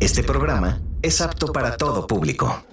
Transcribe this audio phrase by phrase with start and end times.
[0.00, 2.64] Este programa es apto para todo público.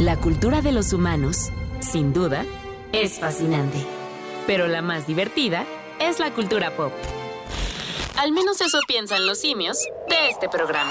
[0.00, 2.44] La cultura de los humanos, sin duda,
[2.92, 3.78] es fascinante.
[4.44, 5.64] Pero la más divertida
[6.00, 6.90] es la cultura pop.
[8.16, 9.78] Al menos eso piensan los simios
[10.08, 10.90] de este programa.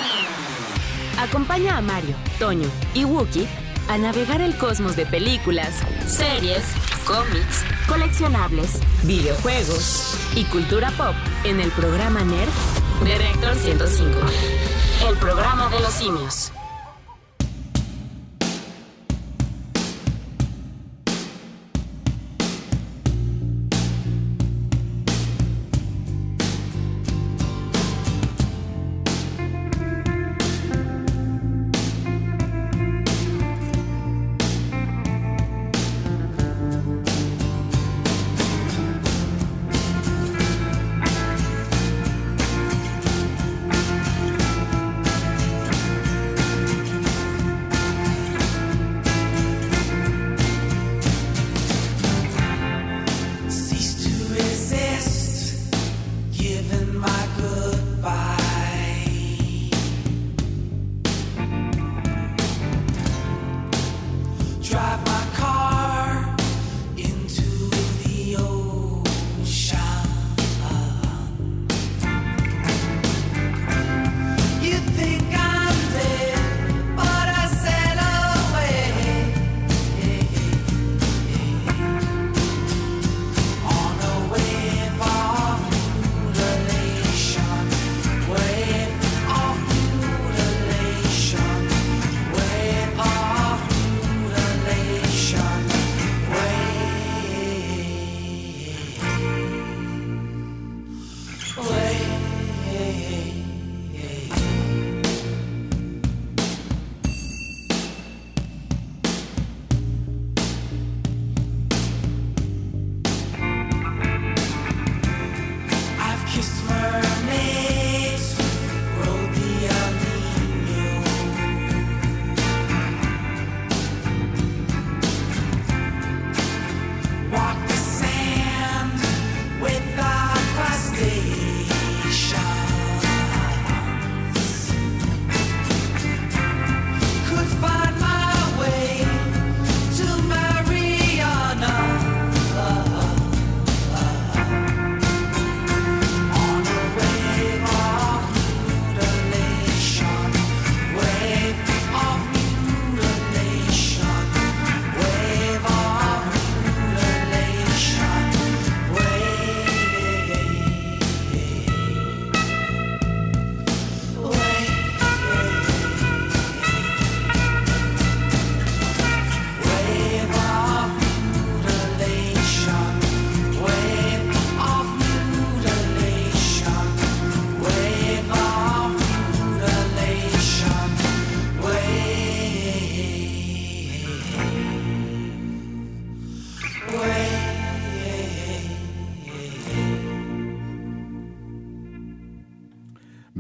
[1.20, 3.46] Acompaña a Mario, Toño y Wookie
[3.90, 5.76] a navegar el cosmos de películas,
[6.08, 6.63] series,
[7.06, 14.74] cómics, coleccionables, videojuegos y cultura pop en el programa NERD de Reactor 105.
[15.08, 16.52] El programa de los simios.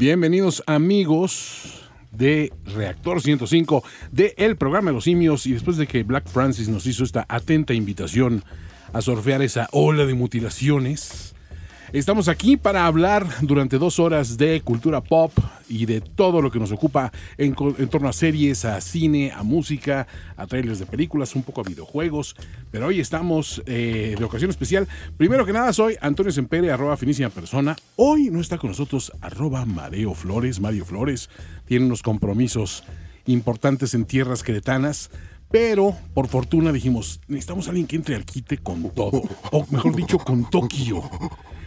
[0.07, 5.47] Bienvenidos amigos de Reactor 105 de el programa los simios.
[5.47, 8.43] Y después de que Black Francis nos hizo esta atenta invitación
[8.93, 11.33] a surfear esa ola de mutilaciones,
[11.95, 15.31] Estamos aquí para hablar durante dos horas de cultura pop
[15.69, 20.05] y de todo lo que nos ocupa en, torno a series, a cine, a música,
[20.35, 22.35] a trailers de películas, un poco a videojuegos.
[22.69, 24.89] Pero hoy estamos eh, de ocasión especial.
[25.15, 27.77] Primero que nada, soy Antonio Sempere, arroba finísima persona.
[27.95, 31.29] Hoy no está con nosotros arroba Mareo Flores, Mario Flores.
[31.63, 32.83] Tiene unos compromisos
[33.25, 35.11] importantes en tierras queretanas.
[35.49, 39.95] Pero por fortuna dijimos, necesitamos a alguien que entre al quite con todo, o mejor
[39.95, 41.01] dicho, con Tokio.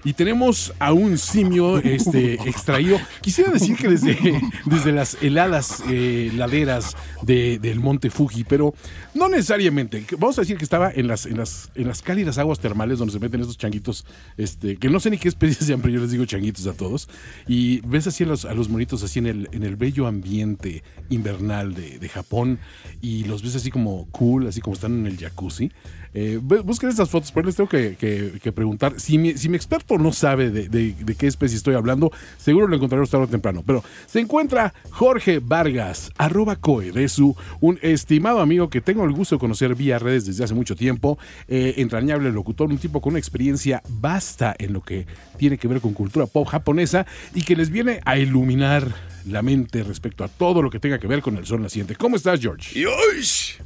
[0.09, 2.99] Y tenemos a un simio este, extraído.
[3.21, 4.17] Quisiera decir que desde,
[4.65, 8.73] desde las heladas eh, laderas del monte Fuji, pero
[9.13, 10.07] no necesariamente.
[10.17, 13.13] Vamos a decir que estaba en las, en las, en las cálidas aguas termales donde
[13.13, 14.07] se meten estos changuitos,
[14.39, 17.07] este, que no sé ni qué especie sean, pero yo les digo changuitos a todos.
[17.47, 20.85] Y ves así a los, a los monitos así en el, en el bello ambiente
[21.11, 22.61] invernal de, de Japón
[23.03, 25.71] y los ves así como cool, así como están en el jacuzzi.
[26.15, 28.99] Eh, busquen estas fotos, pero les tengo que, preguntar.
[28.99, 33.25] Si mi, si experto no sabe de, qué especie estoy hablando, seguro lo encontraremos tarde
[33.25, 33.63] o temprano.
[33.67, 39.41] Pero se encuentra Jorge Vargas, arroba coedesu, un estimado amigo que tengo el gusto de
[39.41, 41.19] conocer vía redes desde hace mucho tiempo,
[41.49, 45.07] eh, entrañable locutor, un tipo con una experiencia vasta en lo que
[45.37, 48.95] tiene que ver con cultura pop japonesa y que les viene a iluminar
[49.27, 51.95] la mente respecto a todo lo que tenga que ver con el sol naciente.
[51.97, 52.79] ¿Cómo estás, George?
[52.79, 53.59] よーし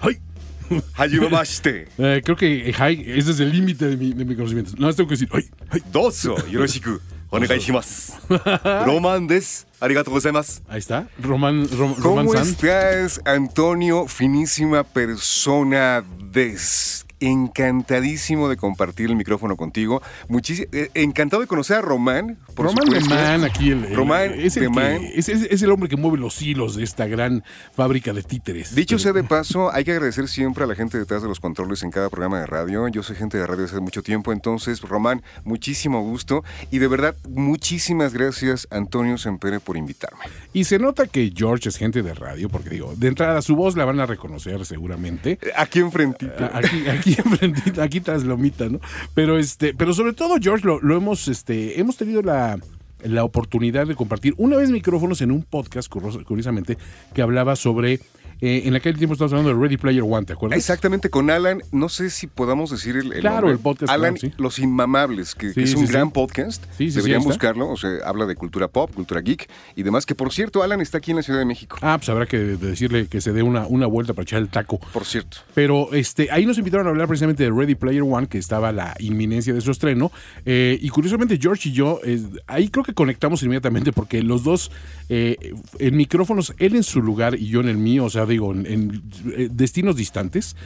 [0.00, 0.18] Ay,
[0.94, 1.88] Hajimemashite.
[1.98, 4.72] eh, creo que eh, hi, ese es el límite de mi, de mi conocimiento.
[4.74, 5.44] Nada más tengo que decir, ¡ay!
[5.70, 5.82] ay.
[5.92, 7.00] Dozo, yoroshiku.
[8.84, 9.66] Román des.
[10.68, 11.08] Ahí está.
[11.18, 14.06] Román, rom, ¿Cómo Roman estás, Antonio?
[14.06, 17.01] Finísima persona des.
[17.22, 20.02] Encantadísimo de compartir el micrófono contigo.
[20.28, 22.38] Muchísimo, encantado de conocer a Román.
[22.54, 23.14] Por Román de supuesto.
[23.14, 25.00] Man, aquí el, el- Román es el, de que- Man.
[25.14, 27.42] es, es- es el hombre que mueve los hilos de esta gran
[27.74, 28.74] fábrica de títeres.
[28.74, 31.82] Dicho sea de paso, hay que agradecer siempre a la gente detrás de los controles
[31.82, 32.88] en cada programa de radio.
[32.88, 36.42] Yo soy gente de radio desde hace mucho tiempo, entonces, Román, muchísimo gusto.
[36.70, 40.20] Y de verdad, muchísimas gracias, Antonio Sempere, por invitarme.
[40.52, 43.76] Y se nota que George es gente de radio, porque digo, de entrada su voz
[43.76, 45.38] la van a reconocer seguramente.
[45.56, 46.44] Aquí enfrentito.
[46.52, 48.80] Aquí, aquí, aquí tras lomita, ¿no?
[49.14, 52.58] Pero este, pero sobre todo, George, lo, lo hemos, este, hemos tenido la,
[53.04, 56.78] la oportunidad de compartir una vez micrófonos en un podcast, curiosamente,
[57.14, 58.00] que hablaba sobre.
[58.42, 60.58] Eh, en aquel tiempo estábamos hablando de Ready Player One, ¿te acuerdas?
[60.58, 63.52] Exactamente, con Alan, no sé si podamos decir el, el Claro, nombre.
[63.52, 64.42] el podcast, Alan, claro, sí.
[64.42, 65.92] Los Inmamables, que, que Sí, es sí, un sí.
[65.92, 66.62] gran podcast.
[66.76, 70.04] Sí, sí, sí, Deberían buscarlo, o sea, habla de cultura pop, cultura geek y demás.
[70.04, 71.78] Que por cierto, Alan está aquí en la Ciudad de México.
[71.80, 74.78] Ah, pues habrá que decirle que se dé una, una vuelta para echar el taco.
[74.92, 75.38] Por cierto.
[75.54, 78.94] Pero este, ahí nos invitaron a hablar precisamente de Ready Player One, que estaba la
[78.98, 80.10] inminencia de su estreno.
[80.44, 84.70] Eh, y curiosamente, George y yo, eh, ahí creo que conectamos inmediatamente porque los dos
[85.08, 88.52] eh, en micrófonos, él en su lugar y yo en el mío, o sea, digo,
[88.52, 89.02] en, en,
[89.36, 90.56] eh, destinos distantes,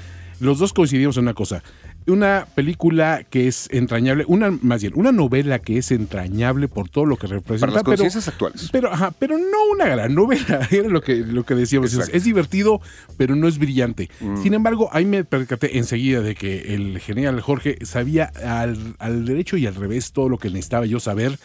[0.41, 1.63] los dos coincidimos en una cosa.
[2.07, 7.05] Una película que es entrañable, una más bien, una novela que es entrañable por todo
[7.05, 7.67] lo que representa.
[7.67, 8.69] Para las pero- conciencias actuales.
[8.71, 11.93] pero, ajá, pero no una gran novela, era lo que, lo que decíamos.
[11.95, 12.81] Es, divertido,
[13.17, 14.09] pero no es brillante.
[14.21, 14.43] Mm.
[14.43, 19.57] Sin embargo, ahí me percaté enseguida de que el genial Jorge sabía al, al derecho
[19.57, 21.39] y al revés todo lo que necesitaba yo saber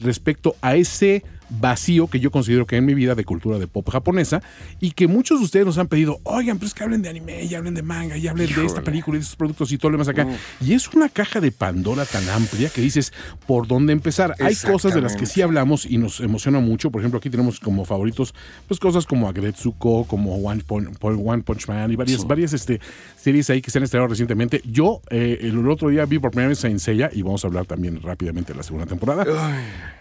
[0.00, 3.66] respecto a ese vacío que yo considero que hay en mi vida de cultura de
[3.66, 4.42] pop japonesa
[4.80, 7.54] y que muchos de ustedes nos han pedido, oigan, pues que hablen de anime y
[7.54, 9.96] hablen de manga y hablen de esta película y de estos productos y todo lo
[9.96, 10.26] demás acá.
[10.60, 13.12] Y es una caja de Pandora tan amplia que dices,
[13.46, 14.34] ¿por dónde empezar?
[14.40, 16.90] Hay cosas de las que sí hablamos y nos emociona mucho.
[16.90, 18.34] Por ejemplo, aquí tenemos como favoritos,
[18.66, 22.80] pues cosas como Agretsuko, como One Punch, One Punch Man y varias, varias este,
[23.16, 24.62] series ahí que se han estrenado recientemente.
[24.64, 27.66] Yo eh, el otro día vi por primera vez Saint Seiya y vamos a hablar
[27.66, 29.24] también rápidamente de la segunda temporada.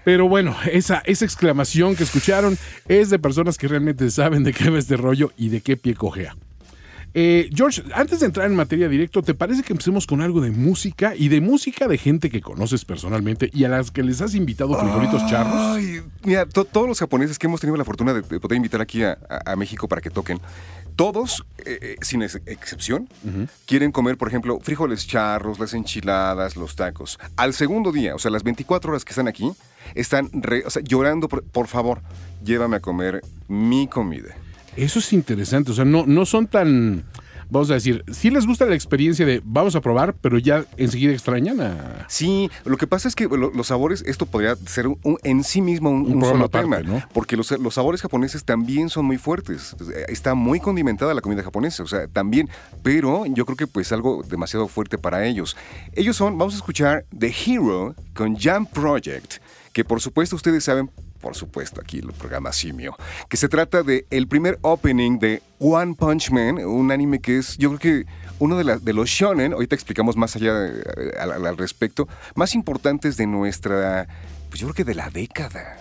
[0.04, 2.58] Pero bueno, esa, esa exclamación que escucharon
[2.88, 5.94] es de personas que realmente saben de qué va este rollo y de qué pie
[5.94, 6.36] cojea.
[7.14, 10.52] Eh, George, antes de entrar en materia directo, ¿te parece que empecemos con algo de
[10.52, 14.36] música y de música de gente que conoces personalmente y a las que les has
[14.36, 15.54] invitado frijolitos charros?
[15.78, 18.82] Ay, mira, to- todos los japoneses que hemos tenido la fortuna de, de poder invitar
[18.82, 20.40] aquí a, a- a México para que toquen,
[20.96, 23.08] todos, eh, eh, sin ex- excepción,
[23.66, 27.18] quieren comer, por ejemplo, frijoles charros, las enchiladas, los tacos.
[27.36, 29.50] Al segundo día, o sea, las 24 horas que están aquí,
[29.96, 32.02] están re- o sea, llorando, por, por favor,
[32.44, 34.36] llévame a comer mi comida.
[34.76, 37.04] Eso es interesante, o sea, no, no son tan,
[37.50, 41.14] vamos a decir, sí les gusta la experiencia de vamos a probar, pero ya enseguida
[41.14, 42.06] extrañan a...
[42.10, 45.44] Sí, lo que pasa es que lo- los sabores, esto podría ser un- un- en
[45.44, 47.02] sí mismo un, Un solo tema, ¿no?
[47.12, 49.76] porque los, los sabores japoneses también son muy fuertes.
[49.96, 52.48] Eh, Está muy condimentada la comida japonesa, o sea, también,
[52.84, 55.58] pero yo creo que pues algo demasiado fuerte para ellos.
[55.94, 59.36] Ellos son, vamos a escuchar The Hero con Jam Project,
[59.78, 60.90] que por supuesto ustedes saben
[61.22, 62.96] por supuesto, aquí el programa Simio,
[63.30, 67.58] que se trata de el primer opening de One Punch Man, un anime que es,
[67.60, 71.58] yo creo que uno de, la- de los shonen, ahorita explicamos más allá eh, al,
[71.58, 74.08] respecto, más importantes de nuestra,
[74.50, 75.78] pues yo creo que de la década.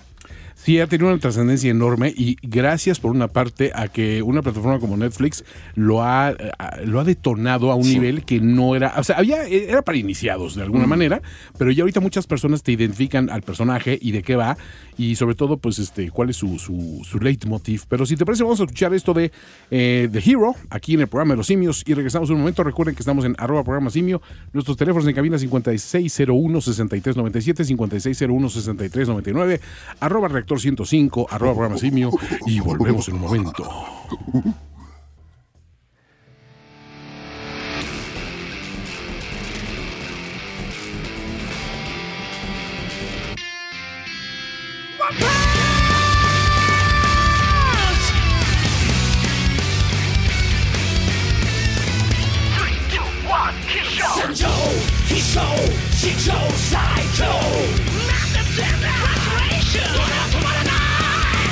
[0.67, 4.81] Sí, ha tenido una trascendencia enorme y gracias por una parte a que una plataforma
[4.81, 5.45] como Netflix
[5.77, 6.51] lo ha, eh,
[6.85, 10.57] lo ha detonado a un nivel que no era, o sea, había, era para iniciados
[10.57, 11.23] de alguna manera,
[11.57, 14.59] pero ya ahorita muchas personas te identifican al personaje y de qué va
[14.99, 17.85] y sobre todo pues este cuál es su, su, su leitmotiv.
[17.89, 19.31] Pero si te parece vamos a escuchar esto de
[19.71, 22.65] eh, The Hero aquí en el programa de los simios y regresamos un momento.
[22.65, 24.21] Recuerden que estamos en arroba programa simio,
[24.53, 29.61] nuestros teléfonos en cabina 5601-6397, 5601-6399,
[30.01, 32.11] arroba reactor Factor105, arroba programa simio,
[32.47, 33.65] y volvemos en un momento.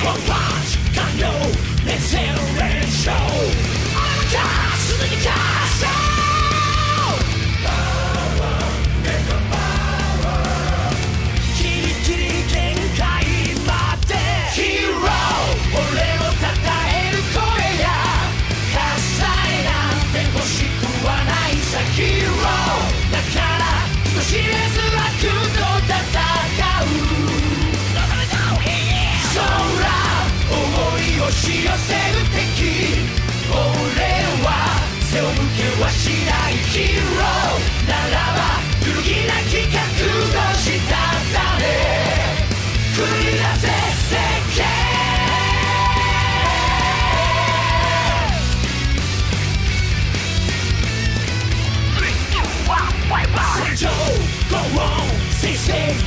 [0.04, 0.43] Fuck!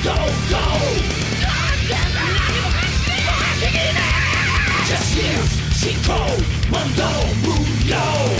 [0.04, 0.16] go,
[0.50, 0.64] go!
[4.88, 6.20] Just live, Chico,
[6.72, 7.10] Mundo,
[7.44, 8.37] Mundo!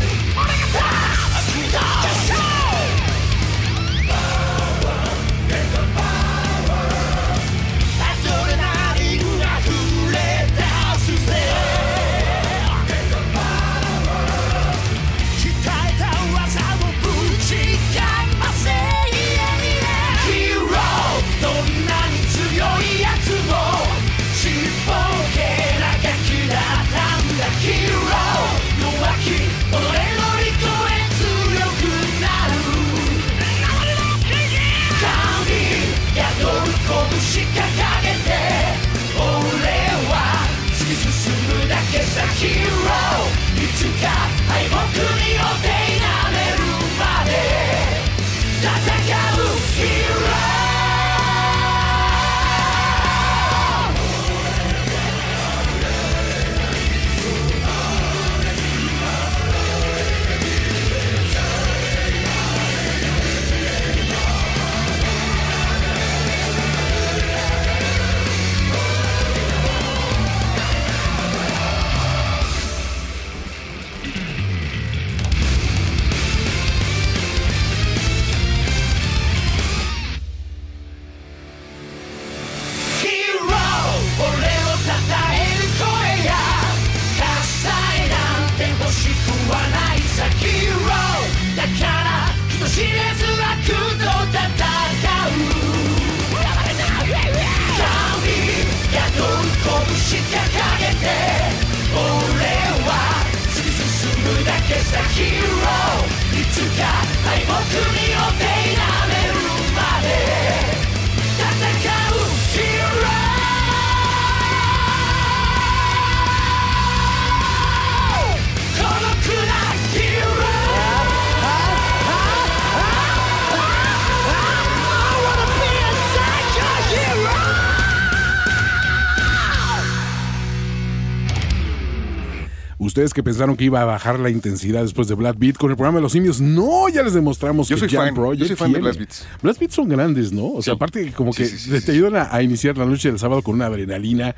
[132.98, 135.78] Ustedes que pensaron que iba a bajar la intensidad después de Black Beat con el
[135.78, 138.48] programa de los simios, no, ya les demostramos yo que soy Jam fan, Project yo
[138.48, 138.80] soy fan de.
[138.80, 139.76] Blast Beats.
[139.76, 140.54] Son grandes, ¿no?
[140.54, 143.10] O sea, aparte como que Sí, sí, sí, te ayudan a, a iniciar la noche
[143.10, 144.36] del sábado con una adrenalina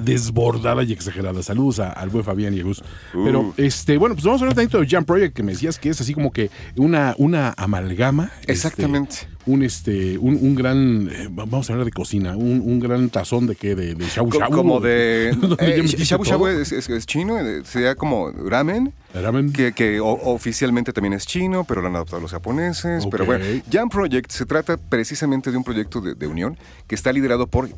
[0.00, 1.42] desbordada y exagerada.
[1.42, 2.82] Saludos a- al buen Fabián y a Gus.
[3.14, 3.24] Uh.
[3.24, 5.88] Pero, este, bueno, pues vamos a hablar tantito de Jam Project, que me decías que
[5.90, 8.30] es así como que una, una amalgama.
[8.40, 9.16] este, Exactamente.
[9.46, 13.46] un, este, un, un gran, eh, vamos a hablar de cocina, un, un gran tazón
[13.46, 14.54] de qué, de, de shabu shabu.
[14.54, 15.36] como de...
[15.60, 18.92] Eh, shabu shabu es, es- es chino, eh, sería como ramen.
[19.14, 19.52] Ramen.
[19.52, 23.06] Que, que o- oficialmente también es chino, pero lo han adoptado los japoneses.
[23.10, 27.12] Pero bueno, Jam Project se trata precisamente de un proyecto de, de unión que está
[27.12, 27.68] liderado por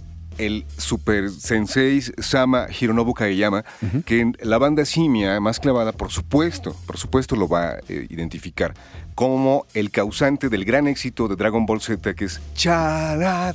[0.40, 3.64] el super sensei Sama Hironobu Kageyama,
[4.04, 8.06] que en la banda simia más clavada, por supuesto, por supuesto lo va a eh,
[8.10, 8.74] identificar
[9.14, 13.54] como el causante del gran éxito de Dragon Ball Z, que es Chalad,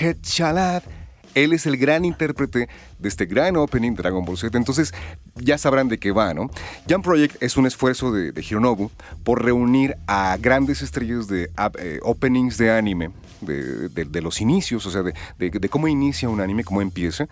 [0.00, 0.82] Het Chalad.
[1.34, 4.56] Él es el gran intérprete de este gran opening de Dragon Ball Z.
[4.58, 4.92] Entonces,
[5.36, 6.50] ya sabrán de qué va, ¿no?
[6.86, 8.90] Jam Project es un esfuerzo de, de Hironobu
[9.24, 14.40] por reunir a grandes estrellas de ap- eh, openings de anime, de, de- de los
[14.40, 17.28] inicios, o sea, de, de- cómo inicia un anime, cómo empieza,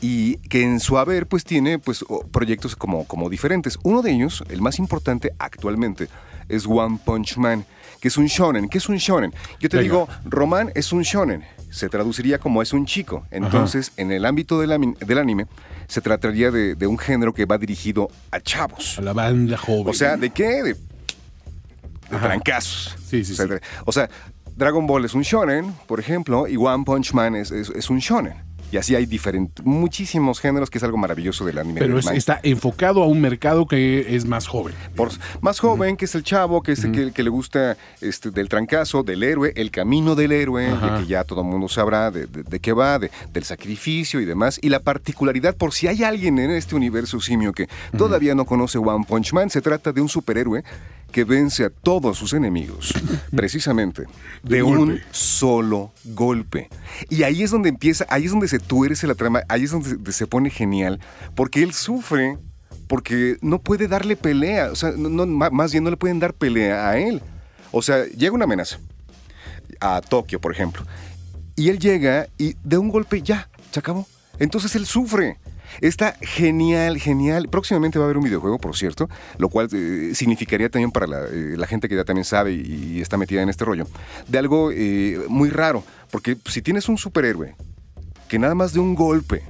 [0.00, 3.78] y que en su haber, pues tiene pues, proyectos como, como diferentes.
[3.82, 6.08] Uno de ellos, el más importante actualmente,
[6.48, 7.64] es One Punch Man,
[8.00, 8.68] que es un shonen.
[8.68, 9.32] ¿Qué es un shonen?
[9.60, 9.82] Yo te Venga.
[9.82, 11.42] digo, Román es un shonen.
[11.70, 13.26] Se traduciría como es un chico.
[13.30, 15.46] Entonces, en el ámbito del, del anime,
[15.88, 18.98] se trataría de, de un género que va dirigido a chavos.
[18.98, 19.88] A la banda joven.
[19.88, 20.62] O sea, ¿de qué?
[20.62, 22.94] De, de trancazos.
[23.08, 23.54] Sí, sí, o sea, sí.
[23.86, 24.10] o sea,
[24.56, 28.34] Dragon Ball es un shonen, por ejemplo, y One Punch Man es, es- un shonen.
[28.74, 31.78] Y así hay diferentes, muchísimos géneros, que es algo maravilloso del anime.
[31.78, 34.74] Pero del es- está enfocado a un mercado que es más joven.
[34.96, 35.12] Por-
[35.42, 38.48] más joven, que es el chavo, que es el que, que le gusta este, del
[38.48, 42.26] trancazo, del héroe, el camino del héroe, de que ya todo el mundo sabrá de,
[42.26, 44.58] de- de qué va, de- del sacrificio y demás.
[44.60, 48.78] Y la particularidad, por si hay alguien en este universo simio que todavía no conoce
[48.78, 50.64] One Punch Man, se trata de un superhéroe
[51.12, 52.92] que vence a todos sus enemigos,
[53.30, 54.02] precisamente,
[54.42, 54.82] De de, golpe.
[54.94, 56.68] un solo golpe.
[57.08, 60.12] Y ahí es donde empieza, ahí es donde se tuerce la trama, ahí es donde
[60.12, 61.00] se- pone genial,
[61.34, 62.38] porque él sufre
[62.86, 66.34] porque no puede darle pelea, o sea, no, no, más bien no le pueden dar
[66.34, 67.22] pelea a él.
[67.72, 68.78] O sea, llega una amenaza
[69.80, 70.84] a Tokio, por ejemplo,
[71.56, 74.06] y él llega y de un golpe ya, se acabó.
[74.38, 75.38] Entonces él sufre.
[75.80, 77.48] Está genial, genial.
[77.48, 81.20] Próximamente va a haber un videojuego, por cierto, lo cual eh, significaría también para la,
[81.24, 83.86] eh, la gente que ya también sabe y, y está metida en este rollo,
[84.28, 85.82] de algo eh, muy raro.
[86.12, 87.56] Porque si tienes un superhéroe
[88.28, 89.42] que nada más de un golpe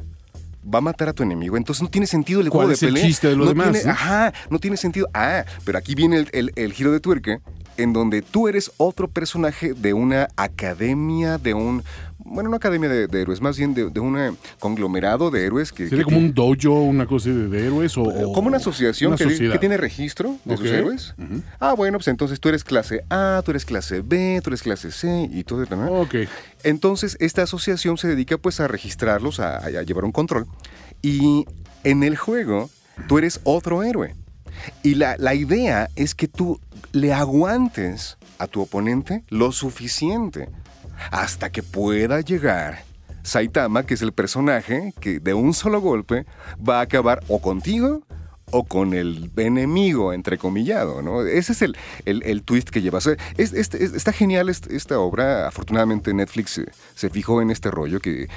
[0.72, 1.56] va a matar a tu enemigo.
[1.56, 3.06] Entonces no tiene sentido el juego ¿Cuál de es el pelea.
[3.06, 3.92] chiste de lo no demás, tiene- no?
[3.92, 5.08] Ajá, no tiene sentido.
[5.14, 7.40] Ah, pero aquí viene el, el- el giro de tuerca,
[7.76, 11.82] en donde tú eres otro personaje de una academia, de un.
[12.26, 15.84] Bueno, no academia de, de héroes, más bien de, de un conglomerado de héroes que.
[15.88, 17.98] ¿Sería que como un dojo, una cosa de, de héroes?
[17.98, 21.14] O, o- como una asociación una que, tiene registro de sus héroes.
[21.60, 24.90] Ah, bueno, pues entonces tú eres clase A, tú eres clase B, tú eres clase
[24.90, 25.76] C y todo eso.
[25.76, 26.00] ¿no?
[26.00, 26.14] Ok.
[26.62, 30.46] Entonces, esta asociación se dedica pues a registrarlos, a, a llevar un control.
[31.02, 31.44] Y
[31.82, 32.70] en el juego,
[33.08, 34.14] tú eres otro héroe.
[34.82, 36.60] Y la, la idea es que tú
[36.92, 40.48] le aguantes a tu oponente lo suficiente
[41.10, 42.82] hasta que pueda llegar
[43.22, 46.26] Saitama, que es el personaje que de un solo golpe
[46.66, 48.02] va a acabar o contigo
[48.50, 51.22] o con el enemigo, entrecomillado, ¿no?
[51.22, 53.00] Ese es el, el- el twist que lleva.
[53.00, 55.48] Sea, es- es- es- está genial est- esta obra.
[55.48, 56.60] Afortunadamente Netflix
[56.94, 58.28] se fijó en este rollo que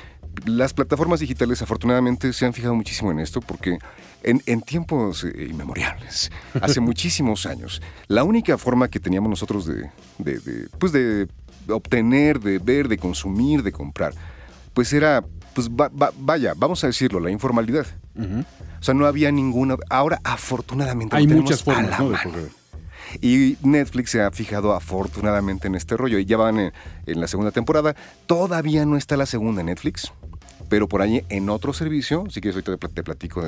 [0.46, 3.80] las plataformas digitales afortunadamente se han fijado muchísimo en esto porque
[4.24, 9.90] en, en tiempos eh, inmemoriales, hace muchísimos años, la única forma que teníamos nosotros de,
[10.18, 11.28] de- de, pues de
[11.70, 14.14] obtener, de ver, de consumir, de comprar,
[14.74, 17.86] pues era, pues va- va- vaya, vamos a decirlo, la informalidad.
[18.80, 19.76] O sea, no había ninguna.
[19.90, 21.98] Ahora, afortunadamente, Hay muchas a formas, la
[23.22, 26.18] Y Netflix se ha fijado afortunadamente en este rollo.
[26.20, 26.74] Y ya van en,
[27.06, 27.96] en la segunda temporada.
[28.26, 30.12] Todavía no está la segunda en Netflix.
[30.70, 33.44] Pero por ahí en otro servicio, si quieres ahorita te plat- te platico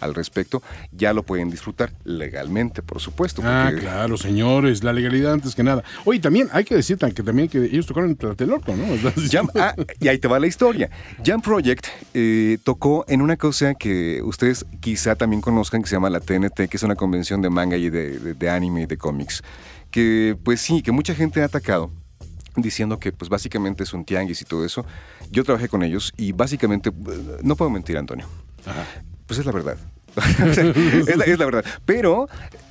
[0.00, 3.42] al respecto, ya lo pueden disfrutar legalmente, por supuesto.
[3.44, 5.82] Ah, claro, señores, la legalidad antes que nada.
[6.04, 8.84] Oye, también hay que decir que también que ellos tocaron en Tlatelolco, ¿no?
[9.30, 10.88] Jam- ah, y ahí te va la historia.
[11.24, 16.08] Jam Project eh, tocó en una cosa que ustedes quizá también conozcan, que se llama
[16.10, 18.96] la TNT, que es una convención de manga y de, de- de anime y de
[18.96, 19.42] cómics.
[19.90, 21.90] Que pues sí, que mucha gente ha atacado
[22.56, 24.84] diciendo que pues básicamente es un tianguis y todo eso.
[25.30, 28.26] Yo trabajé con ellos y básicamente, eh, no puedo mentir, Antonio.
[29.26, 29.76] Pues es la verdad.
[30.46, 31.64] es, la, es la verdad.
[31.84, 32.28] Pero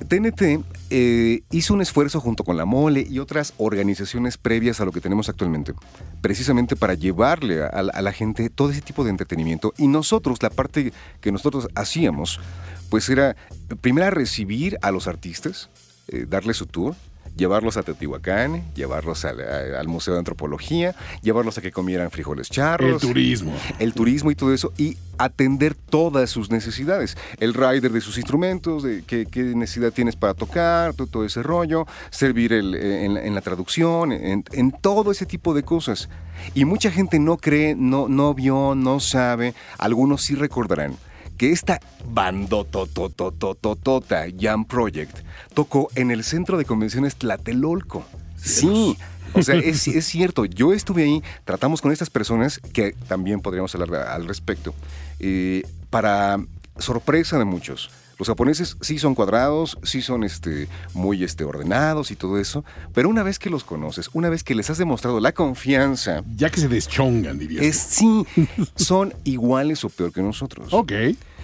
[0.08, 4.92] TNT eh, hizo un esfuerzo junto con la Mole y otras organizaciones previas a lo
[4.92, 5.74] que tenemos actualmente,
[6.22, 9.74] precisamente para llevarle a, a la gente todo ese tipo de entretenimiento.
[9.76, 12.40] Y nosotros, la parte que nosotros hacíamos,
[12.88, 13.36] pues era
[13.80, 15.68] primero recibir a los artistas,
[16.08, 16.94] eh, darles su tour,
[17.36, 22.50] llevarlos a Teotihuacán, llevarlos al, a- al Museo de Antropología, llevarlos a que comieran frijoles
[22.50, 23.02] charros.
[23.02, 23.52] El turismo.
[23.78, 27.16] El turismo y todo eso, y atender todas sus necesidades.
[27.38, 31.42] El rider de sus instrumentos, de qué, qué necesidad tienes para tocar, todo, todo ese
[31.42, 35.62] rollo, servir el- eh, en, la- en la traducción, en, en todo ese tipo de
[35.62, 36.08] cosas.
[36.54, 40.96] Y mucha gente no cree, no, no vio, no sabe, algunos sí recordarán
[41.36, 45.18] que esta bandotototototota Jam Project
[45.54, 48.04] tocó en el centro de convenciones Tlatelolco.
[48.36, 48.96] Sí.
[49.34, 54.08] O sea, es, cierto, yo estuve ahí, tratamos con estas personas, que también podríamos hablar
[54.08, 54.72] al respecto,
[55.18, 56.38] eh, para
[56.78, 57.90] sorpresa de muchos.
[58.18, 63.08] Los japoneses sí son cuadrados, sí son este, muy este, ordenados y todo eso, pero
[63.08, 66.60] una vez que los conoces, una vez que les has demostrado la confianza, Ya que
[66.60, 67.64] se deschongan, dirías.
[67.64, 68.24] es sí,
[68.76, 70.68] son iguales o peor que nosotros.
[70.72, 70.92] Ok,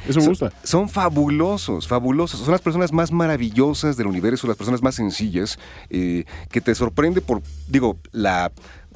[0.09, 0.53] eso me gusta.
[0.65, 2.41] Son fabulosos, fabulosos.
[2.41, 5.59] Son las personas más maravillosas del universo, las personas más sencillas,
[5.91, 8.51] eh, que te sorprende por, digo, la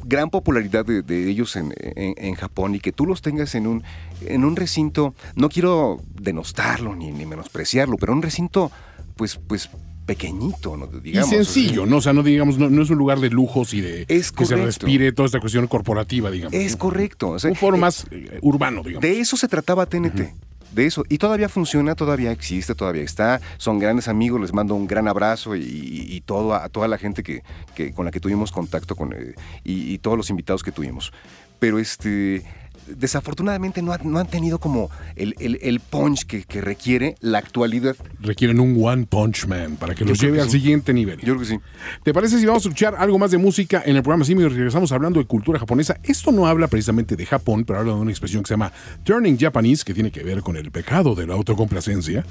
[0.04, 3.66] gran popularidad de, de ellos en, en- en Japón y que tú los tengas en
[3.66, 3.82] un,
[4.26, 8.70] en un recinto, no quiero denostarlo ni, ni menospreciarlo, pero un recinto,
[9.16, 9.68] pues, pues
[10.06, 10.86] pequeñito, ¿no?
[10.86, 11.32] digamos.
[11.32, 11.96] y sencillo, ¿no?
[11.96, 14.44] O sea, no digamos, no, no es un lugar de lujos y de Es que
[14.44, 16.52] se respire toda esta cuestión corporativa, digamos.
[16.52, 17.30] Es correcto.
[17.30, 19.00] o sea, Un foro eh, más eh, urbano, digamos.
[19.02, 20.34] De eso se trataba TNT.
[20.74, 21.04] De eso.
[21.08, 23.40] Y todavía funciona, todavía existe, todavía está.
[23.58, 26.98] Son grandes amigos, les mando un gran abrazo y, y- todo a, a toda la
[26.98, 27.42] gente que,
[27.74, 31.12] que- con la que tuvimos contacto con, eh, y, y todos los invitados que tuvimos.
[31.60, 32.42] Pero este.
[32.86, 37.38] Desafortunadamente no, ha- no han tenido como el, el- el punch que, que requiere la
[37.38, 37.96] actualidad.
[38.20, 40.58] Requieren un One Punch Man para que los lleve que al sí.
[40.60, 41.18] siguiente nivel.
[41.20, 41.58] Yo creo que sí.
[42.02, 44.50] ¿Te parece si vamos a escuchar algo más de música en el programa Simio y
[44.50, 45.98] regresamos hablando de cultura japonesa?
[46.02, 48.72] Esto no habla precisamente de Japón, pero habla de una expresión que se llama
[49.04, 52.24] Turning Japanese, que tiene que ver con el pecado de la autocomplacencia.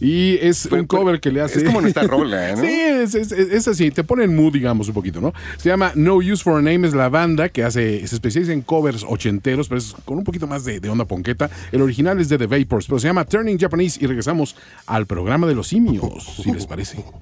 [0.00, 1.58] Y es Pero- un cover pero que le hace.
[1.58, 2.62] es como nuestra rola, ¿no?
[2.62, 5.34] Sí, es, es- es- es así, te pone en mood, digamos, un poquito, ¿no?
[5.58, 8.62] Se llama No Use for a Name, es la banda que hace, se especializa en
[8.62, 11.50] covers ochenteros, pero es con un poquito más de, de onda ponqueta.
[11.70, 15.46] El original es de The Vapors, pero se llama Turning Japanese y regresamos al programa
[15.46, 17.04] de los simios, si les parece.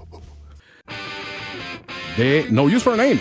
[2.17, 3.21] De No Use for a Name.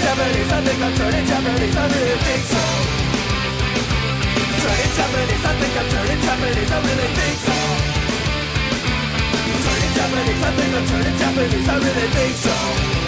[0.00, 2.62] Japanese, I think I'm turning Japanese, I really think so.
[4.62, 7.56] Turning Japanese, I think I'm turning Japanese, I really think so.
[9.64, 12.99] Turning Japanese, I think I'm turning Japanese, I really think so.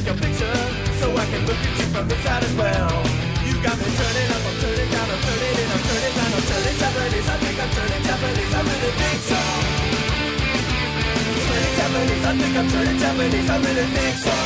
[0.00, 0.56] Take your picture
[1.00, 2.92] so I can look at you from inside as well.
[3.44, 6.44] You got me turning up, I'm turning down, I'm turning in, I'm turning down, I'm
[6.48, 7.28] turning Japanese.
[7.28, 9.40] I think I'm turning Japanese, I really think so.
[11.44, 14.36] Turning Japanese, I think I'm turning Japanese, I really think so.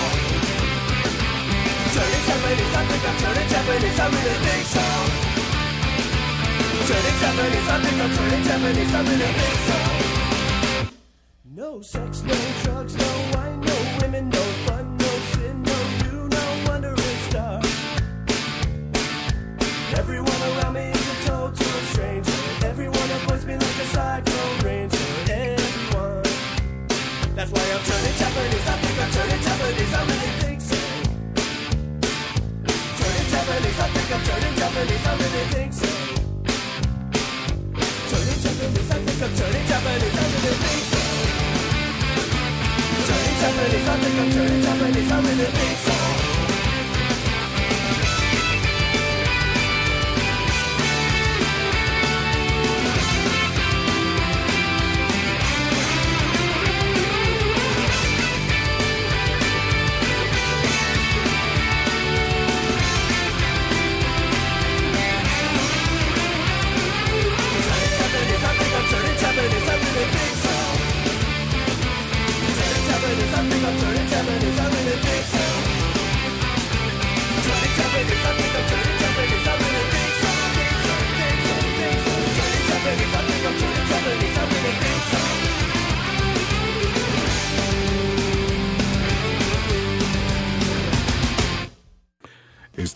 [1.95, 4.85] Turning Japanese, I think I'm turning Japanese, I really think so.
[6.89, 9.79] Turning Japanese, I think I'm turning Japanese, I really think so.
[11.55, 13.14] No sex, no drugs, no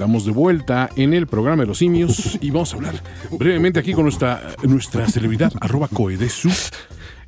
[0.09, 2.94] Estamos de vuelta en el programa de los simios y vamos a hablar
[3.31, 6.49] brevemente aquí con nuestra, nuestra celebridad, arroba coedesu,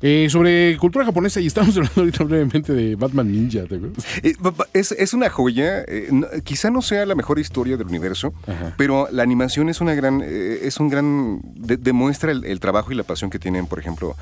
[0.01, 4.03] eh, sobre cultura japonesa y estamos hablando ahorita brevemente de Batman Ninja, ¿te acuerdas?
[4.23, 4.33] Eh,
[4.73, 8.73] Es, es una joya, eh, no- quizá no sea la mejor historia del universo, Ajá.
[8.79, 12.91] pero la animación es una gran, eh, es un gran, de- demuestra el, el trabajo
[12.91, 14.15] y la pasión que tienen, por ejemplo,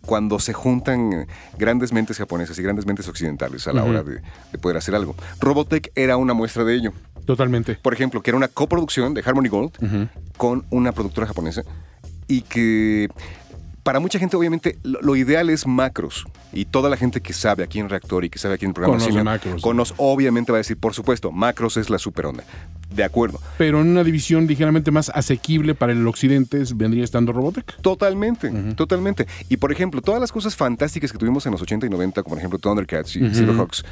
[0.00, 1.26] cuando se juntan
[1.58, 5.14] grandes mentes japonesas y grandes mentes occidentales a la hora de, de poder hacer algo.
[5.40, 6.92] Robotech era una muestra de ello.
[7.28, 7.74] Totalmente.
[7.76, 11.62] Por ejemplo, que era una coproducción de Harmony Gold con una productora japonesa
[12.26, 13.08] y que
[13.82, 17.62] para mucha gente obviamente lo, lo ideal es macros y toda la gente que sabe
[17.64, 19.62] aquí en Reactor y que sabe aquí en el programa Conoce macros.
[19.62, 22.44] conoce- obviamente va a decir, por supuesto, macros es la super onda.
[22.94, 23.38] De acuerdo.
[23.58, 27.76] Pero en una división ligeramente más asequible para el occidente vendría estando Robotech.
[27.82, 29.26] Totalmente, totalmente.
[29.50, 32.34] Y por ejemplo, todas las cosas fantásticas que tuvimos en los 80 y 90, como
[32.34, 33.20] por ejemplo Thundercats y.
[33.34, 33.84] Silverhawks,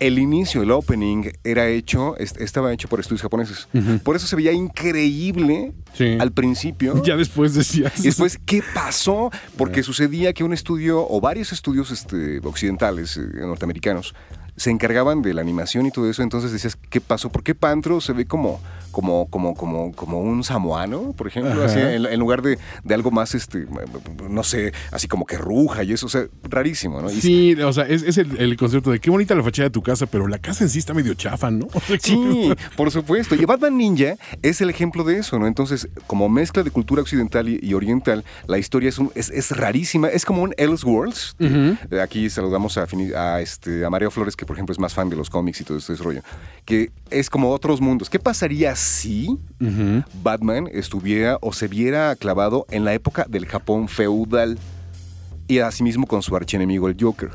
[0.00, 3.68] el inicio, el opening, era hecho, est- estaba hecho por estudios japoneses.
[4.02, 6.16] Por eso se veía increíble Sí.
[6.18, 7.02] al principio.
[7.04, 7.98] Ya después decías.
[8.00, 9.30] Y después, ¿qué pasó?
[9.56, 14.14] Porque sucedía que un estudio o varios estudios este, occidentales, eh, norteamericanos,
[14.56, 16.22] se encargaban de la animación y todo eso.
[16.22, 17.30] Entonces decías, ¿qué pasó?
[17.30, 18.60] ¿Por qué Pantro se ve como,
[18.90, 21.62] como, como, como, como un samoano, por ejemplo?
[21.64, 23.66] Así, en, en lugar de, de algo más, este,
[24.28, 26.06] no sé, así como que ruja y eso.
[26.06, 27.10] O sea, rarísimo, ¿no?
[27.10, 29.72] Y Sí, o sea, es, es el, el concepto de qué bonita la fachada de
[29.72, 31.68] tu casa, pero la casa en sí está medio chafa, ¿no?
[32.00, 33.34] Sí, por supuesto.
[33.34, 35.46] Y Batman Ninja es el ejemplo de eso, ¿no?
[35.46, 39.50] Entonces, como mezcla de cultura occidental y, y oriental, la historia es, un- es, es
[39.56, 40.08] rarísima.
[40.08, 41.36] Es como un Elseworlds.
[41.38, 41.76] Ujú.
[41.94, 42.86] Eh, Aquí saludamos a,
[43.16, 45.64] a, este, a Mario Flores, que por ejemplo es más fan de los cómics y
[45.64, 46.22] todo este rollo.
[46.64, 48.10] Que es como otros mundos.
[48.10, 49.38] ¿Qué pasaría si.
[50.24, 54.58] Batman estuviera o se viera clavado en la época del Japón feudal
[55.46, 57.30] y asimismo con su archienemigo el Joker?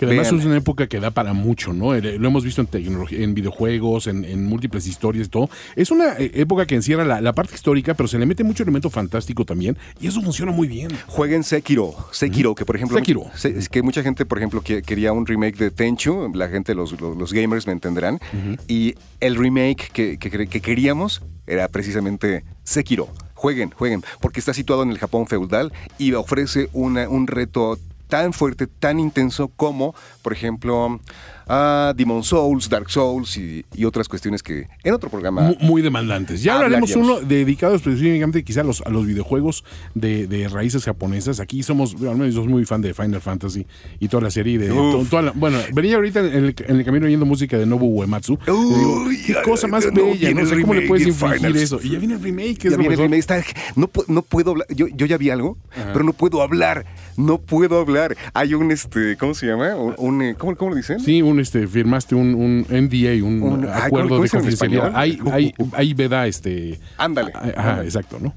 [0.00, 1.94] Que además es una época que da para mucho, ¿no?
[1.94, 5.48] El- Lo hemos visto en tecnología, en videojuegos, en, en múltiples historias y todo.
[5.76, 8.62] Es una eh, época que encierra la, la parte histórica, pero se le mete mucho
[8.62, 9.76] elemento fantástico también.
[10.00, 10.90] Y eso funciona muy bien.
[11.06, 13.24] Jueguen Sekiro, Sekiro, que por ejemplo, Sekiro.
[13.36, 16.74] se- es que mucha gente, por ejemplo, que- quería un remake de Tenchu, la gente,
[16.74, 18.18] los, los, los gamers me entenderán,
[18.66, 23.08] y el remake que, que que queríamos era precisamente Sekiro.
[23.34, 27.78] Jueguen, jueguen, porque está situado en el Japón feudal y ofrece una- un reto
[28.10, 31.00] tan fuerte, tan intenso como, por ejemplo,
[31.48, 35.42] ah, Demon Souls, Dark Souls y, y otras cuestiones que en otro programa...
[35.42, 36.42] Mu- Muy demandantes.
[36.42, 41.40] Ya hablaremos uno dedicado específicamente quizá a los, a los videojuegos de, de raíces japonesas.
[41.40, 43.66] Aquí somos, bueno, al menos yo soy muy fan de Final Fantasy
[43.98, 44.70] y toda la serie de...
[44.70, 44.92] Uf.
[44.92, 47.86] to- toda la- bueno, venía ahorita en el, en el camino oyendo música de Nobu
[48.00, 48.34] Uematsu.
[48.46, 51.78] y digo, Uy, qué cosa más no, bella, no sé cómo le puedes Final- eso.
[51.82, 53.42] Y ya viene el remake, es Ya viene el remake, está-
[53.76, 54.66] no, no puedo hablar.
[54.70, 55.56] Yo, yo ya vi algo,
[55.92, 56.84] pero no puedo hablar.
[57.26, 58.16] No puedo hablar.
[58.34, 59.74] Hay un, este, ¿cómo se llama?
[59.76, 61.00] Un, un, eh, ¿cómo, ¿Cómo lo dicen?
[61.00, 64.86] Sí, un este, firmaste un, un NDA, un, acuerdo ¿cómo de dicen en confidencialidad.
[64.86, 64.92] español?
[64.94, 66.78] Hay, hay, hay veda, este.
[66.98, 67.84] Ándale, Ajá, ándale.
[67.88, 68.34] exacto, ¿no?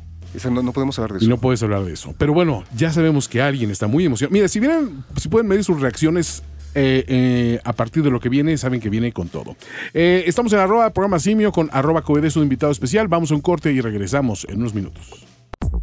[0.51, 1.29] No, no podemos hablar de Y eso.
[1.29, 2.15] no puedes hablar de eso.
[2.17, 4.33] Pero bueno, ya sabemos que alguien está muy emocionado.
[4.33, 6.41] Mira, si vienen, si pueden medir sus reacciones
[6.73, 9.55] eh, eh, a partir de lo que viene, saben que viene con todo.
[9.93, 13.07] Eh, estamos en arroba programa simio con arroba coedes, un invitado especial.
[13.07, 15.07] Vamos a un corte y regresamos en unos minutos.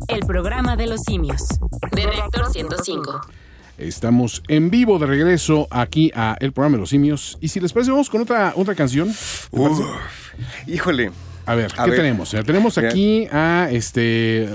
[0.08, 1.42] El programa de los simios.
[1.92, 3.20] De Reactor 105.
[3.78, 7.38] Estamos en vivo de regreso aquí a el programa de los simios.
[7.40, 9.12] Y si les parece, vamos con otra, otra canción.
[10.66, 11.12] Híjole.
[11.46, 12.00] A ver, A ¿qué ver.
[12.00, 12.32] tenemos?
[12.34, 14.48] Eh, Tenemos aquí a este.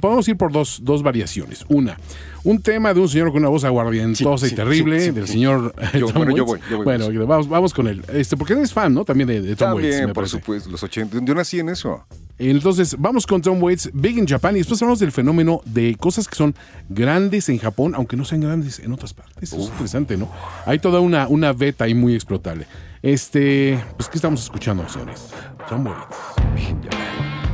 [0.00, 1.64] podemos ir por dos, dos variaciones.
[1.68, 1.98] Una,
[2.44, 5.26] un tema de un señor con una voz aguardientosa Sí, y sí, terrible, sí, del
[5.28, 5.74] señor.
[5.92, 6.60] Yo- Tom bueno, yo Waits.
[6.62, 8.02] voy, yo voy Bueno, vamos, vamos con él.
[8.14, 9.04] Este, porque eres fan, ¿no?
[9.04, 9.82] También de, de Tom Waits.
[9.82, 10.38] También, me por parece.
[10.38, 11.18] supuesto, los 80.
[11.22, 12.04] Yo nací en eso.
[12.38, 16.26] Entonces, vamos con Tom Waits, Big in Japan, y después hablamos del fenómeno de cosas
[16.26, 16.54] que son
[16.88, 19.42] grandes en Japón, aunque no sean grandes en otras partes.
[19.52, 20.30] Eso es interesante, ¿no?
[20.64, 22.66] Hay toda una, una beta ahí muy explotable.
[23.02, 25.30] Este, pues, ¿qué estamos escuchando, señores?
[25.68, 26.16] Tom Waits,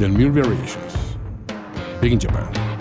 [0.00, 1.16] del Mule Variations,
[2.02, 2.75] Big in Japan.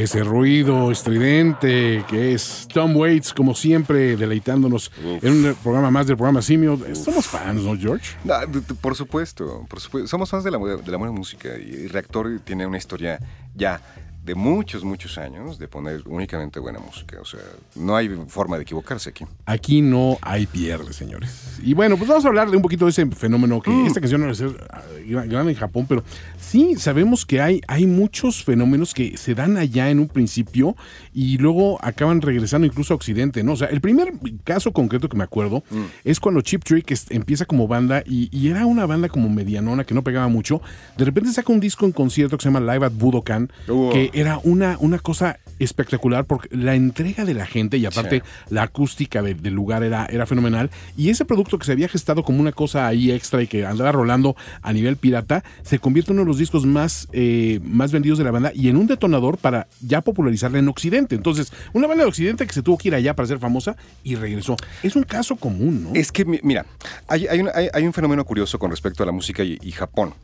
[0.00, 6.16] Ese ruido estridente que es Tom Waits, como siempre, deleitándonos en un programa más del
[6.16, 6.78] programa Simio.
[6.94, 8.16] Somos fans, ¿no, George?
[8.24, 10.08] No, d- por supuesto, por supuesto.
[10.08, 13.18] Somos fans de la, de la buena música y Reactor tiene una historia
[13.54, 13.82] ya
[14.24, 17.18] de muchos, muchos años de poner únicamente buena música.
[17.20, 17.40] O sea,
[17.74, 19.24] no hay forma de equivocarse aquí.
[19.46, 21.58] Aquí no hay pierde, señores.
[21.62, 24.20] Y bueno, pues vamos a hablar de un poquito de ese fenómeno que esta canción
[24.20, 24.82] no va a ser ah,
[25.26, 26.04] gran en Japón, pero
[26.38, 30.76] sí sabemos que hay, hay muchos fenómenos que se dan allá en un principio
[31.14, 33.52] y luego acaban regresando incluso a Occidente, ¿no?
[33.52, 34.12] O sea, el primer
[34.44, 35.62] caso concreto que me acuerdo
[36.04, 39.94] es cuando Chip Trick empieza como banda y, y era una banda como medianona que
[39.94, 40.60] no pegaba mucho.
[40.96, 43.90] De repente saca un disco en concierto que se llama Live at Budokan, Uh.
[43.90, 48.54] que era una, una cosa espectacular porque la entrega de la gente y aparte Sí.
[48.54, 50.70] la acústica de- del lugar era, era fenomenal.
[50.96, 53.92] Y ese producto que se había gestado como una cosa ahí extra y que andaba
[53.92, 58.18] rolando a nivel pirata, se convierte en uno de los discos más, eh, más vendidos
[58.18, 61.14] de la banda y en un detonador para ya popularizarla en Occidente.
[61.14, 64.14] Entonces, una banda de Occidente que se tuvo que ir allá para ser famosa y
[64.16, 64.56] regresó.
[64.82, 65.90] Es un caso común, ¿no?
[65.94, 66.64] Es que, mi- mira,
[67.06, 69.72] hay, hay un, hay- hay un fenómeno curioso con respecto a la música y, y
[69.72, 70.14] Japón.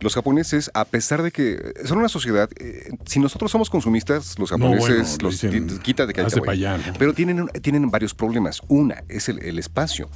[0.00, 4.50] Los japoneses, a pesar de que son una sociedad, eh, si nosotros somos consumistas, los
[4.52, 6.82] No, japoneses bueno, los quita de que "Hazte pa' allá", ¿no?
[6.98, 8.62] Pero tienen, tienen varios problemas.
[8.68, 10.08] Una es el, el espacio.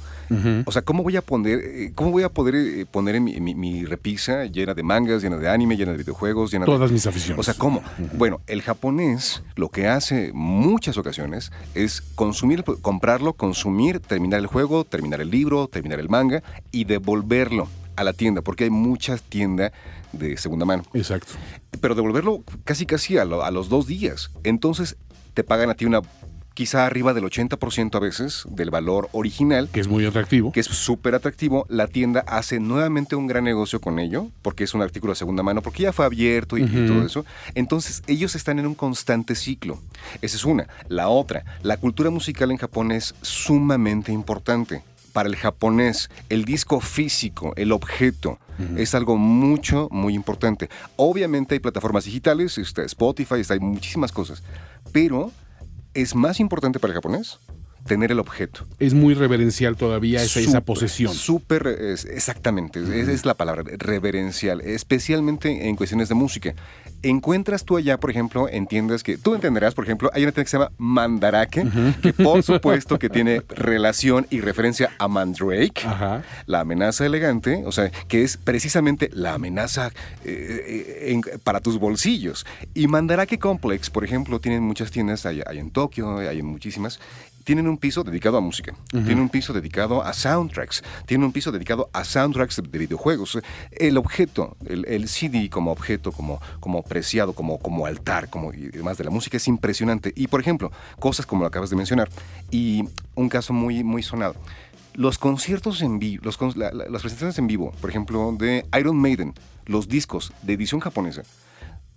[0.65, 3.39] O sea, ¿cómo voy a poner, eh, cómo voy a poder eh, poner en mi,
[3.39, 6.91] mi- mi repisa llena de mangas, llena de anime, llena de videojuegos, llena de Todas
[6.91, 7.39] mis aficiones.
[7.39, 7.83] o sea, ¿cómo?
[8.17, 14.83] Bueno, el japonés lo que hace muchas ocasiones es consumir, comprarlo, consumir, terminar el juego,
[14.85, 19.71] terminar el libro, terminar el manga y devolverlo a la tienda, porque hay muchas tiendas
[20.13, 20.83] de segunda mano.
[20.93, 21.33] Exacto.
[21.81, 24.31] Pero devolverlo casi casi a, lo- a los dos días.
[24.43, 24.95] Entonces
[25.33, 26.01] te pagan a ti una
[26.53, 30.51] quizá arriba del 80% a veces del valor original Que es muy atractivo.
[30.51, 34.75] que es súper atractivo, la tienda hace nuevamente un gran negocio con ello, porque es
[34.75, 37.25] un artículo de segunda mano, porque ya fue abierto y, y todo eso.
[37.55, 39.79] Entonces, ellos están en un constante ciclo.
[40.21, 40.67] Esa es una.
[40.89, 44.83] La otra, la cultura musical en Japón es sumamente importante.
[45.13, 48.39] Para el japonés, el disco físico, el objeto,
[48.77, 50.69] es algo mucho, muy importante.
[50.95, 54.43] Obviamente hay plataformas digitales, está Spotify, está, hay muchísimas cosas,
[54.91, 55.31] pero
[55.93, 57.39] es más importante para el japonés
[57.85, 58.65] tener el objeto.
[58.79, 61.13] Es muy reverencial todavía esa, esa posesión.
[61.13, 66.53] Súper, es- exactamente, es, es la palabra, reverencial, especialmente en cuestiones de música.
[67.01, 70.45] Encuentras tú allá, por ejemplo, en tiendas que tú entenderás, por ejemplo, hay una tienda
[70.45, 71.65] que se llama Mandarake,
[72.01, 75.85] que por supuesto que tiene relación y referencia a Mandrake,
[76.45, 79.87] la amenaza elegante, o sea, que es precisamente la amenaza
[80.23, 80.63] eh,
[81.05, 82.45] eh, en- para tus bolsillos.
[82.73, 87.01] Y Mandarake Complex, por ejemplo, tienen muchas tiendas, hay, hay en Tokio, hay en muchísimas.
[87.43, 91.51] Tienen un piso dedicado a música, tienen un piso dedicado a soundtracks, tienen un piso
[91.51, 93.37] dedicado a soundtracks de, de videojuegos.
[93.71, 98.69] El objeto, el, el CD como objeto, como, como preciado, como, como altar, como y
[98.69, 100.13] demás de la música es impresionante.
[100.15, 102.09] Y por ejemplo, cosas como lo acabas de mencionar,
[102.49, 102.85] y
[103.15, 104.35] un caso muy, muy sonado.
[104.93, 108.65] Los conciertos en vivo, los, con- la- la- las presentaciones en vivo, por ejemplo, de
[108.79, 109.33] Iron Maiden,
[109.65, 111.23] los discos de edición japonesa,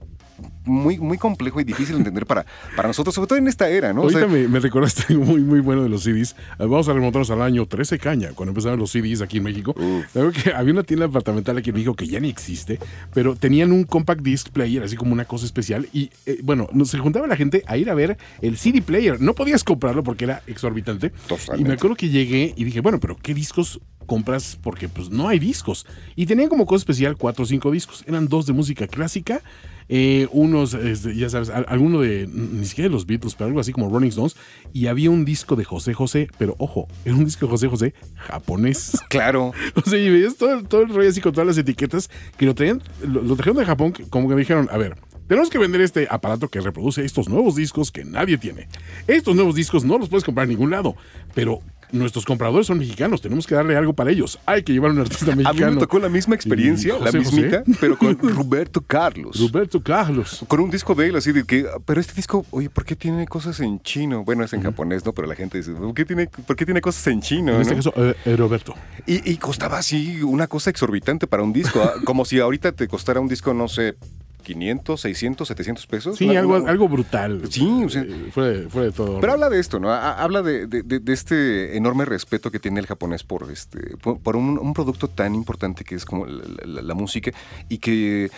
[0.66, 3.94] muy, muy complejo y difícil de entender para, para nosotros, sobre todo en esta era,
[3.94, 4.02] ¿no?
[4.02, 6.32] O Ahorita sea, me, me recordaste algo muy, muy bueno de los CDs.
[6.60, 9.76] Eh, Vamos a remontarnos al año 13 caña, cuando empezaron los CDs aquí en México.
[10.14, 12.80] Creo que había una tienda departamental aquí en México que ya ni existe,
[13.14, 15.88] pero tenían un compact disc player, así como una cosa especial.
[15.94, 19.20] Y eh, bueno, se juntaba la gente a ir a ver el CD player.
[19.22, 21.12] No podías comprarlo porque era exorbitante.
[21.28, 21.62] Totalmente.
[21.62, 24.58] Y me acuerdo que llegué y dije, bueno, pero ¿qué discos compras?
[24.62, 25.86] Porque pues no hay discos.
[26.16, 28.04] Y tenían como cosa especial cuatro o cinco discos.
[28.08, 29.42] Eran dos de música clásica
[29.90, 33.60] eh, unos, este, ya sabes, al- alguno de, ni siquiera de los Beatles, pero algo
[33.60, 34.36] así como Rolling Stones,
[34.74, 37.94] y había un disco de José José, pero ojo, era un disco de José José
[38.16, 39.02] japonés.
[39.10, 39.52] claro.
[39.76, 42.56] O sea, y veías todo, todo el rollo así con todas las etiquetas que lo
[42.56, 44.96] traían, lo, lo trajeron de Japón, como que dijeron, a ver,
[45.28, 48.68] tenemos que vender este aparato que reproduce estos nuevos discos que nadie tiene.
[49.08, 50.96] Estos nuevos discos no los puedes comprar en ningún lado,
[51.34, 51.60] pero
[51.94, 54.40] nuestros compradores son mexicanos, tenemos que darle algo para ellos.
[54.46, 55.68] Hay que llevar a un artista A mexicano.
[55.70, 57.20] mí me tocó la misma experiencia, la José.
[57.20, 59.40] mismita, pero con Roberto Carlos.
[59.40, 60.44] Roberto Carlos.
[60.48, 63.26] Con un disco de él, así de que, pero este disco, oye, ¿por qué tiene
[63.28, 64.24] cosas en chino?
[64.26, 65.14] Bueno, es en japonés, ¿no?
[65.14, 67.54] Pero la gente dice, ¿por qué tiene, por qué tiene cosas en chino?
[67.56, 67.78] En este no?
[67.84, 68.74] caso, eh, eh, Roberto.
[69.06, 72.88] Y, y costaba así una cosa exorbitante para un disco, ah, como si ahorita te
[72.88, 73.96] costara un disco, no sé,
[74.44, 76.18] 500, 600, 700 pesos.
[76.18, 77.42] Sí, Una- algo, una- algo brutal.
[77.50, 79.20] Sí, o sea- Eh, fuera, de- fuera de todo.
[79.20, 79.90] Pero habla de esto, ¿no?
[79.92, 83.98] Ha- Habla de, de- de- de este enorme respeto que tiene el japonés por, este,
[83.98, 87.32] por, por un, un producto tan importante que es como la, la- la música
[87.70, 88.30] y que,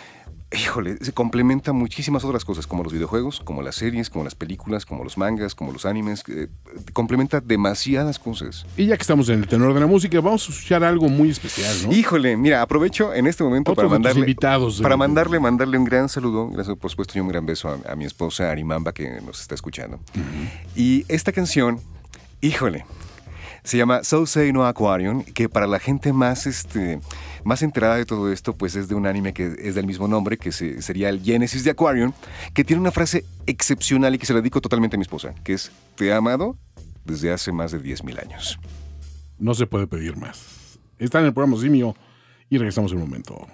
[0.51, 4.85] híjole, se complementa muchísimas otras cosas, como los videojuegos, como las series, como las películas,
[4.85, 6.23] como los mangas, como los animes.
[6.23, 6.49] que,
[6.93, 8.65] complementa demasiadas cosas.
[8.77, 11.29] Y ya que estamos en el tenor de la música, vamos a escuchar algo muy
[11.29, 11.93] especial, ¿no?
[11.93, 16.49] Híjole, mira, aprovecho en este momento para mandarle, invitados para mandarle, mandarle un gran saludo,
[16.49, 19.55] gracias por supuesto y un gran beso a, a mi esposa Arimamba que nos está
[19.55, 19.99] escuchando.
[20.75, 21.79] Y esta canción,
[22.41, 22.85] híjole,
[23.65, 27.01] se llama So Say No Aquarium, que para la gente más, este,
[27.43, 30.37] más enterada de todo esto, pues es de un anime que es del mismo nombre,
[30.37, 32.13] que se- sería el Genesis de Aquarium,
[32.53, 35.53] que tiene una frase excepcional y que se la dedico totalmente a mi esposa, que
[35.53, 36.55] es, te he amado
[37.03, 38.57] desde hace más de 10.000 años.
[39.37, 40.77] No se puede pedir más.
[40.97, 41.95] Está en el programa Simio
[42.49, 43.45] y regresamos en un momento.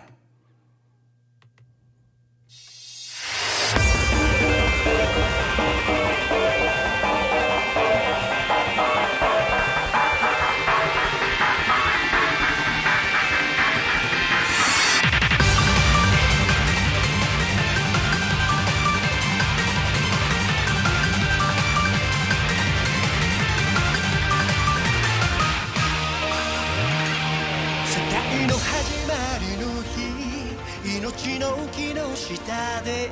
[32.35, 33.09] 下で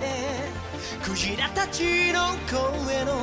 [1.04, 3.20] クジラたちの声の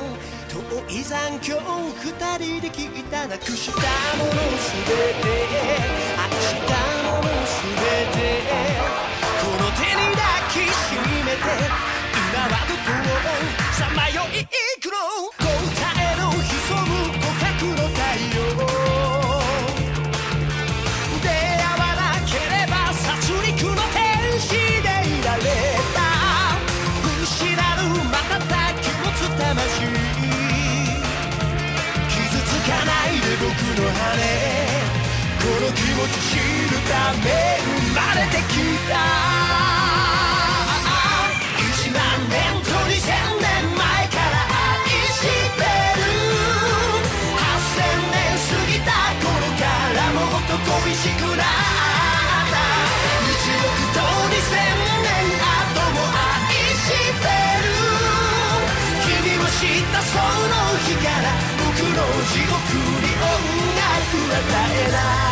[0.48, 1.56] 遠い残響
[2.02, 3.80] 二人で聞いたなくした
[4.16, 4.92] ものすべ
[5.22, 5.26] て
[6.16, 6.72] 愛した
[7.10, 7.80] ものすべ
[8.12, 8.18] て
[9.40, 10.94] この手に抱きし
[11.24, 11.42] めて
[12.12, 14.48] 今はどこをさまよい行
[14.80, 14.92] く
[15.40, 15.45] の？
[36.88, 37.26] ため
[37.58, 38.54] 生まれてき
[38.88, 38.94] た。
[41.58, 41.98] 1万
[42.30, 43.10] 年と2000
[43.42, 45.66] 年前から愛して
[45.98, 46.04] る。
[47.34, 47.82] 8000
[48.12, 49.26] 年過ぎた頃
[49.58, 49.62] か
[49.94, 51.46] らもっと恋しくなっ
[52.52, 52.60] た。
[53.26, 53.98] 1億と
[54.30, 54.54] 2000
[54.86, 57.26] 年後も愛して
[57.62, 57.68] る。
[59.06, 60.54] 君も知ったその
[60.86, 61.26] 日から
[61.58, 61.98] 僕の
[62.30, 62.54] 地獄
[63.02, 63.34] に音
[63.76, 65.25] 楽は絶えない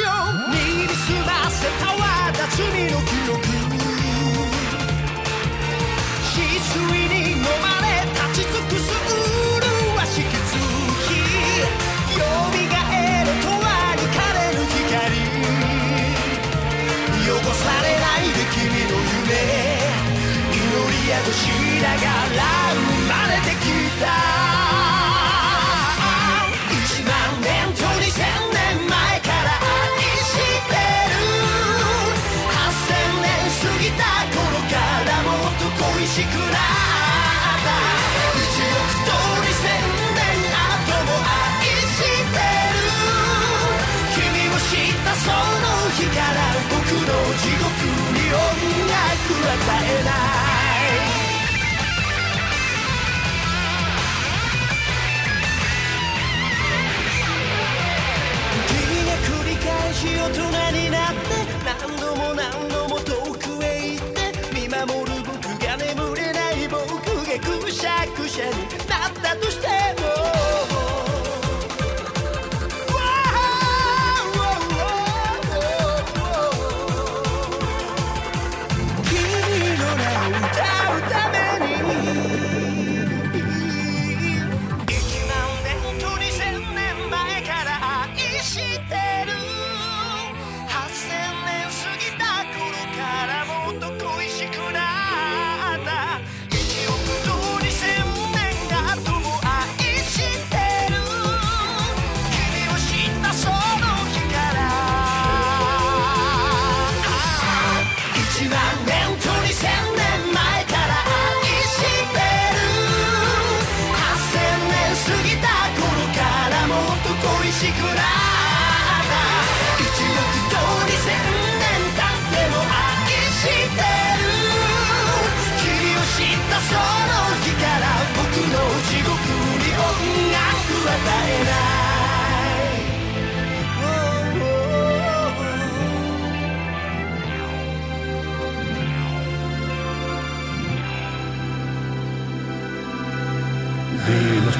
[0.00, 0.10] よ。
[0.50, 3.38] 身に澄ませたわだ罪の記憶
[6.34, 7.86] 翡翠に飲まれ
[8.32, 8.90] 立ち尽くす
[9.60, 10.46] 麗しき月
[12.12, 15.18] 蘇る永遠に枯れる光
[17.24, 19.32] 汚されないで君の夢
[20.52, 21.04] 祈り。
[21.04, 21.46] 宿し
[21.82, 22.02] なが
[22.34, 22.42] ら
[22.72, 23.66] 生まれてき
[24.00, 24.33] た
[47.38, 47.66] 地獄
[48.12, 48.38] に音
[48.86, 49.00] 楽
[49.42, 50.14] は絶えない
[60.24, 60.40] 大人
[60.72, 61.20] になって
[61.64, 68.52] 何度も何度も遠くへ行って見守る僕が眠れない僕がくしゃくしゃに
[68.88, 69.68] なったとして
[70.00, 70.03] も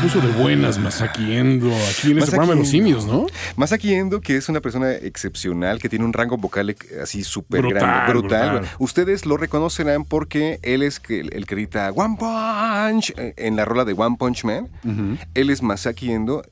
[0.05, 3.27] puso de buenas Masaki Endo aquí en este programa de los simios, ¿no?
[3.57, 7.81] Masaki Endo, que es una persona excepcional, que tiene un rango vocal así súper Brutal,
[7.81, 8.51] grande, brutal.
[8.59, 8.71] brutal.
[8.79, 13.85] Ustedes lo reconocerán porque él es el, que grita One Punch eh, en la rola
[13.87, 14.69] de One Punch Man.
[15.35, 16.43] Él es Masaki Endo.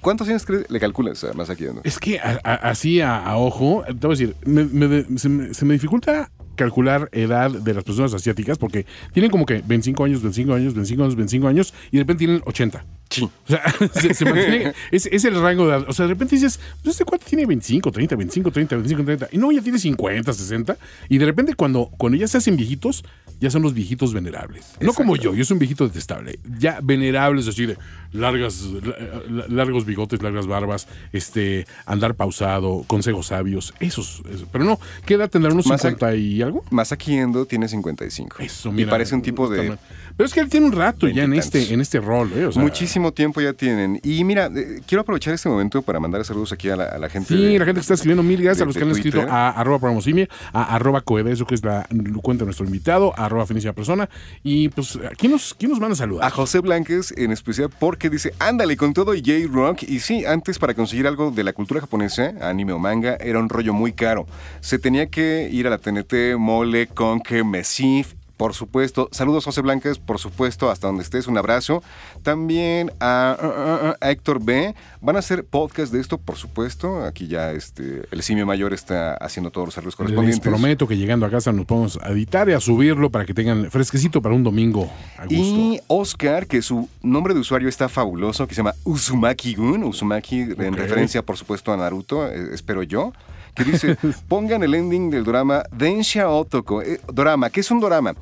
[0.00, 1.82] ¿Cuántos años le calculas a Masaki Endo?
[1.84, 5.28] Es que a- a- así a, a ojo, te voy a decir, me- me- se,
[5.28, 8.84] me, se me dificulta calcular edad de las personas asiáticas porque
[9.14, 12.42] tienen como que 25 años, 25 años, 25 años, 25 años y de repente tienen
[12.44, 12.84] 80.
[13.08, 13.24] Sí.
[13.24, 13.62] O sea,
[13.94, 15.86] se, se mantiene, es, es el rango de edad.
[15.88, 19.28] O sea, de repente dices, pues este cuate tiene 25, 30, 25, 30, 25, 30.
[19.32, 20.76] Y no, ya tiene 50, 60.
[21.08, 23.02] Y de repente cuando, cuando ya se hacen viejitos,
[23.40, 24.66] ya son los viejitos venerables.
[24.80, 26.38] No como yo, yo soy un viejito detestable.
[26.58, 27.76] Ya venerables, así de
[28.12, 33.72] largas, la- la- largos bigotes, largas barbas, este, andar pausado, consejos sabios.
[33.80, 34.46] Esos, esos.
[34.52, 35.54] Pero no, ¿qué edad tendrán?
[35.54, 36.64] ¿Unos Más a- 50 y algo?
[36.70, 38.36] Masaki Endo tiene 55.
[38.40, 38.90] Eso, y mira.
[38.90, 39.76] parece un tipo de...
[40.20, 42.44] Pero es que él tiene un rato ya en este, en este rol, ¿eh?
[42.44, 43.98] O sea, Muchísimo tiempo ya tienen.
[44.04, 47.08] Y mira, eh, quiero aprovechar este momento para mandar saludos aquí a la, a la
[47.08, 47.34] gente.
[47.34, 49.22] Sí, de- la gente que está escribiendo, mil gracias de- a los que han escrito
[49.30, 51.86] a arroba promosimia, a arroba coedeso, que es la
[52.20, 54.10] cuenta de nuestro invitado, a arroba finísima persona.
[54.42, 56.26] Y pues, ¿quién nos, quién nos van a saludar?
[56.26, 59.84] A José Blanques en especial porque dice, ándale con todo J-Rock.
[59.84, 63.48] Y sí, antes para conseguir algo de la cultura japonesa, anime o manga, era un
[63.48, 64.26] rollo muy caro.
[64.60, 68.14] Se tenía que ir a la TNT, Mole, Conque, Mesif.
[68.40, 71.82] Por supuesto, saludos José Blanques, por supuesto, hasta donde estés, un abrazo.
[72.22, 74.74] También a, a- a- Héctor B.
[75.02, 77.04] Van a hacer podcast de esto, por supuesto.
[77.04, 80.40] Aquí ya este, el simio mayor está haciendo todos los arreglos Les correspondientes.
[80.40, 84.22] prometo que llegando a casa nos podemos editar y a subirlo para que tengan fresquecito
[84.22, 85.34] para un domingo a gusto.
[85.34, 90.72] Y Oscar, que su nombre de usuario está fabuloso, que se llama Uzumaki-gun, Uzumaki en
[90.72, 93.12] referencia, por supuesto, a Naruto, eh, espero yo,
[93.54, 93.96] que dice,
[94.28, 96.82] pongan el ending del drama Densha Otoko.
[96.82, 98.14] Eh, dorama, ¿qué es un dorama?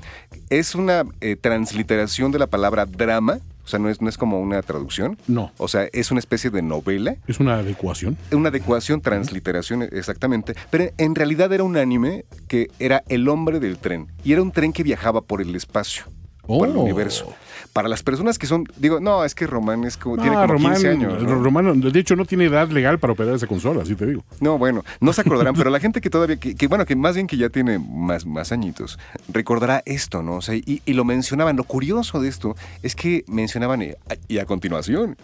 [0.50, 4.40] Es una eh, transliteración de la palabra drama, o sea, no es, no es como
[4.40, 5.18] una traducción.
[5.26, 5.52] No.
[5.58, 8.16] O sea, es una especie de novela Es una adecuación.
[8.32, 13.76] una adecuación, transliteración exactamente, pero en realidad era un anime que era el hombre del
[13.76, 16.04] tren y era un tren que viajaba por el espacio,
[16.48, 16.80] por el Oh.
[16.80, 17.32] universo.
[17.72, 20.54] Para las personas que son, digo, no, es que Román es como, tiene Ah, como
[20.54, 21.22] Román, 15 años.
[21.22, 21.34] ¿no?
[21.42, 24.24] Román, de hecho, no tiene edad legal para operar esa consola, así te digo.
[24.40, 27.14] No, bueno, no se acordarán, pero la gente que todavía, que, que, bueno, que más
[27.14, 30.36] bien que ya tiene más, más añitos, recordará esto, ¿no?
[30.36, 31.56] O sea, y, y lo mencionaban.
[31.56, 33.96] Lo curioso de esto es que mencionaban, eh,
[34.26, 35.16] y a continuación,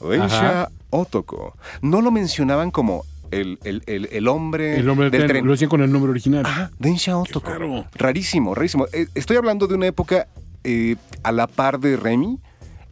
[0.00, 0.70] Densha.
[0.90, 1.56] Otoko.
[1.82, 5.68] No lo mencionaban como el, el- el- el hombre, El nombre del tren, lo decían
[5.68, 6.46] con el nombre original.
[6.46, 7.84] Ajá, Densha Otoko.
[7.94, 8.86] Rarísimo, rarísimo.
[8.92, 10.28] Eh, Estoy hablando de una época
[10.68, 12.38] eh, a la par de Remy,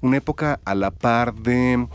[0.01, 1.87] una época a la par de.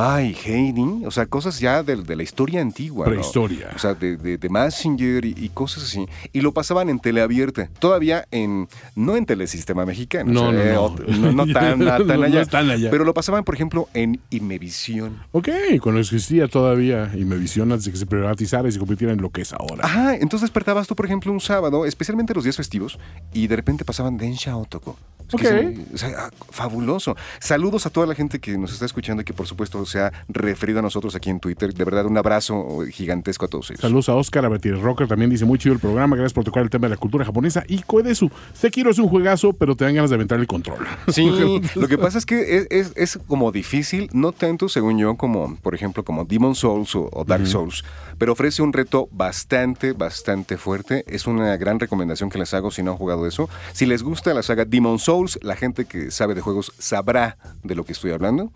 [0.00, 3.04] Ay, Heidi, o sea, cosas ya de, de la historia antigua.
[3.06, 3.10] ¿no?
[3.10, 3.70] Prehistoria.
[3.74, 6.06] O sea, de, de, de Massinger y, y cosas así.
[6.32, 7.68] Y lo pasaban en teleabierta.
[7.80, 8.68] Todavía en.
[8.94, 10.30] No en Telesistema Mexicano.
[10.32, 11.32] No, o sea, no, eh, no.
[11.32, 12.46] no, no tan, tan No, no allá.
[12.46, 12.90] tan allá.
[12.90, 15.18] Pero lo pasaban, por ejemplo, en Imevisión.
[15.32, 15.48] Ok,
[15.82, 19.20] cuando existía todavía y me visión antes de que se privatizara y se convirtiera en
[19.20, 19.84] lo que es ahora.
[19.84, 22.98] Ajá, entonces despertabas tú, por ejemplo, un sábado, especialmente los días festivos,
[23.32, 24.96] y de repente pasaban Densha Otoko.
[25.28, 25.54] Es que Ok.
[25.54, 27.14] es, o sea, ah, fabuloso.
[27.38, 30.12] Saludos a toda la gente que nos está escuchando y que por supuesto se ha
[30.28, 31.72] referido a nosotros aquí en Twitter.
[31.74, 33.80] De verdad, un abrazo gigantesco a todos ellos.
[33.80, 36.62] Saludos a Oscar, a Betty Rocker, también dice muy chido el programa, gracias por tocar
[36.62, 37.64] el tema de la cultura japonesa.
[37.68, 40.78] Y Koedesu, Sekiro es un juegazo, pero te dan ganas de aventar el control.
[41.08, 41.28] Sí,
[41.74, 45.56] lo que pasa es que es, es- es como difícil, no tanto según yo como,
[45.56, 47.84] por ejemplo, como Demon Souls o, o Dark Souls,
[48.18, 51.04] pero ofrece un reto bastante, bastante fuerte.
[51.06, 53.48] Es una gran recomendación que les hago si no han jugado eso.
[53.72, 57.74] Si les gusta la saga Demon Souls, la gente que sabe de juegos sabrá de
[57.74, 58.52] lo que estoy hablando.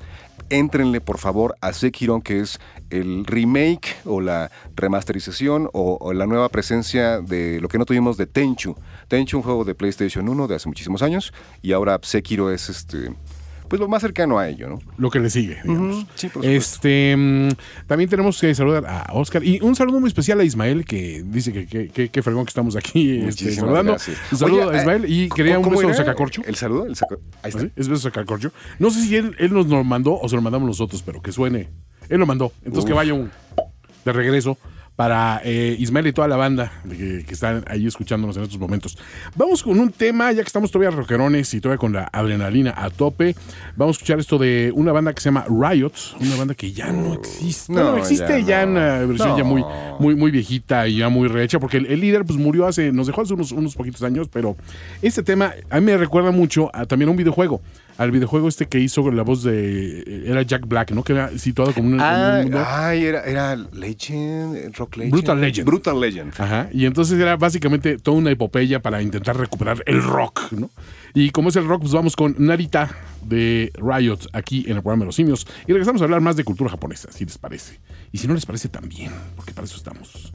[0.53, 6.27] Éntrenle por favor a Sekiro, que es el remake o la remasterización o, o la
[6.27, 8.77] nueva presencia de lo que no tuvimos de Tenchu.
[9.09, 11.33] Tenchu, un juego de PlayStation 1 de hace muchísimos años,
[11.63, 13.15] y ahora Sekiro es este,
[13.73, 14.81] pues lo más cercano a ello, ¿no?
[14.99, 16.05] Lo que le sigue, digamos.
[16.15, 16.51] Sí, por supuesto.
[16.51, 17.49] Este, mm,
[17.87, 21.55] también tenemos que saludar a Oscar y un saludo muy especial a Ismael que dice
[21.55, 23.93] que que- que- que fregón que estamos aquí este, saludando.
[23.93, 24.19] gracias.
[24.31, 26.43] Un saludo Oye, a Ismael y quería un ¿cómo beso era sacacorcho.
[26.45, 26.85] ¿El saludo?
[26.85, 27.63] El saco- Ahí está.
[27.63, 27.73] ¿Ah, sí?
[27.75, 28.53] Es beso sacacorcho.
[28.79, 31.33] No sé si él, él nos lo mandó o se lo mandamos nosotros, pero que
[31.33, 31.71] suene.
[32.11, 32.53] Él lo mandó.
[32.67, 33.31] Entonces que vaya un
[34.05, 34.59] de regreso
[34.97, 38.99] para eh, Ismael y toda la banda que, que están ahí escuchándonos en estos momentos.
[39.35, 42.91] Vamos con un tema, ya que estamos todavía rockerones y todavía con la adrenalina a
[42.91, 43.35] tope.
[43.77, 46.93] Vamos a escuchar esto de una banda que se llama Riot, una banda que ya
[46.93, 47.73] no existe.
[47.73, 48.73] No, No, existe ya ya, no.
[48.73, 49.39] una versión No.
[49.39, 49.65] ya muy,
[49.99, 53.07] muy, muy viejita y ya muy rehecha, porque el, el líder pues murió hace, nos
[53.07, 54.57] dejó hace unos, unos poquitos años, pero
[55.01, 57.63] este tema a mí me recuerda mucho a también a un videojuego,
[57.99, 60.23] al videojuego este que hizo la voz de.
[60.27, 61.03] Era Jack Black, ¿no?
[61.05, 62.01] Que era situado como un.
[62.01, 65.13] Ah, un mundo- ay, era, era Legend, Rock Legend.
[65.13, 65.67] Brutal Legend.
[65.67, 66.33] Brutal Legend.
[66.39, 66.69] Ajá.
[66.73, 70.71] Y entonces era básicamente toda una epopeya para intentar recuperar el rock, ¿no?
[71.15, 72.91] Y como es el rock, pues vamos con Narita
[73.23, 75.47] de Riot aquí en el programa de los simios.
[75.67, 77.79] Y regresamos a hablar más de cultura japonesa, si les parece.
[78.13, 80.33] Y si no les parece, también, porque para eso estamos.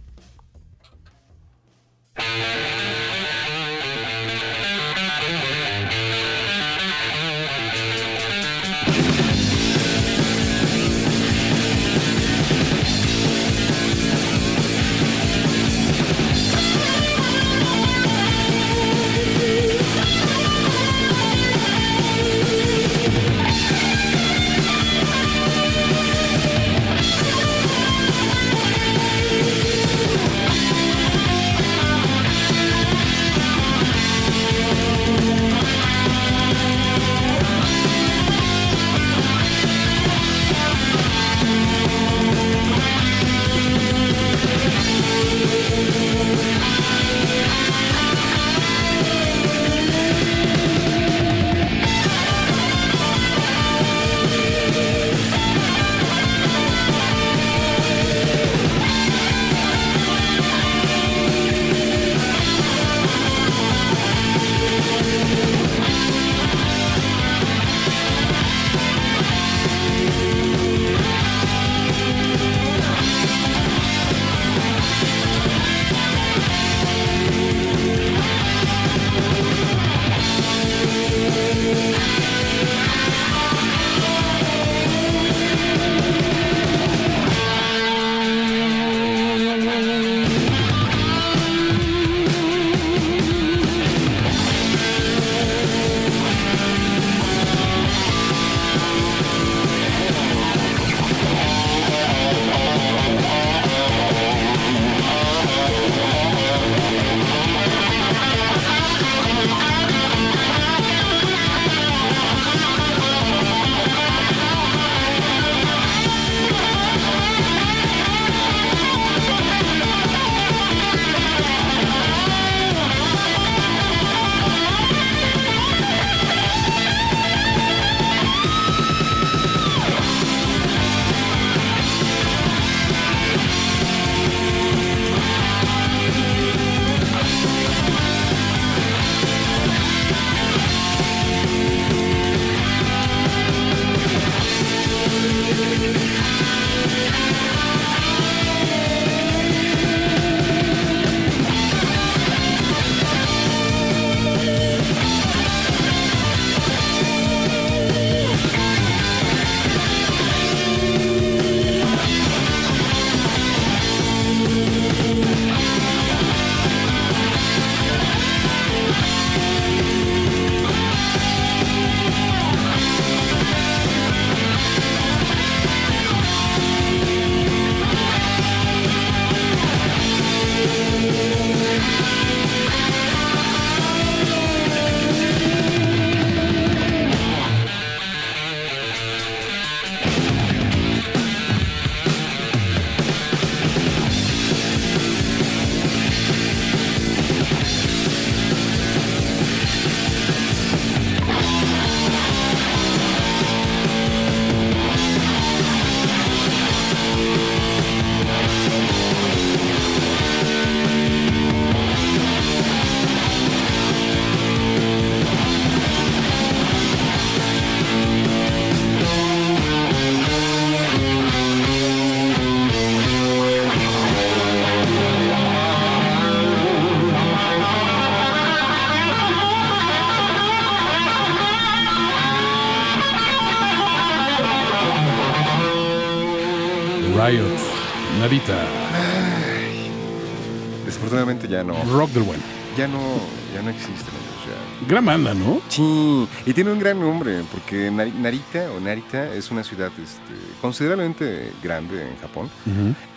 [244.87, 245.59] Gran banda, ¿no?
[245.67, 250.33] Sí, y tiene un gran nombre, porque Nari- Narita o Narita es una ciudad este,
[250.61, 252.49] considerablemente grande en Japón,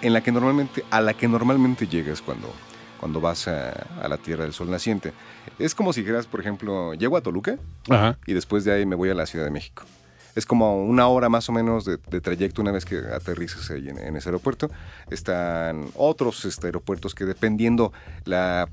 [0.03, 2.53] en la que normalmente, a la que normalmente llegas cuando,
[2.99, 3.71] cuando vas a,
[4.03, 5.13] a la Tierra del Sol Naciente.
[5.61, 7.57] Es como si dijeras, por ejemplo, llego a Toluca
[7.89, 8.19] Ajá.
[8.27, 9.85] y después de ahí me voy a la Ciudad de México.
[10.35, 13.89] Es como una hora más o menos de, de trayecto una vez que aterrizas ahí
[13.89, 14.71] en, en ese aeropuerto.
[15.11, 17.93] Están otros este, aeropuertos que dependiendo
[18.25, 18.69] La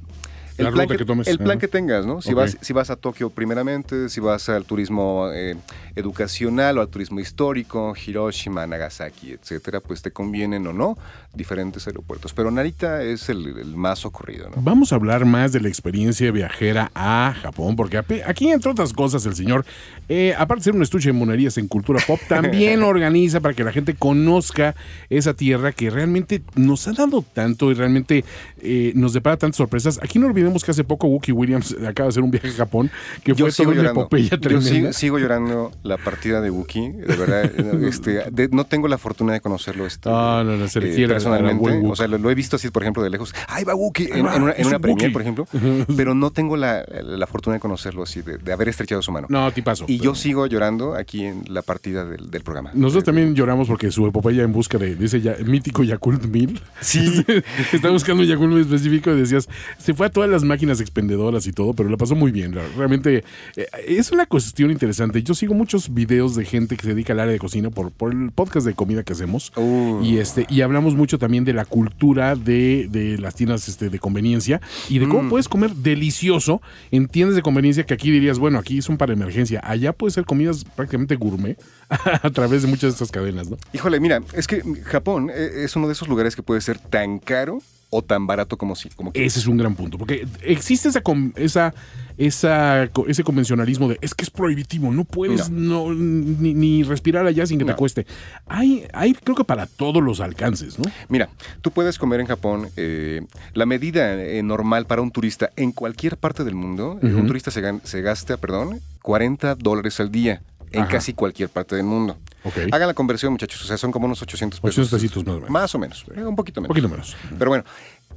[0.58, 1.28] el plan, que, que tomes.
[1.28, 1.60] el plan Ajá.
[1.60, 2.22] que tengas, ¿no?
[2.22, 5.56] Si, vas, si vas a Tokio primeramente, si vas al turismo eh,
[5.96, 10.98] educacional o al turismo histórico, Hiroshima, Nagasaki, etcétera, pues te convienen o no
[11.38, 12.34] diferentes aeropuertos.
[12.34, 14.62] Pero Narita es el, el más ocurrido, ¿no?
[14.62, 19.26] Vamos a hablar más de la experiencia viajera a Japón, porque aquí, entre otras cosas,
[19.26, 19.66] el señor,
[20.10, 23.64] eh, aparte de ser un estuche de monerías en cultura pop, también organiza para que
[23.64, 24.76] la gente conozca
[25.10, 28.26] esa tierra que realmente nos ha dado tanto y realmente
[28.62, 30.00] eh, nos depara tantas sorpresas.
[30.02, 32.90] Aquí no olvidemos que hace poco Wookie Williams acaba de hacer un viaje a Japón,
[33.24, 34.70] que fue toda una epopeya Yo tremenda.
[34.70, 37.84] sigo, sigo llorando la partida de Wookiee, de verdad.
[37.84, 40.96] este, de- no tengo la fortuna de conocerlo este, Ah, no, no, se le eh,
[40.96, 41.88] quiere, personalmente.
[41.88, 43.34] O sea, lo, lo he visto así, por ejemplo, de lejos.
[43.48, 44.10] ¡Ay, va Wookiee!
[44.14, 45.48] En, una, en una un por ejemplo.
[45.98, 49.28] pero no tengo la, la fortuna de conocerlo así, de, de haber estrechado su mano.
[49.30, 49.86] No, tipazo.
[49.88, 52.72] y yo sigo llorando aquí en la partida del, del programa.
[52.74, 56.62] Nosotros también lloramos porque su epopeya en busca de, de ese ya- mítico Yakult 1000.
[56.82, 57.24] Sí.
[57.74, 59.48] Estaba buscando un Yakult muy específico y decías,
[59.78, 62.54] se fue a todas las máquinas expendedoras y todo, pero la pasó muy bien.
[62.78, 63.24] Realmente
[63.56, 65.22] eh, es una cuestión interesante.
[65.24, 68.12] Yo sigo muchos videos de gente que se dedica al área de cocina por, por
[68.14, 69.52] el podcast de comida que hacemos.
[69.56, 70.02] Uh.
[70.04, 74.00] Y este y hablamos mucho también de la cultura de, de las tiendas este, de
[74.00, 75.30] conveniencia y de cómo Mm.
[75.30, 76.62] puedes comer delicioso
[76.92, 79.62] en tiendas de conveniencia que aquí dirías, bueno, aquí son para emergencia.
[79.64, 81.58] Allá puede ser comidas prácticamente gourmet
[81.90, 83.58] a través de muchas de estas cadenas, ¿no?
[83.74, 87.20] Híjole, mira, es que Japón eh, es uno de esos lugares que puede ser tan
[87.20, 87.60] caro
[87.90, 88.90] o tan barato como si.
[88.90, 91.02] Como Ese es un gran punto, porque existe esa,
[91.36, 91.74] esa,
[92.18, 95.94] esa ese convencionalismo de es que es prohibitivo, no puedes no.
[95.94, 98.06] ni, ni respirar allá sin que te cueste.
[98.46, 100.86] Hay, hay creo que para todos los alcances, ¿no?
[101.10, 101.30] Mira,
[101.62, 103.22] tú puedes comer en Japón eh,
[103.54, 107.00] la medida eh, normal para un turista en cualquier parte del mundo.
[107.02, 107.18] Ujú.
[107.18, 110.92] Un turista se, se gasta, perdón, 40 dólares al día en Ajá.
[110.92, 112.18] casi cualquier parte del mundo.
[112.44, 112.54] Ok.
[112.72, 113.62] Hagan la conversión, muchachos.
[113.64, 114.78] O sea, son como unos 800 pesos.
[114.92, 115.50] 800 pesitos más o menos.
[115.50, 116.06] Más o menos.
[116.16, 116.70] eh, un poquito Un menos.
[116.70, 117.16] poquito menos.
[117.38, 117.64] Pero bueno,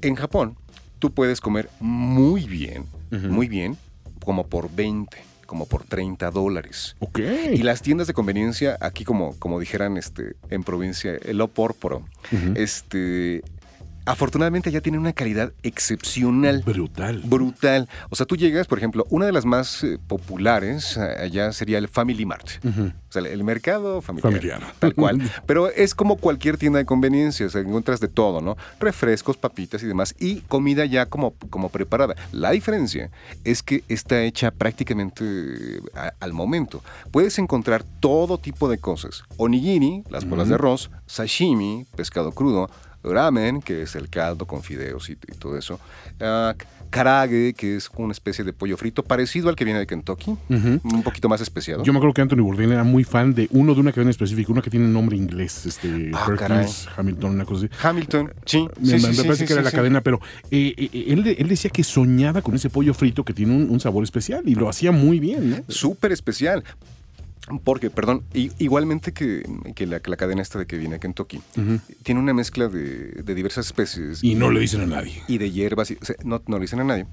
[0.02, 0.56] en Japón
[0.98, 3.76] tú puedes comer muy bien, muy bien,
[4.24, 6.94] como por 20, como por 30 dólares.
[7.00, 7.18] Ok.
[7.52, 12.04] Y las tiendas de conveniencia, aquí como, como dijeran este, en provincia, el opórporo,
[12.54, 13.42] este,
[14.10, 16.62] afortunadamente ya tienen una calidad excepcional.
[16.64, 17.22] Brutal.
[17.24, 17.88] Brutal.
[18.10, 21.78] O sea, tú llegas, por ejemplo, una de las más eh, populares eh, allá sería
[21.78, 22.48] el Family Mart.
[22.64, 24.32] O sea, el mercado familiar.
[24.32, 24.62] Familiar.
[24.78, 25.20] Tal cual.
[25.46, 27.46] Pero es como cualquier tienda de conveniencia.
[27.46, 28.56] O sea, encuentras de todo, ¿no?
[28.78, 30.14] Refrescos, papitas y demás.
[30.18, 32.14] Y comida ya como, como preparada.
[32.32, 33.10] La diferencia
[33.44, 36.82] es que está hecha prácticamente eh, a- al momento.
[37.10, 39.24] Puedes encontrar todo tipo de cosas.
[39.36, 42.70] Onigiri, las bolas de arroz, sashimi, pescado crudo,
[43.02, 45.80] ramen, que es el caldo con fideos y, y todo eso.
[46.20, 46.54] ah,
[46.90, 50.36] karage, que es una especie de pollo frito parecido al que viene de Kentucky.
[50.48, 51.84] Un poquito más especiado.
[51.84, 54.50] Yo me acuerdo que Anthony Bourdain era muy fan de uno de una cadena específica,
[54.50, 57.74] una que tiene un nombre inglés, este Ah, Perkins, Hamilton, una cosa así.
[57.80, 58.66] Hamilton, sí.
[58.80, 60.20] Me, sí, me sí, parece sí, que era la cadena, pero
[60.50, 63.78] eh, eh, él, él decía que soñaba con ese pollo frito que tiene un, un
[63.78, 65.56] sabor especial y lo hacía muy bien, ¿no?
[65.68, 66.64] Súper especial.
[67.58, 68.22] Porque, perdón,
[68.58, 69.42] igualmente que,
[69.74, 71.40] que la, que la cadena esta de que viene a Kentucky,
[72.02, 74.22] tiene una mezcla de, de diversas especies.
[74.22, 75.22] Y no le dicen a nadie.
[75.28, 77.06] y de hierbas, y- o sea, no, no le dicen a nadie.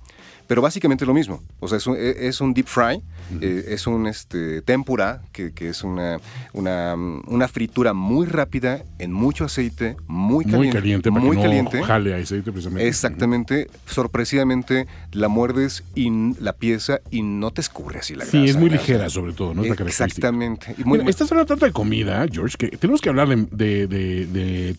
[0.47, 1.43] Pero básicamente es lo mismo.
[1.59, 3.01] O sea, es un, e- es un deep fry,
[3.41, 6.19] eh, es un este, tempura, que, que es una,
[6.53, 10.67] una, una fritura muy rápida, en mucho aceite, muy caliente.
[10.67, 11.83] Muy caliente para muy que no caliente.
[11.83, 12.87] jale aceite precisamente.
[12.87, 18.51] Exactamente, sorpresivamente la muerdes y la pieza y no te escurre así la Sí, grasa,
[18.51, 19.63] es muy ligera sobre todo, ¿no?
[19.63, 19.79] Es.
[19.79, 20.73] Exactamente.
[20.77, 24.75] Y muy- Mira, estás hablando tanto de comida, George, que tenemos que hablar de, de,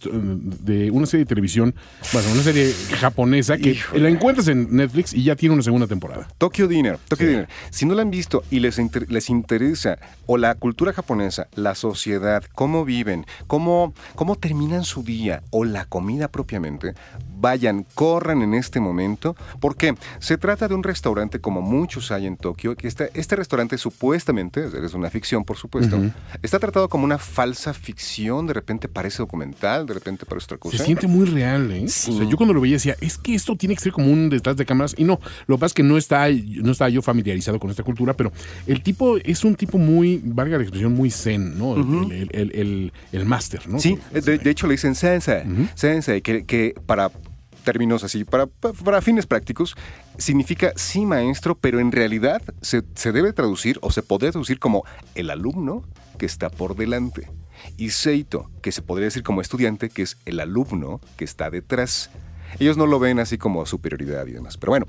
[0.63, 1.75] de, una serie de televisión,
[2.13, 4.01] bueno, una serie japonesa que Híjole.
[4.03, 6.29] la encuentras en Netflix y ya tiene una segunda temporada.
[6.39, 7.49] Tokyo Dinner, Tokyo Dinner.
[7.71, 11.75] Si no la han visto y les, inter- les interesa o la cultura japonesa, la
[11.75, 16.95] sociedad, cómo viven, cómo, cómo terminan su día o la comida propiamente,
[17.41, 19.37] vayan, corran en este momento.
[19.61, 23.79] porque Se trata de un restaurante como muchos hay en Tokio, que está, este restaurante
[23.79, 25.99] supuestamente, es una ficción por supuesto,
[26.43, 30.79] está tratado como una falsa ficción, de repente parece documental, de repente parece otra cosa.
[30.79, 31.85] Se siente muy real, ¿eh?
[31.89, 32.13] Sí.
[32.13, 34.29] O sea, yo cuando lo veía decía, es que esto tiene que ser como un
[34.31, 34.95] detrás de cámaras.
[34.97, 37.83] Y no, lo que pasa es que no está, no estaba yo familiarizado con esta
[37.83, 38.33] cultura, pero
[38.67, 41.77] el tipo es un tipo muy, valga la expresión, muy zen, ¿no?
[41.77, 43.79] El, el, el, el- el máster, ¿no?
[43.79, 45.43] Sí, de hecho le dicen sensei,
[45.75, 47.11] sensei, que, que para
[47.65, 49.77] términos así, para, para fines prácticos,
[50.17, 54.85] significa sí maestro, pero en realidad se, se debe traducir o se podría traducir como
[55.15, 55.85] el alumno
[56.19, 57.31] que está por delante.
[57.77, 62.11] Y Seito, que se podría decir como estudiante, que es el alumno que está detrás.
[62.59, 64.57] Ellos no lo ven así como superioridad y demás.
[64.57, 64.87] Pero bueno,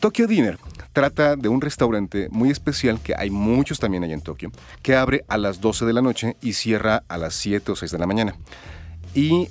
[0.00, 0.58] Tokyo Dinner
[0.92, 4.50] trata de un restaurante muy especial, que hay muchos también allá en Tokio,
[4.82, 7.90] que abre a las 12 de la noche y cierra a las 7 o 6
[7.92, 8.36] de la mañana.
[9.14, 9.48] Y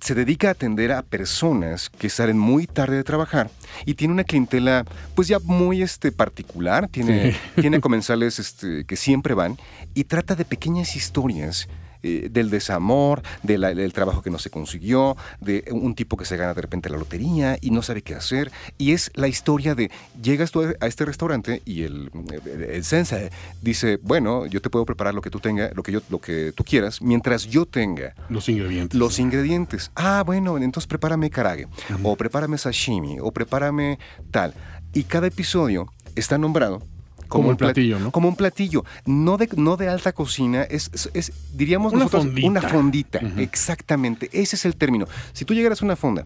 [0.00, 3.50] se dedica a atender a personas que salen muy tarde de trabajar
[3.84, 4.84] y tiene una clientela
[5.14, 9.56] pues ya muy este, particular, tiene, tiene comensales este, que siempre van
[9.94, 11.68] y trata de pequeñas historias
[12.02, 16.24] eh, del desamor, de la- del trabajo que no se consiguió, de un tipo que
[16.24, 18.50] se gana de repente la lotería y no sabe qué hacer.
[18.78, 19.90] Y es la historia de,
[20.22, 22.10] llegas tú a este restaurante y el,
[22.44, 23.28] el, el sensei
[23.62, 26.52] dice, bueno, yo te puedo preparar lo que tú tengas, lo que, yo, lo que
[26.54, 28.98] tú quieras, mientras yo tenga Los ingredientes.
[28.98, 29.90] los ingredientes.
[29.94, 31.66] Ah, bueno, entonces prepárame karage,
[32.02, 33.98] o prepárame sashimi, o prepárame
[34.30, 34.54] tal.
[34.92, 36.82] Y cada episodio está nombrado
[37.28, 38.10] Como un platillo, ¿no?
[38.12, 42.24] Como un platillo, no de, no de alta cocina, es, es- es, diríamos Una nosotros
[42.26, 42.48] fondita.
[42.48, 43.18] una fondita.
[43.38, 45.06] Exactamente, ese es el término.
[45.32, 46.24] Si tú llegaras a una fonda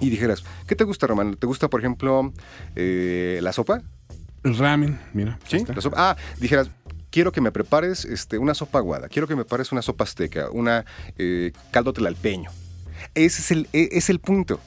[0.00, 1.36] y dijeras, ¿qué te gusta, Román?
[1.36, 2.32] ¿Te gusta, por ejemplo,
[2.76, 3.82] eh, la sopa?
[4.44, 5.38] El ramen, mira.
[5.46, 5.64] ¿Sí?
[5.74, 5.96] La sopa.
[6.10, 6.70] Ah, dijeras,
[7.10, 10.48] quiero que me prepares este, una sopa aguada, quiero que me prepares una sopa azteca,
[10.50, 10.84] una
[11.18, 12.50] eh, caldo tlalpeño.
[13.14, 14.60] Ese es el, e- es el punto.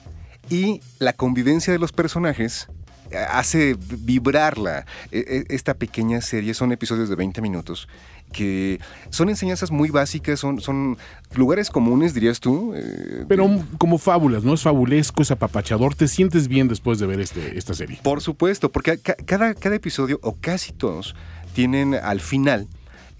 [0.50, 2.68] Y la convivencia de los personajes
[3.16, 4.86] hace vibrarla.
[5.12, 7.88] E- e- Esta pequeña serie son episodios de 20 minutos
[8.32, 8.80] que
[9.12, 10.98] son enseñanzas muy básicas, son, son
[11.36, 12.74] lugares comunes, dirías tú.
[12.76, 13.48] eh, Pero
[13.78, 14.56] como fábulas, ¿no?
[14.56, 15.94] Es fabulesco, es apapachador.
[15.94, 18.00] Te sientes bien después de ver este, esta serie.
[18.02, 21.14] Por supuesto, porque ca- cada, cada episodio, o casi todos,
[21.54, 22.68] tienen al final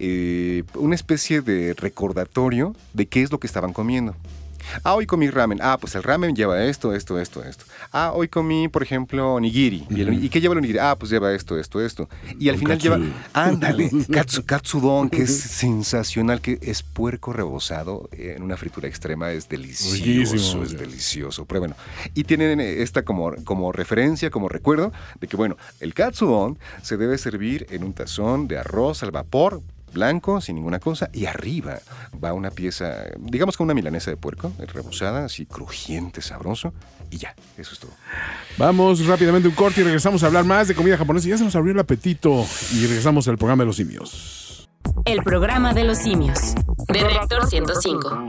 [0.00, 4.16] eh, una especie de recordatorio de qué es lo que estaban comiendo.
[4.82, 5.58] Ah, hoy comí ramen.
[5.62, 7.64] Ah, pues el ramen lleva esto, esto, esto, esto.
[7.92, 9.86] Ah, hoy comí, por ejemplo, nigiri.
[9.90, 10.78] ¿Y, el- ¿y qué lleva el onigiri?
[10.78, 12.08] Ah, pues lleva esto, esto, esto.
[12.38, 12.98] Y al final lleva,
[13.32, 19.48] ándale, katsu, katsudon, que es sensacional, que es puerco rebozado en una fritura extrema, es
[19.48, 20.76] delicioso, es sí.
[20.76, 21.44] delicioso.
[21.44, 21.76] Pero bueno,
[22.14, 27.18] y tienen esta como, como referencia, como recuerdo, de que bueno, el katsudon se debe
[27.18, 29.60] servir en un tazón de arroz al vapor,
[29.94, 31.78] blanco, sin ninguna cosa, y arriba
[32.22, 36.74] va una pieza, digamos como una milanesa de puerco, rebozada, así crujiente, sabroso,
[37.10, 37.92] y ya, eso es todo.
[38.58, 41.28] Vamos rápidamente a un corte y regresamos a hablar más de comida japonesa.
[41.28, 44.68] Ya se nos abrió el apetito y regresamos al programa de los simios.
[45.04, 46.54] El programa de los simios.
[46.88, 48.28] De Reactor 105.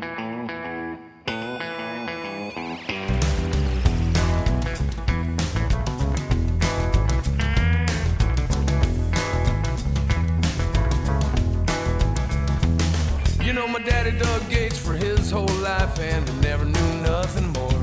[13.45, 17.49] You know my daddy dug gates for his whole life and he never knew nothing
[17.53, 17.79] more.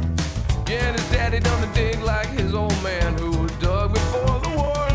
[0.69, 4.41] Yeah, and his daddy done the dig like his old man who was dug before
[4.41, 4.89] the war.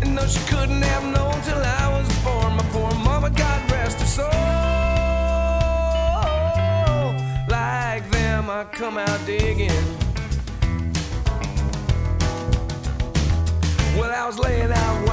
[0.00, 2.54] And no, she couldn't have known till I was born.
[2.54, 4.28] My poor mama, God rest her soul.
[7.48, 9.84] Like them, I come out digging.
[13.98, 15.07] Well, I was laying out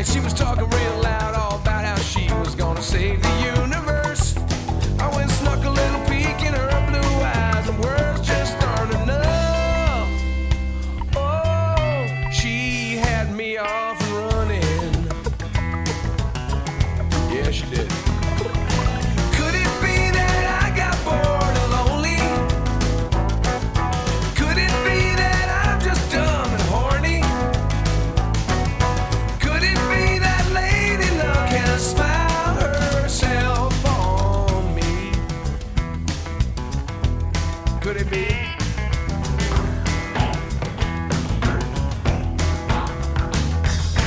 [0.00, 0.99] And she was talking real
[37.80, 38.26] Could it be?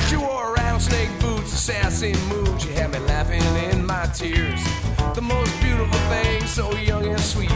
[0.08, 2.62] She wore rattlesnake boots, assassin moves.
[2.62, 4.62] She had me laughing in my tears.
[5.14, 7.50] The most beautiful thing, so young and sweet,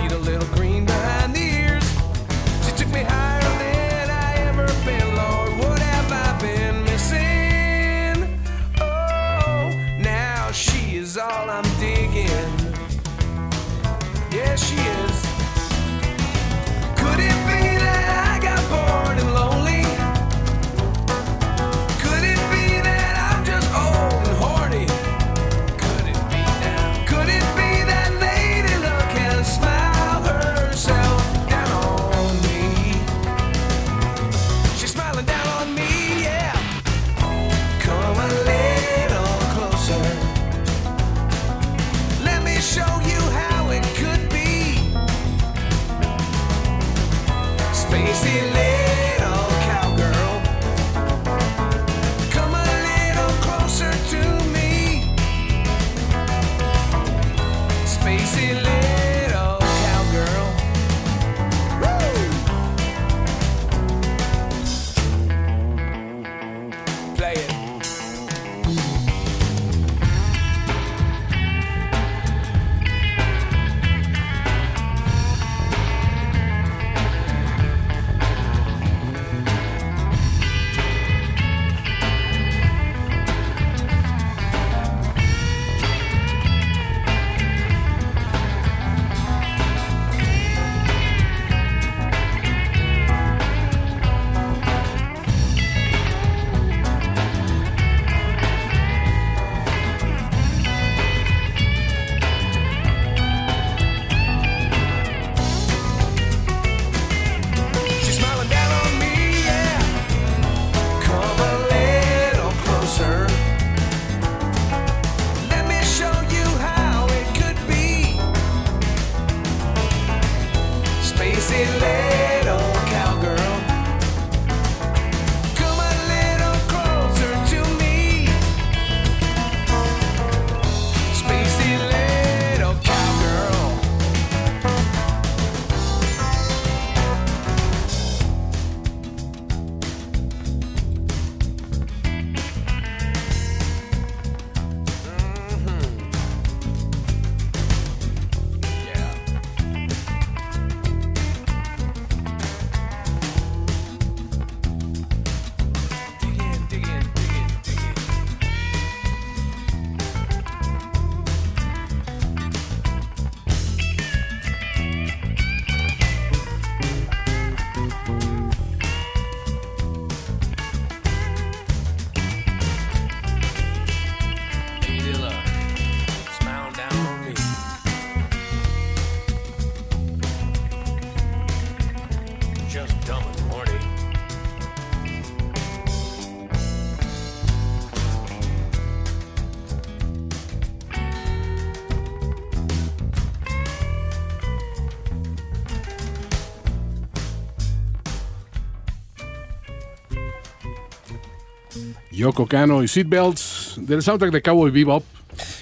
[202.11, 205.05] Yoko Kano y Seatbelts del soundtrack de Cowboy Bebop.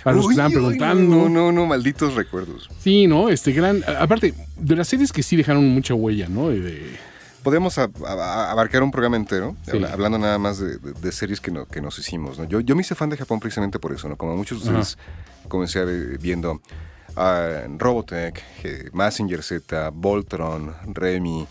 [0.05, 1.17] Para los que estaban preguntando.
[1.17, 2.71] No, no, no, malditos recuerdos.
[2.81, 3.29] Sí, ¿no?
[3.29, 3.83] Este gran.
[3.99, 6.49] Aparte, de las series que sí dejaron mucha huella, ¿no?
[6.49, 6.97] De- de-
[7.43, 9.79] Podemos abarcar un programa entero, Sí.
[9.85, 12.39] hablando nada más de, de- de series que, no- que nos hicimos.
[12.39, 12.45] ¿no?
[12.49, 14.17] Yo, yo me hice fan de Japón precisamente por eso, ¿no?
[14.17, 14.99] Como muchos de ustedes
[15.49, 16.61] comencé a ver- viendo
[17.17, 21.47] ah, Robotech, eh, Massinger Z, Voltron, Remy,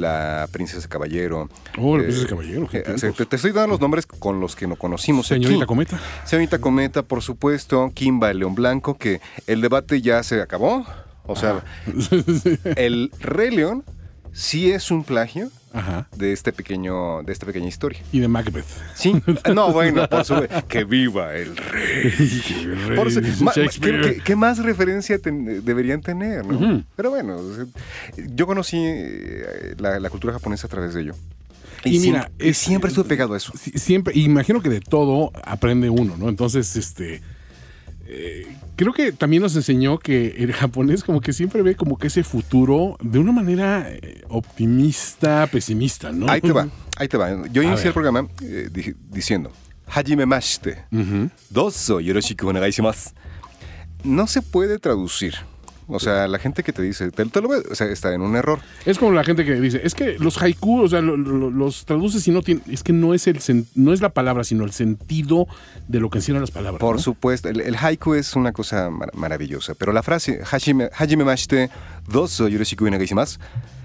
[0.00, 1.48] La Princesa Caballero.
[1.78, 4.56] Oh, La eh, Princesa Caballero, qué eh, te, te estoy dando los nombres con los
[4.56, 5.66] que no conocimos Señorita aquí.
[5.66, 6.00] Cometa.
[6.24, 10.84] Señorita Cometa, por supuesto, Kimba, el León Blanco, que el debate ya se acabó.
[11.26, 11.62] O sea,
[12.76, 13.84] el Rey León
[14.32, 16.08] sí es un plagio Ajá.
[16.16, 18.00] de este pequeño, de esta pequeña historia.
[18.12, 18.64] Y de Macbeth.
[18.94, 19.14] Sí,
[19.54, 22.12] no, bueno, por supuesto, que viva el rey.
[22.96, 23.52] Por su- ma-.
[23.52, 26.44] ¿qué, qué- qué más referencia ten- deberían tener?
[26.96, 27.38] Pero bueno,
[28.34, 31.14] yo conocí eh, la, la cultura japonesa a través de ello.
[31.84, 33.52] Y mira, y es- siempre estuve pegado a eso.
[33.74, 36.28] Siempre, imagino que de todo aprende uno, ¿no?
[36.28, 37.22] Entonces, este.
[38.12, 38.46] Eh,
[38.76, 42.24] creo que también nos enseñó que el japonés como que siempre ve como que ese
[42.24, 46.28] futuro de una manera eh, optimista, pesimista, ¿no?
[46.30, 47.46] Ahí te va, ahí te va.
[47.52, 49.52] Yo inicié el programa eh, di- diciendo,
[49.86, 51.30] Hajime mashite, Ujú.
[51.50, 53.10] dozo yoroshiku onegai shimasu".
[54.04, 55.34] No se puede traducir.
[55.92, 58.14] O sea, la gente que te dice, te, te lo voy a- o sea, está
[58.14, 58.60] en un error.
[58.86, 61.84] Es como la gente que dice, es que los haiku, o sea, lo- lo- los
[61.84, 63.38] traduces y no tiene, es que no es el
[63.74, 65.46] no es la palabra, sino el sentido
[65.88, 66.80] de lo que encierran las palabras.
[66.80, 67.02] Por ¿no?
[67.02, 71.70] supuesto, el, el haiku es una cosa mar- maravillosa, pero la frase hajime, hajime mashite,
[72.08, 73.38] dozo yoroshiku shimasu",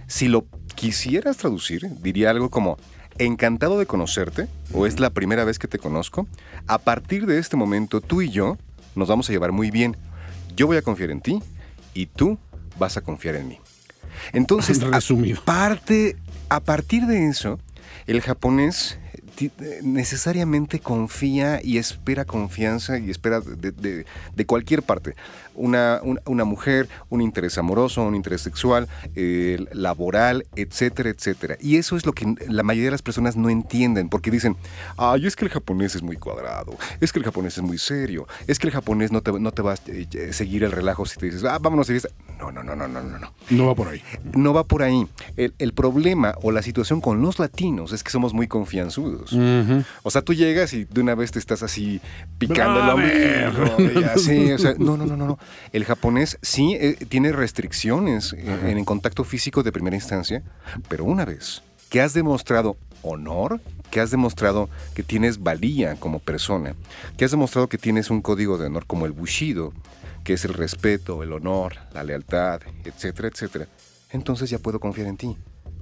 [0.08, 0.46] si lo
[0.76, 2.78] quisieras traducir, diría algo como
[3.18, 6.28] encantado de conocerte o es la primera vez que te conozco.
[6.68, 8.58] A partir de este momento tú y yo
[8.96, 9.96] nos vamos a llevar muy bien.
[10.56, 11.42] Yo voy a confiar en ti
[11.96, 12.38] y tú
[12.78, 13.60] vas a confiar en mí.
[14.34, 15.42] Entonces, a- Resumido.
[15.44, 16.16] parte,
[16.50, 17.60] a partir de eso,
[18.06, 19.00] el japonés
[19.82, 25.16] necesariamente confía y espera confianza y espera de, de- de cualquier parte.
[25.56, 31.58] Una, un- una mujer, un interés amoroso, un interés sexual, eh, laboral, etcétera, etcétera.
[31.62, 34.56] Y eso es lo que la mayoría de las personas no entienden, porque dicen,
[34.98, 38.28] ay, es que el japonés es muy cuadrado, es que el japonés es muy serio,
[38.48, 41.18] es que el japonés no te, no te va a eh, seguir el relajo si
[41.18, 42.10] te dices, ah, vámonos a fiesta.
[42.40, 44.02] No, no, no, no, no, no, no No va por ahí.
[44.36, 45.08] no va por ahí.
[45.38, 49.32] El, el problema o la situación con los latinos es que somos muy confianzudos.
[50.04, 52.02] O sea, tú llegas y de una vez te estás así
[52.38, 53.48] picando el Brother.
[53.78, 54.52] ombligo y así.
[54.52, 55.40] O sea, no, no, no, no.
[55.72, 60.44] El japonés sí eh, tiene restricciones en, en el contacto físico de primera instancia,
[60.88, 66.76] pero una vez que has demostrado honor, que has demostrado que tienes valía como persona,
[67.18, 69.74] que has demostrado que tienes un código de honor como el bushido,
[70.24, 73.68] que es el respeto, el honor, la lealtad, etcétera, etcétera,
[74.12, 75.38] entonces ya puedo confiar en ti.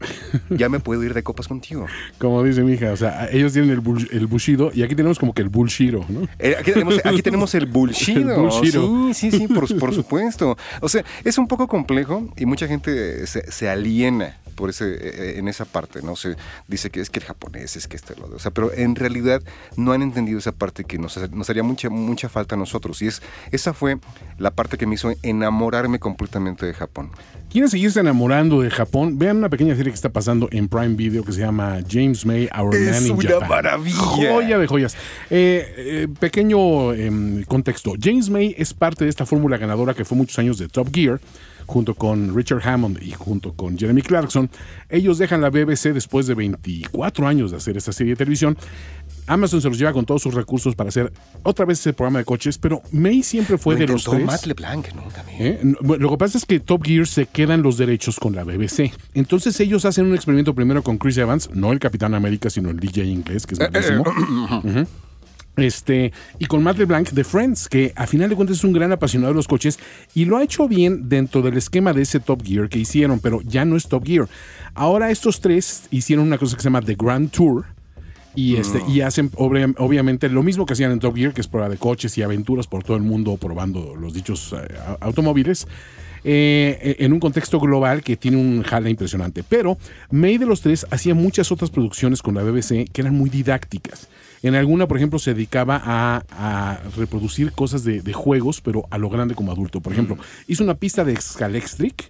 [0.49, 1.85] Ya me puedo ir de copas contigo.
[2.17, 5.19] Como dice mi hija, o sea, ellos tienen el, bull- el bushido y aquí tenemos
[5.19, 6.27] como que el bullshiro, ¿no?
[6.39, 8.17] Eh, aquí, tenemos, aquí tenemos el bullshit.
[8.17, 8.73] El bullshit.
[8.73, 10.57] Sí, sí, sí, por, por supuesto.
[10.81, 15.39] O sea, es un poco complejo y mucha gente se, se aliena por ese, eh,
[15.39, 16.15] en esa parte, ¿no?
[16.15, 16.35] Se
[16.67, 19.41] dice que es que el japonés, es que este, lo O sea, pero en realidad
[19.77, 23.01] no han entendido esa parte que nos, nos haría mucha, mucha falta a nosotros.
[23.01, 23.97] Y es, esa fue
[24.37, 27.09] la parte que me hizo enamorarme completamente de Japón.
[27.53, 29.19] ¿Quieren seguirse enamorando de Japón?
[29.19, 32.49] Vean una pequeña serie que está pasando en Prime Video que se llama James May,
[32.59, 33.47] Our Es Man in una Japan.
[33.49, 33.99] maravilla.
[33.99, 34.95] Joya de joyas.
[35.29, 37.93] Eh, eh, pequeño em, contexto.
[38.01, 41.21] James May es parte de esta fórmula ganadora que fue muchos años de Top Gear,
[41.67, 44.49] junto con Richard Hammond y junto con Jeremy Clarkson,
[44.89, 48.57] ellos dejan la BBC después de 24 años de hacer esta serie de televisión.
[49.27, 51.11] Amazon se los lleva con todos sus recursos para hacer
[51.43, 54.25] otra vez ese programa de coches, pero May siempre fue Lo de los tres.
[54.25, 54.87] Matt LeBlanc.
[55.39, 55.59] ¿Eh?
[55.63, 58.43] No, bueno, Lo que pasa es que Top Gear se quedan los derechos con la
[58.43, 58.91] BBC.
[59.13, 62.79] Entonces ellos hacen un experimento primero con Chris Evans, no el Capitán América, sino el
[62.79, 64.03] DJ inglés, que es malísimo.
[64.63, 64.87] Ujú.
[65.55, 68.91] Este, y con Matt LeBlanc de Friends, que a final de cuentas es un gran
[68.91, 69.77] apasionado de los coches
[70.15, 73.41] y lo ha hecho bien dentro del esquema de ese Top Gear que hicieron, pero
[73.41, 74.27] ya no es Top Gear.
[74.73, 77.65] Ahora estos tres hicieron una cosa que se llama The Grand Tour,
[78.35, 81.47] y, este, y hacen obvia- obviamente lo mismo que hacían en Top Gear, que es
[81.47, 84.67] prueba de coches y aventuras por todo el mundo probando los dichos eh,
[85.01, 85.67] automóviles.
[86.25, 89.43] eh, en un contexto global que tiene un jale impresionante.
[89.43, 89.77] Pero
[90.09, 94.07] May de los tres hacía muchas otras producciones con la BBC que eran muy didácticas.
[94.41, 98.97] En alguna, por ejemplo, se dedicaba a, a reproducir cosas de, de juegos, pero a
[98.97, 99.81] lo grande como adulto.
[99.81, 100.17] Por ejemplo,
[100.47, 102.09] hizo una pista de Scalextric,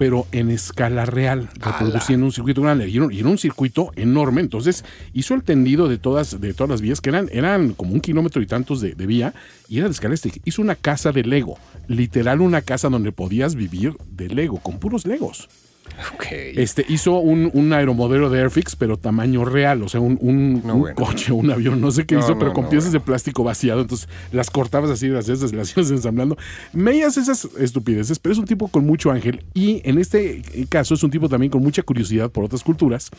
[0.00, 2.88] pero en escala real, reproduciendo un circuito grande.
[2.88, 4.40] Y era, un- circuito enorme.
[4.40, 8.00] Entonces hizo el tendido de todas, de todas las vías, que eran, eran como un
[8.00, 9.34] kilómetro y tantos de, de vía,
[9.68, 10.40] y era de escala eléctrica.
[10.46, 15.04] Hizo una casa de Lego, literal una casa donde podías vivir de Lego, con puros
[15.04, 15.50] Legos.
[16.14, 16.26] Ok.
[16.30, 20.74] Este, hizo un, un aeromodelo de Airfix, pero tamaño real, o sea, un, un- No,
[20.74, 20.96] un bueno.
[20.96, 23.00] coche, un avión, no sé qué No, hizo, no, pero con piezas bueno.
[23.00, 26.36] de plástico vaciado, entonces las cortabas así, las esas, las ibas ensamblando.
[26.72, 30.94] Me hace esas estupideces, pero es un tipo con mucho ángel y en este caso
[30.94, 33.10] es un tipo también con mucha curiosidad por otras culturas.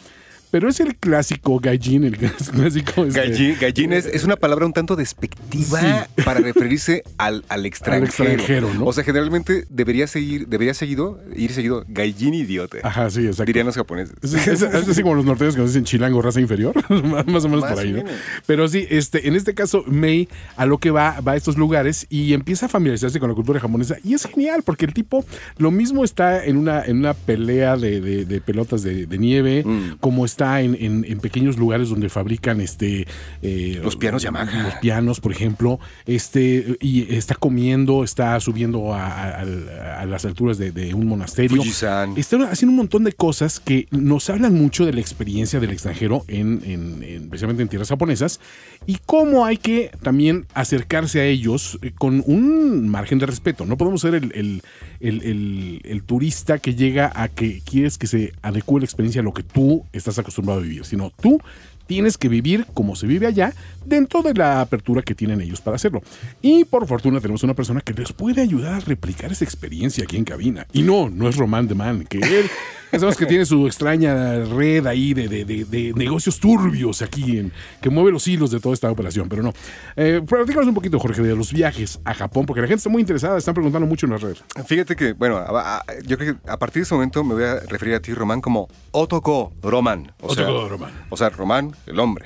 [0.52, 2.18] Pero es el clásico gallín, el
[2.52, 3.06] clásico.
[3.06, 8.06] este, Gallín, gallín es, es una palabra un tanto despectiva para referirse al, al extranjero.
[8.06, 8.86] extranjero, ¿no?
[8.86, 12.78] O sea, generalmente debería seguir, debería seguido, ir seguido gallín idiota.
[12.84, 13.46] Ajá, sí, exacto.
[13.46, 14.16] Dirían los japoneses.
[14.22, 17.50] Es, es- es así como los norteños que nos dicen chilango, raza inferior, más o
[17.50, 17.94] menos Más por ahí.
[17.94, 18.04] ¿no?
[18.46, 22.08] Pero sí, este, en este caso, May a lo que va, va a estos lugares
[22.10, 23.96] y empieza a familiarizarse con la cultura japonesa.
[24.04, 25.26] Y es genial, porque el tipo
[25.58, 29.64] lo mismo está en una, en una pelea de, de- de pelotas de, de nieve,
[29.66, 29.98] Mm.
[30.00, 33.08] como está en, en- en pequeños lugares donde fabrican este
[33.42, 34.64] eh, Los pianos Yamaha.
[34.64, 35.80] Los pianos, por ejemplo.
[36.06, 41.58] Este, y está comiendo, está subiendo a, a- a las alturas de, de un monasterio.
[41.58, 42.18] Fujisan.
[42.18, 46.24] Están haciendo un montón de cosas que nos hablan mucho de la experiencia del extranjero,
[46.28, 48.40] en, en- en- especialmente en tierras japonesas,
[48.88, 53.66] y cómo hay que también acercarse a ellos eh, con un margen de respeto.
[53.66, 54.62] No podemos ser el, el-
[55.00, 59.24] el- el- el turista que llega a que quieres que se adecue la experiencia a
[59.24, 61.40] lo que tú estás acostumbrado a vivir, sino tú
[61.88, 63.54] tienes que vivir como se vive allá
[63.86, 66.02] dentro de la apertura que tienen ellos para hacerlo.
[66.42, 70.16] Y por fortuna tenemos una persona que les puede ayudar a replicar esa experiencia aquí
[70.16, 70.66] en cabina.
[70.72, 72.50] Y no, no es Román de Man, que él,
[72.92, 77.38] ya sabemos que tiene su extraña red ahí de, de- de- de negocios turbios aquí,
[77.40, 77.52] en,
[77.82, 79.54] que mueve los hilos de toda esta operación, pero no.
[79.96, 83.02] Eh, platícanos un poquito, Jorge, de los viajes a Japón, porque la gente está muy
[83.02, 84.44] interesada, están preguntando mucho en las redes.
[84.66, 87.44] Fíjate que, bueno, a- a- yo creo que a partir de ese momento me voy
[87.44, 90.12] a referir a ti, Román, como Otoko Roman.
[90.22, 90.92] O sea, Otoko Roman.
[91.10, 92.26] O sea, Román, el hombre.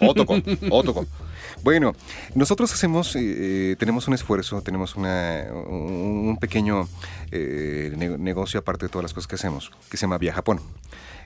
[0.00, 0.36] Otoko,
[0.70, 1.06] Otoko.
[1.66, 1.96] Bueno,
[2.36, 6.88] nosotros hacemos, eh, eh, tenemos un esfuerzo, tenemos un, pequeño
[7.32, 10.60] eh, ne- negocio aparte de todas las cosas que hacemos, que se llama Via Japón,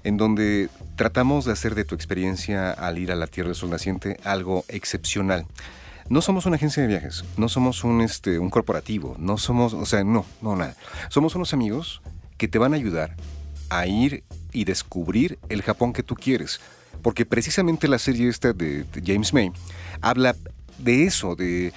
[0.03, 3.69] en donde tratamos de hacer de tu experiencia al ir a la Tierra del Sol
[3.69, 5.45] Naciente algo excepcional.
[6.09, 9.85] No somos una agencia de viajes, no somos un, este, un corporativo, no somos, o
[9.85, 10.75] sea, no, no, nada.
[11.11, 12.01] Somos unos amigos
[12.39, 13.15] que te van a ayudar
[13.69, 16.63] a ir y descubrir el Japón que tú quieres.
[17.03, 19.53] Porque precisamente la serie esta de, de James May
[20.01, 20.37] habla
[20.79, 21.73] de eso, de...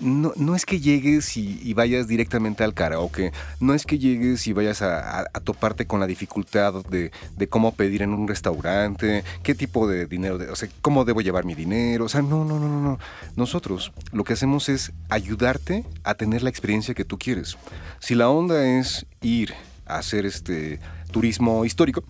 [0.00, 4.46] No, no es que llegues y, y vayas directamente al karaoke, no es que llegues
[4.46, 8.28] y vayas a, a- a toparte con la dificultad de, de cómo pedir en un
[8.28, 12.22] restaurante, qué tipo de dinero, de- o sea, cómo debo llevar mi dinero, o sea,
[12.22, 12.98] no, no, no, no, no.
[13.34, 17.56] Nosotros lo que hacemos es ayudarte a tener la experiencia que tú quieres.
[17.98, 19.52] Si la onda es ir
[19.84, 20.78] a hacer este
[21.10, 22.04] turismo histórico,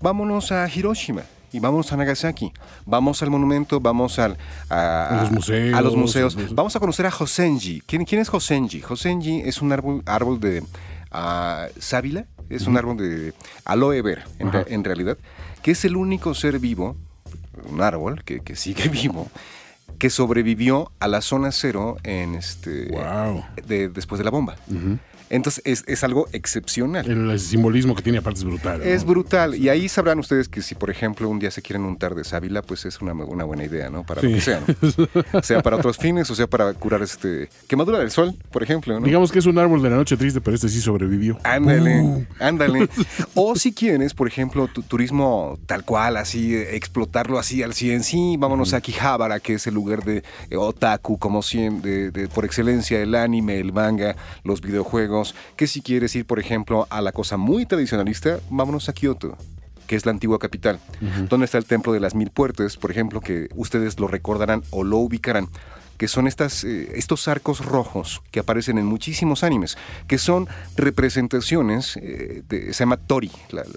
[0.00, 1.22] vámonos a Hiroshima
[1.52, 2.52] y vamos a Nagasaki,
[2.86, 4.36] vamos al monumento, vamos al,
[4.70, 6.54] a, A los museos, a los museos.
[6.54, 7.82] Vamos a conocer a Hosenji.
[7.86, 8.82] ¿Quién, quién es Hosenji?
[8.88, 10.62] Hosenji es un árbol, árbol de
[11.10, 13.34] ah, sábila, es un árbol de
[13.64, 15.16] aloe vera, en, realidad,
[15.62, 16.96] que es el único ser vivo,
[17.68, 19.28] un árbol que, que sigue vivo,
[19.98, 23.44] que sobrevivió a la zona cero en este Wow.
[23.66, 24.56] de- después de la bomba.
[25.32, 27.10] Entonces es, es algo excepcional.
[27.10, 28.78] El simbolismo que tiene aparte es brutal.
[28.78, 28.84] ¿no?
[28.84, 29.54] Es brutal.
[29.54, 32.60] Y ahí sabrán ustedes que si, por ejemplo, un día se quieren untar de sábila,
[32.62, 34.04] pues es una, una buena idea, ¿no?
[34.04, 34.28] Para Sí.
[34.28, 34.60] lo que sea,
[35.32, 35.42] ¿no?
[35.42, 39.06] Sea para otros fines o sea para curar este quemadura del sol, por ejemplo, ¿no?
[39.06, 41.38] Digamos que es un árbol de la noche triste, pero este sí sobrevivió.
[41.44, 42.88] Ándale, ándale.
[43.34, 48.36] O si quieres, por ejemplo, tu turismo tal cual, así, explotarlo así al 100, sí,
[48.38, 50.22] vámonos a Akihabara, que es el lugar de
[50.54, 54.14] otaku, como siempre, de- de- por excelencia, el anime, el manga,
[54.44, 55.21] los videojuegos,
[55.56, 59.36] que si quieres ir, por ejemplo, a la cosa muy tradicionalista, vámonos a Kioto
[59.86, 60.78] que es la antigua capital,
[61.28, 64.84] donde está el templo de las mil puertas, por ejemplo, que ustedes lo recordarán o
[64.84, 65.48] lo ubicarán
[66.02, 71.96] que son estas, eh, estos arcos rojos que aparecen en muchísimos animes, que son representaciones,
[71.96, 73.30] eh, de- se llama Tori,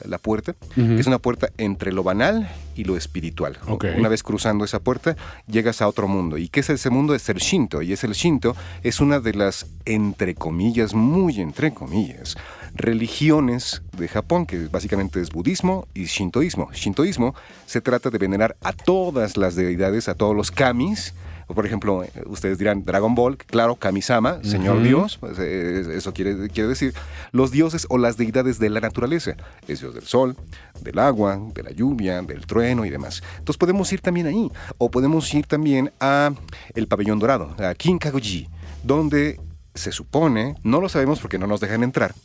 [0.06, 3.60] la, puerta, que es una puerta entre lo banal y lo espiritual.
[4.00, 5.16] Una vez cruzando esa puerta,
[5.46, 6.40] llegas a otro mundo.
[6.40, 7.14] ¿Y qué es ese mundo?
[7.14, 7.84] Es el Shinto.
[7.84, 12.36] Y es el Shinto, es una de las, entre comillas, muy entre comillas,
[12.74, 16.72] religiones de Japón, que básicamente es budismo y shintoísmo.
[16.74, 17.36] Shintoísmo
[17.68, 21.14] se trata de venerar a todas las deidades, a todos los kamis.
[21.48, 26.50] Por ejemplo, eh, ustedes dirán Dragon Ball, claro, Kamisama, Señor Dios, pues, eh, eso quiere,
[26.50, 26.94] quiere decir
[27.32, 29.36] los dioses o las deidades de la naturaleza.
[29.68, 30.36] Es Dios del sol,
[30.82, 33.22] del agua, de la lluvia, del trueno y demás.
[33.38, 34.52] Entonces podemos ir también ahí.
[34.78, 36.34] O podemos ir también a
[36.74, 38.48] el pabellón dorado, a Kinkakuji,
[38.84, 39.40] donde
[39.76, 42.16] se supone, no lo sabemos porque no nos dejan entrar,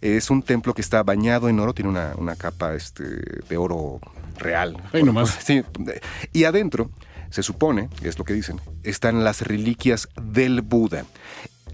[0.00, 3.04] es un templo que está bañado en oro, tiene una, una capa este,
[3.48, 4.00] de oro
[4.38, 4.76] real.
[4.92, 5.38] Ahí nomás.
[5.44, 5.62] Sí,
[6.32, 6.90] y adentro,
[7.34, 11.04] se supone, es lo que dicen, están las reliquias del Buda.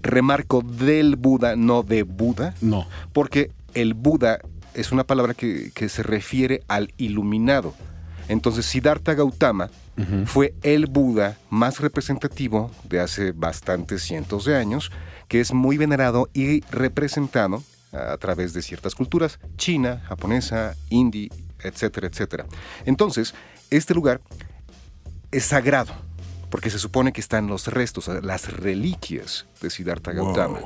[0.01, 2.87] Remarco del Buda, no de Buda, No.
[3.13, 4.39] porque el Buda
[4.73, 7.75] es una palabra que, que se refiere al iluminado.
[8.27, 9.69] Entonces, Siddhartha Gautama
[10.25, 14.91] fue el Buda más representativo de hace bastantes cientos de años,
[15.27, 17.61] que es muy venerado y representado
[17.91, 21.29] a través de ciertas culturas, china, japonesa, hindi,
[21.61, 22.45] etcétera, etcétera.
[22.85, 23.35] Entonces,
[23.69, 24.21] este lugar
[25.31, 25.93] es sagrado,
[26.49, 30.59] porque se supone que están los restos, las reliquias de Siddhartha Gautama.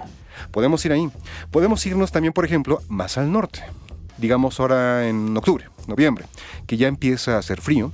[0.51, 1.09] Podemos ir ahí.
[1.51, 3.63] Podemos irnos también, por ejemplo, más al norte.
[4.17, 6.25] Digamos ahora en octubre, noviembre,
[6.67, 7.91] que ya empieza a hacer frío.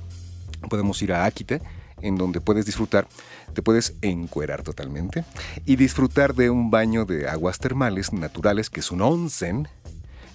[0.70, 1.58] Podemos ir a Akita,
[2.00, 3.06] en donde puedes disfrutar,
[3.54, 5.24] te puedes encuerar totalmente
[5.66, 9.68] y disfrutar de un baño de aguas termales naturales, que es un onsen.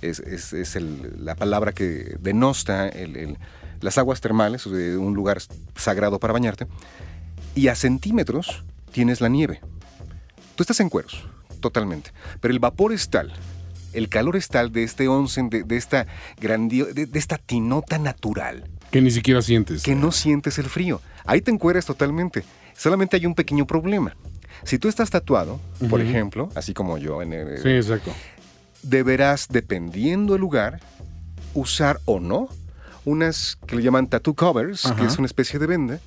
[0.02, 3.38] Es, es- es el- la palabra que denosta el- el-
[3.82, 5.40] las aguas termales, sea, un lugar
[5.76, 6.68] sagrado para bañarte.
[7.56, 9.60] Y a centímetros tienes la nieve.
[10.56, 11.26] Tú estás en cueros,
[11.60, 12.12] totalmente.
[12.42, 13.34] Pero el vapor es tal,
[13.94, 16.08] el calor es tal de este onsen, de, de esta
[16.40, 19.84] grandio, de, de esta tinota natural, Que ni siquiera sientes.
[19.84, 21.02] que no sientes el frío.
[21.26, 22.44] Ahí te encueras totalmente.
[22.76, 24.16] Solamente hay un pequeño problema.
[24.64, 25.60] Si tú estás tatuado,
[25.90, 28.12] por ejemplo, así como yo, en el- Sí, exacto.
[28.84, 30.80] deberás, dependiendo del lugar,
[31.54, 32.50] usar o no
[33.08, 34.96] unas que le llaman tattoo covers, Ajá.
[34.98, 36.00] que es una especie de venda,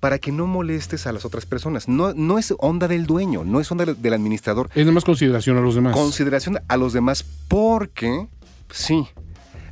[0.00, 1.88] para que no molestes a las otras personas.
[1.88, 4.70] No, no es onda del dueño, no es onda del- administrador.
[4.74, 5.92] Es nada más consideración a los demás.
[5.94, 8.26] Consideración a los demás porque,
[8.70, 9.06] sí,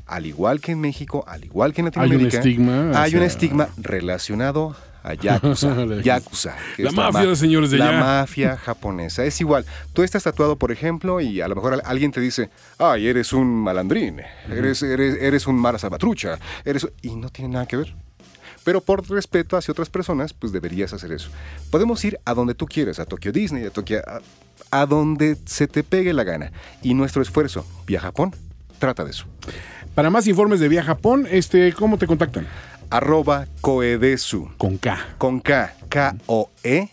[0.04, 3.22] al igual que en México, al igual que en Hay un Latinoamérica, estigma hay un
[3.22, 4.76] estigma relacionado
[5.06, 5.74] a Yakuza.
[5.86, 9.24] La- Yakuza la mafia, ma- señores de La mafia japonesa.
[9.24, 9.64] Es igual.
[9.92, 13.32] Tú estás tatuado, por ejemplo, y a lo mejor al- alguien te dice, ay, eres
[13.32, 14.20] un malandrín,
[14.50, 16.86] eres, eres, eres un mara salvatrucha, eres...
[17.02, 17.94] Y no tiene nada que ver.
[18.64, 21.30] Pero por respeto hacia otras personas, pues deberías hacer eso.
[21.70, 24.00] Podemos ir a donde tú quieras, a Tokio Disney, a Tokio...
[24.06, 24.20] A,
[24.72, 26.50] a donde se te pegue la gana.
[26.82, 28.34] Y nuestro esfuerzo, vía Japón,
[28.80, 29.26] trata de eso.
[29.94, 32.46] Para más informes de Vía Japón, este, ¿cómo te contactan?
[32.90, 34.50] Arroba Koedesu.
[34.56, 34.98] Con K.
[35.18, 36.88] con K, K-O-E-D-E-S-U.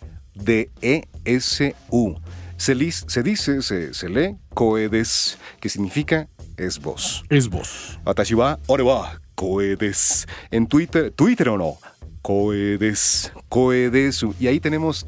[2.57, 7.24] Se, se dice, se, se lee Koedes, que significa es vos.
[7.30, 7.99] Es vos.
[8.06, 10.28] Atashi wa, ore wa, Koedes.
[10.52, 11.78] En Twitter, Twitter o no,
[12.22, 14.36] Koedes, Koedesu.
[14.40, 15.06] Y ahí tenemos,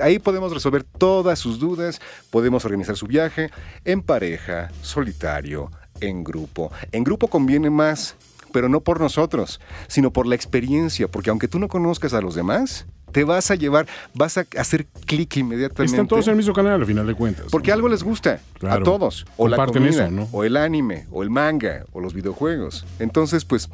[0.00, 2.00] ahí podemos resolver todas sus dudas,
[2.30, 3.50] podemos organizar su viaje
[3.84, 6.72] en pareja, solitario, en grupo.
[6.92, 8.16] En grupo conviene más,
[8.56, 12.34] pero no por nosotros, sino por la experiencia, porque aunque tú no conozcas a los
[12.34, 15.92] demás, te vas a llevar, vas a hacer clic inmediatamente.
[15.94, 17.48] Están todos en el mismo canal, al final de cuentas.
[17.50, 18.80] Porque algo les gusta Claro.
[18.80, 19.26] a todos.
[19.36, 20.26] O la comida, eso, ¿no?
[20.32, 22.86] o el anime, o el manga, o los videojuegos.
[22.98, 23.68] Entonces, pues,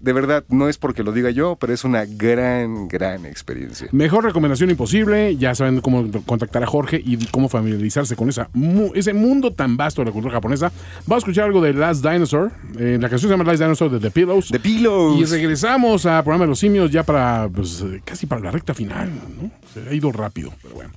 [0.00, 3.88] de verdad, no es porque lo diga yo, pero es una gran, gran experiencia.
[3.92, 5.36] Mejor recomendación imposible.
[5.36, 8.48] Ya saben cómo contactar a Jorge y cómo familiarizarse con esa,
[8.94, 10.70] ese mundo tan vasto de la cultura japonesa.
[11.06, 12.52] Vamos a escuchar algo de Last Dinosaur.
[12.78, 14.48] Eh, la canción se llama Last Dinosaur de The Pillows.
[14.48, 15.20] The Pillows.
[15.20, 19.10] Y regresamos a programa de los simios ya para, pues, casi para la recta final,
[19.10, 19.50] ¿no?
[19.72, 20.90] Se ha ido rápido, pero bueno.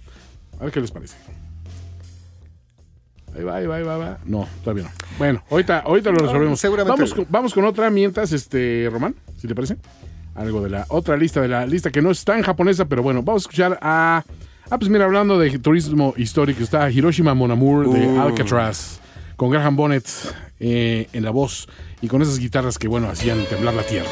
[0.60, 1.16] A ver qué les parece.
[3.40, 4.18] Ahí va, ahí va, ahí va, ahí va.
[4.26, 4.90] No, todavía no.
[5.18, 6.60] Bueno, ahorita, ahorita lo resolvemos.
[6.60, 6.92] seguramente.
[7.00, 9.78] Vamos con, vamos con otra mientras, este, Román, si te parece.
[10.36, 13.24] Algo de la otra lista, de la lista que no es tan japonesa, pero bueno,
[13.24, 14.24] vamos a escuchar a.
[14.70, 18.22] Ah, pues mira, hablando de turismo histórico, está Hiroshima Mon Amour de Uh.
[18.22, 19.00] Alcatraz,
[19.36, 20.06] con Graham Bonnet
[20.60, 21.68] eh, en la voz
[22.02, 24.08] y con esas guitarras que, bueno, hacían temblar la tierra.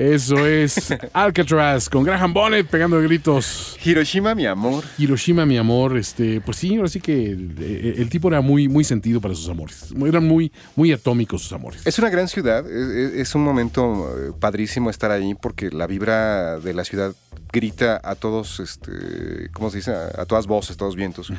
[0.00, 3.76] Eso es Alcatraz con Graham Bonnet pegando gritos.
[3.84, 4.82] Hiroshima, mi amor.
[4.96, 8.82] Hiroshima, mi amor, este, pues sí, ahora sí que eh, el tipo era muy, muy
[8.82, 9.92] sentido para sus amores.
[10.02, 11.86] Eran muy, muy atómicos sus amores.
[11.86, 16.72] Es una gran ciudad, es, un momento eh, padrísimo estar ahí porque la vibra de
[16.72, 17.14] la ciudad
[17.52, 19.90] grita a todos, este, ¿cómo se dice?
[19.90, 21.30] A, a todas voces, todos vientos.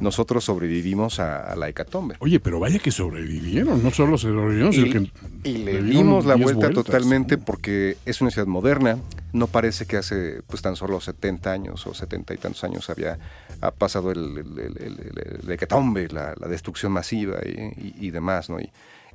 [0.00, 2.16] Nosotros sobrevivimos a, a la hecatombe.
[2.20, 5.10] Oye, pero vaya que sobrevivieron, no solo sobrevivieron, sino que
[5.48, 6.84] Y le dimos la 10 vuelta vueltas.
[6.84, 8.98] totalmente porque es una ciudad moderna.
[9.32, 13.18] No parece que hace pues tan solo 70 años o 70 y tantos años había
[13.60, 17.94] ha pasado el, el, el- el- el- la hecatombe, la, la destrucción masiva y, y-
[18.06, 18.58] y demás, ¿no?
[18.58, 18.70] Y,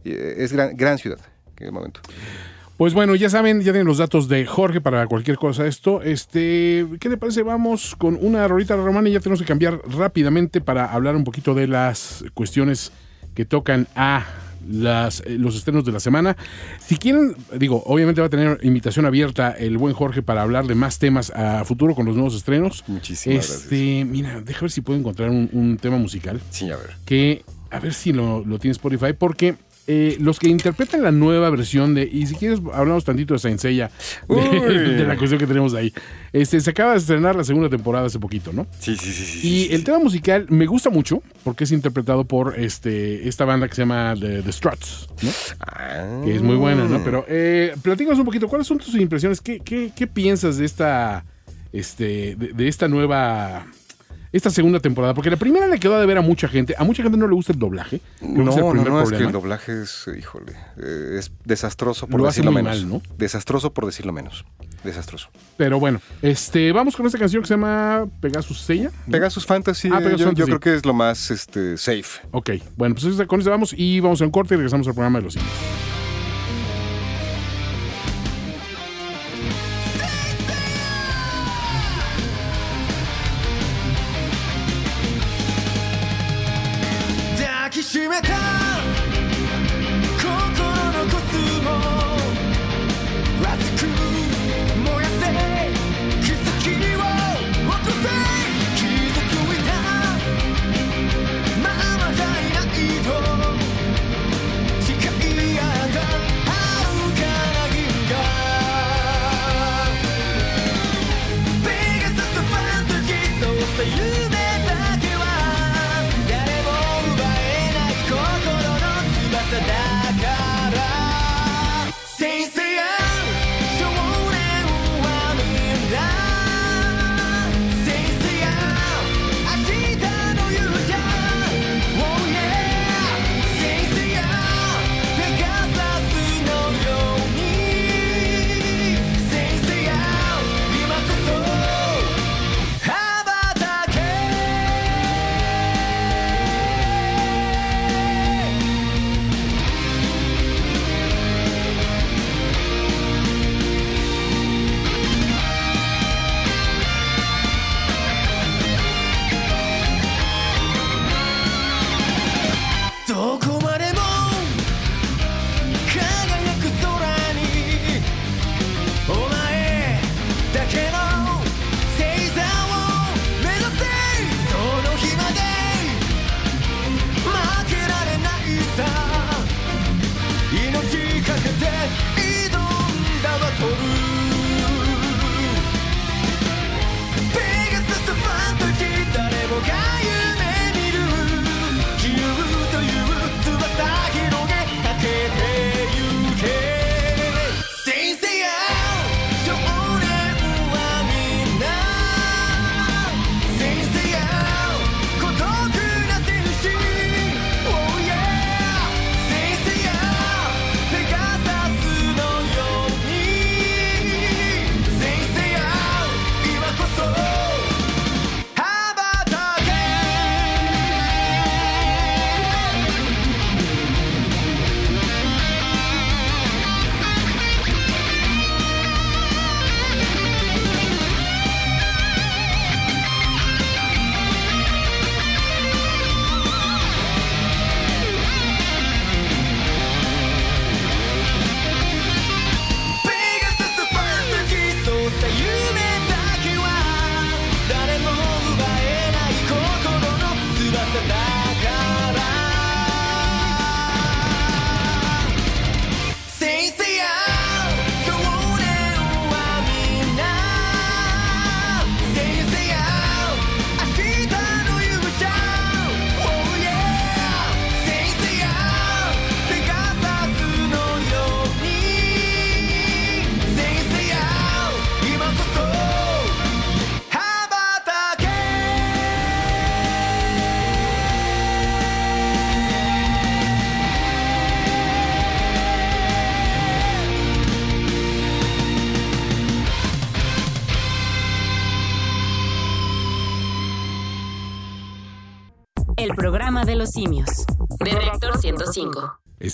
[0.05, 1.19] es gran, gran ciudad.
[1.55, 1.99] Qué momento.
[2.77, 6.01] Pues bueno, ya saben, ya tienen los datos de Jorge para cualquier cosa esto.
[6.01, 7.41] Este, ¿qué te parece?
[7.41, 11.53] Vamos con una rolita romana y ya tenemos que cambiar rápidamente para hablar un poquito
[11.53, 12.91] de las cuestiones
[13.33, 14.25] que tocan a
[14.67, 16.35] las, eh, los estrenos de la semana.
[16.85, 20.75] Si quieren, digo, obviamente va a tener invitación abierta el buen Jorge para hablar de
[20.75, 22.83] más temas a futuro con los nuevos estrenos.
[22.87, 26.89] Muchísimas este, Mira, déjame ver si puedo encontrar un, un tema musical Sí, a ver.
[27.05, 29.55] que a ver si lo, lo tiene Spotify, porque
[29.87, 33.59] eh, los que interpretan la nueva versión de, y si quieres hablamos tantito de Saint
[33.59, 33.91] Seiya,
[34.27, 35.93] de, la cuestión que tenemos ahí.
[36.33, 38.65] Este, se acaba de estrenar la segunda temporada hace poquito, ¿no?
[38.79, 39.25] Sí, sí, sí.
[39.25, 39.83] sí, Y sí, el sí.
[39.83, 44.15] tema musical me gusta mucho porque es interpretado por este, esta banda que se llama
[44.19, 45.29] The, The Struts, ¿no?
[45.59, 46.21] Ah.
[46.25, 47.03] que es muy buena, ¿no?
[47.03, 49.39] Pero eh, platícanos un poquito, ¿cuáles son tus impresiones?
[49.39, 51.25] ¿Qué, qué, qué piensas de esta,
[51.71, 53.67] este, de, de esta nueva,
[54.31, 55.13] esta segunda temporada?
[55.13, 56.75] Porque la primera le quedó de ver a mucha gente.
[56.77, 58.01] A mucha gente no le gusta el doblaje.
[58.21, 62.19] No, es el no, no, es que el doblaje es, híjole, eh, es desastroso por
[62.21, 62.77] Lo decirlo menos.
[62.81, 63.01] mal, ¿no?
[63.17, 64.45] Desastroso por decirlo menos.
[64.83, 65.29] Desastroso.
[65.57, 68.91] Pero bueno, este, vamos con esta canción que se llama Pegasus Sella.
[69.09, 70.45] Pegasus Fantasy, Ah, eh, Pegasus yo, yo Fantasy.
[70.45, 72.21] creo que es lo más este, safe.
[72.31, 75.17] Ok, bueno, pues con eso vamos y vamos a un corte y regresamos al programa
[75.19, 75.94] de los simios.「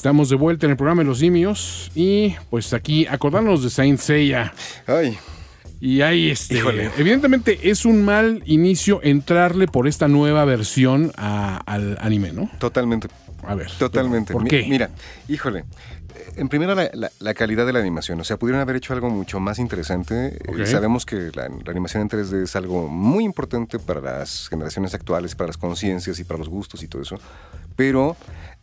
[0.02, 4.00] Estamos de vuelta en el programa de los simios y pues aquí acordarnos de Saint
[4.00, 4.52] Seiya.
[4.88, 5.16] Ay,
[5.80, 6.90] Y ahí, este, Híjole.
[6.98, 12.50] evidentemente es un mal inicio entrarle por esta nueva versión a- al anime, ¿no?
[12.58, 13.10] totalmente.
[13.44, 13.70] A ver.
[13.78, 14.34] Totalmente.
[14.34, 14.66] ¿Por qué?
[14.68, 14.90] Mira,
[15.28, 15.66] híjole.
[16.36, 18.20] En primera, la, la- la calidad de la animación.
[18.22, 20.38] O sea, pudieron haber hecho algo mucho más interesante.
[20.60, 20.66] Eh.
[20.66, 25.36] Sabemos que la, la animación en 3D es algo muy importante para las generaciones actuales,
[25.36, 27.20] para las conciencias y para los gustos y todo eso.
[27.76, 28.16] Pero,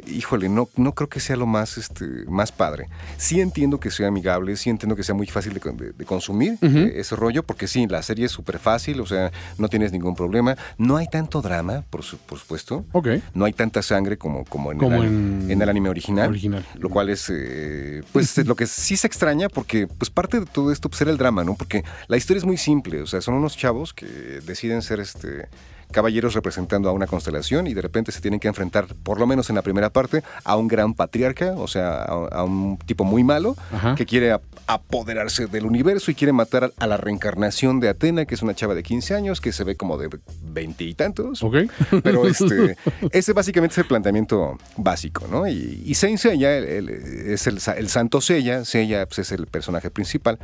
[0.07, 2.89] híjole, no, no creo que sea lo más, este, más padre.
[3.17, 6.05] Sí entiendo que sea amigable, sí entiendo que sea muy fácil de, con- de- de
[6.05, 9.93] consumir eh, ese rollo, porque sí, la serie es súper fácil, o sea, no tienes
[9.93, 10.57] ningún problema.
[10.79, 12.85] No hay tanto drama, por, su- por supuesto.
[12.93, 13.09] Ok.
[13.35, 16.31] No hay tanta sangre como, como, en, Como el, en- en el anime original.
[16.31, 16.65] original.
[16.79, 20.73] Lo cual es, eh, pues, lo que sí se extraña, porque pues parte de todo
[20.73, 21.55] esto pues, era el drama, ¿no?
[21.55, 25.47] Porque la historia es muy simple, o sea, son unos chavos que deciden ser este
[25.93, 29.49] caballeros representando a una constelación y de repente se tienen que enfrentar, por lo menos
[29.51, 33.25] en la primera parte, a un gran patriarca, o sea, a, a un tipo muy
[33.25, 33.95] malo Ajá.
[33.95, 38.35] que quiere ap- apoderarse del universo y quiere matar a, la reencarnación de Atena, que
[38.35, 40.09] es una chava de 15 años, que se ve como de
[40.43, 41.43] veinte y tantos.
[41.43, 41.57] Ok.
[42.03, 42.77] Pero este,
[43.11, 45.49] ese básicamente es el planteamiento básico, ¿no?
[45.49, 46.91] Y, y Saint Seiya el- el-
[47.33, 50.39] es el santo Seiya, Seiya pues, es el personaje principal,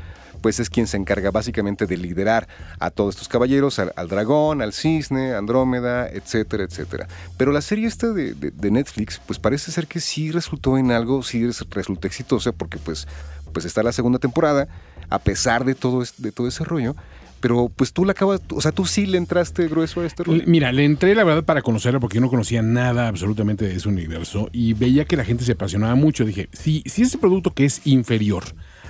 [0.45, 2.49] pues es quien se encarga básicamente de liderar
[2.79, 7.09] a todos estos caballeros, al, dragón, al cisne, Andrómeda, etcétera, etcétera.
[7.39, 8.35] Pero la serie esta de,
[8.71, 13.09] Netflix, pues parece ser que sí resultó en algo, sí res- resultó exitosa, porque pues,
[13.55, 14.69] pues está la segunda temporada,
[15.09, 16.95] a pesar de todo, de todo ese rollo.
[17.41, 20.43] Pero pues tú la acabas, o sea, tú sí le entraste grueso a este rollo.
[20.45, 23.89] Mira, le entré la verdad para conocerla porque yo no conocía nada absolutamente de ese
[23.89, 26.27] universo y veía que la gente se apasionaba mucho.
[26.27, 28.45] Dije, si, si ese producto que es inferior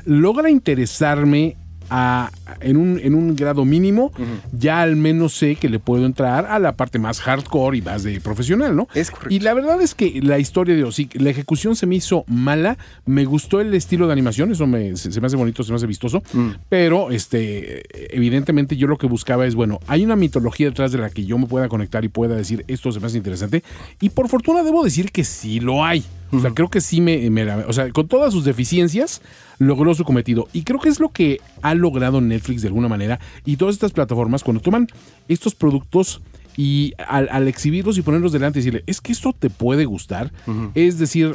[0.05, 1.57] logra interesarme
[1.91, 2.31] a-
[2.63, 4.11] en, un, en un grado mínimo,
[4.53, 8.03] ya al menos sé que le puedo entrar a la parte más hardcore y más
[8.03, 8.89] de profesional, ¿no?
[8.95, 9.35] Es correcto.
[9.35, 12.79] Y la verdad es que la historia de sí, la ejecución se me hizo mala,
[13.05, 15.77] me gustó el estilo de animación, eso me, se, se me hace bonito, se me
[15.77, 16.23] hace vistoso,
[16.71, 17.83] pero este,
[18.17, 21.37] evidentemente yo lo que buscaba es, bueno, hay una mitología detrás de la que yo
[21.37, 23.63] me pueda conectar y pueda decir, esto se me hace interesante,
[24.01, 26.03] y por fortuna debo decir que sí lo hay.
[26.35, 29.23] O sea, creo que sí me, me O sea, con todas sus deficiencias,
[29.59, 30.49] logró su cometido.
[30.53, 33.93] Y creo que es lo que ha logrado Netflix de alguna manera y todas estas
[33.93, 34.89] plataformas cuando toman
[35.29, 36.21] estos productos
[36.57, 40.33] y al, al exhibirlos y ponerlos delante y decirle, es que esto te puede gustar.
[40.75, 41.35] Es decir,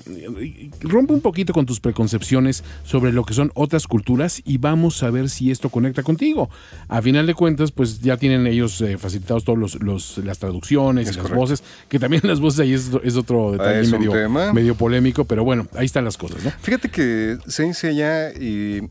[0.82, 5.10] rompe un poquito con tus preconcepciones sobre lo que son otras culturas y vamos a
[5.10, 6.50] ver si esto conecta contigo.
[6.88, 11.08] A final de cuentas, pues ya tienen ellos eh, facilitados todos los, los- las traducciones
[11.10, 14.00] Es y las voces, que también las voces ahí es, es otro detalle es un
[14.00, 14.12] medio,
[14.54, 16.52] medio polémico, pero bueno, ahí están las cosas, ¿no?
[16.62, 18.82] Fíjate que Saint Seiya y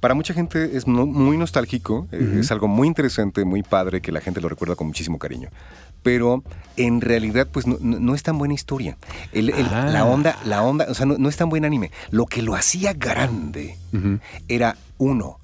[0.00, 4.12] para mucha gente es no- muy nostálgico, eh, es algo muy interesante, muy padre, que
[4.12, 5.50] la gente lo recuerda con muchísimo cariño.
[6.02, 6.42] Pero
[6.76, 8.96] en realidad, pues no, no- es tan buena historia.
[9.32, 9.86] El- el- Ah.
[9.92, 11.90] La onda, la onda, o sea, no, no es tan buen anime.
[12.10, 13.76] Lo que lo hacía grande
[14.48, 15.38] era uno,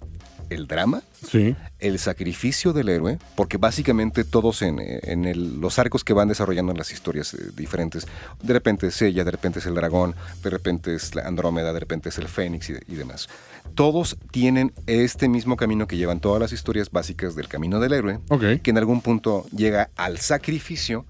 [0.49, 1.57] el drama, Sí.
[1.79, 6.73] el sacrificio del héroe, porque básicamente todos en, en el- los arcos que van desarrollando
[6.73, 8.07] en las historias eh, diferentes,
[8.43, 11.81] de repente es ella, de repente es el dragón, de repente es la Andrómeda, de
[11.81, 13.29] repente es el Fénix y, y demás.
[13.75, 18.21] Todos tienen este mismo camino que llevan todas las historias básicas del camino del héroe,
[18.29, 18.61] Ok.
[18.63, 21.05] que en algún punto llega al sacrificio.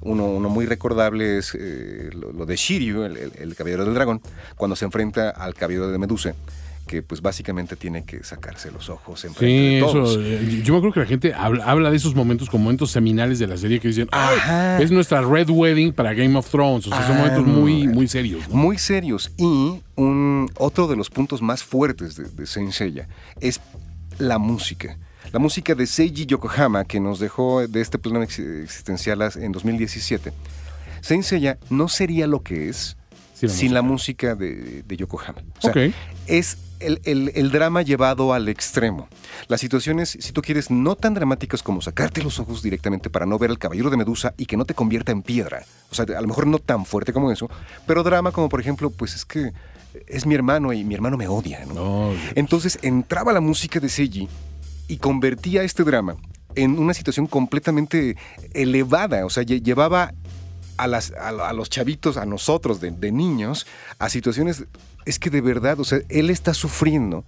[0.00, 3.94] Uno, uno muy recordable es eh, lo, lo de Shiryu, el, el- el caballero del
[3.94, 4.20] dragón,
[4.56, 6.34] cuando se enfrenta al caballero de Medusa,
[6.88, 10.10] que pues básicamente tiene que sacarse los ojos en Sí, de todos.
[10.16, 10.20] eso.
[10.20, 13.38] eh, Yo me acuerdo que la gente habla, habla de esos momentos como momentos seminales
[13.38, 14.82] de la serie que dicen, "Ay, Ajá.
[14.82, 16.88] es nuestra Red Wedding para Game of Thrones.
[16.88, 18.48] O sea, son Ah, momentos muy, muy serios.
[18.48, 18.56] ¿no?
[18.56, 19.30] Muy serios.
[19.36, 23.06] Y un, otro de los puntos más fuertes de, de Saint Seiya
[23.40, 23.60] es
[24.18, 24.98] la música.
[25.30, 30.32] La música de Seiji Yokohama, que nos dejó de este plano ex- existencial en 2017.
[31.02, 32.96] Saint Seiya no sería lo que es
[33.34, 35.42] Sin la sin la música de, de Yokohama.
[35.58, 35.92] O sea, Ok.
[36.26, 39.08] es el, el- el drama llevado al extremo.
[39.48, 43.38] Las situaciones, si tú quieres, no tan dramáticas como sacarte los ojos directamente para no
[43.38, 45.64] ver al caballero de Medusa y que no te convierta en piedra.
[45.90, 47.48] O sea, a lo mejor no tan fuerte como eso,
[47.86, 49.52] pero drama como por ejemplo, pues es que
[50.06, 51.64] es mi hermano y mi hermano me odia.
[51.66, 52.12] ¿no?
[52.34, 54.28] Entonces entraba la música de Seiji
[54.86, 56.16] y convertía este drama
[56.54, 58.16] en una situación completamente
[58.52, 59.24] elevada.
[59.26, 60.12] O sea, lle- llevaba
[60.76, 63.66] a, las, a, a los chavitos, a nosotros de, de niños,
[63.98, 64.64] a situaciones.
[65.08, 67.24] Es que de verdad, o sea, él está sufriendo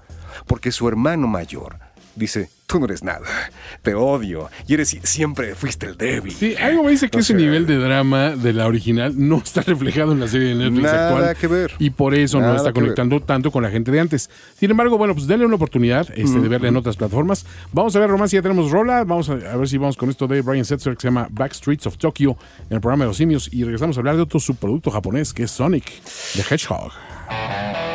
[0.46, 1.76] porque su hermano mayor
[2.14, 3.26] dice, tú no eres nada,
[3.82, 6.32] te odio, y eres siempre fuiste el débil.
[6.34, 9.62] Sí, algo me dice que O ese nivel de drama de la original no está
[9.62, 11.36] reflejado en la serie de Netflix Nada actual.
[11.36, 11.72] que ver.
[11.78, 12.74] Y por eso no está ver.
[12.74, 14.28] conectando tanto con la gente de antes.
[14.58, 17.46] Sin embargo, bueno, pues denle una oportunidad este, de verla en otras plataformas.
[17.72, 19.04] Vamos a ver, Román, si ya tenemos rola.
[19.04, 21.86] Vamos a, a ver si vamos con esto de Brian Setzer que se llama Backstreets
[21.86, 22.36] of Tokyo
[22.68, 23.48] en el programa de los simios.
[23.52, 25.90] Y regresamos a hablar de otro subproducto japonés que es Sonic,
[26.34, 26.92] the Hedgehog.
[27.30, 27.89] Bye.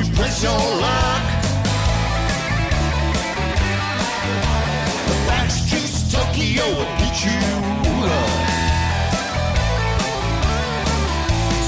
[0.00, 0.52] You press your
[0.84, 1.22] luck.
[5.08, 7.40] The streets of Tokyo will beat you
[8.08, 8.40] up.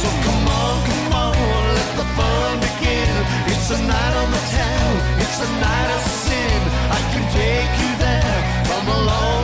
[0.00, 1.34] So come on, come on,
[1.76, 3.14] let the fun begin.
[3.52, 4.92] It's a night on the town,
[5.22, 6.60] it's a night of sin.
[6.96, 8.38] I can take you there,
[8.70, 9.41] come along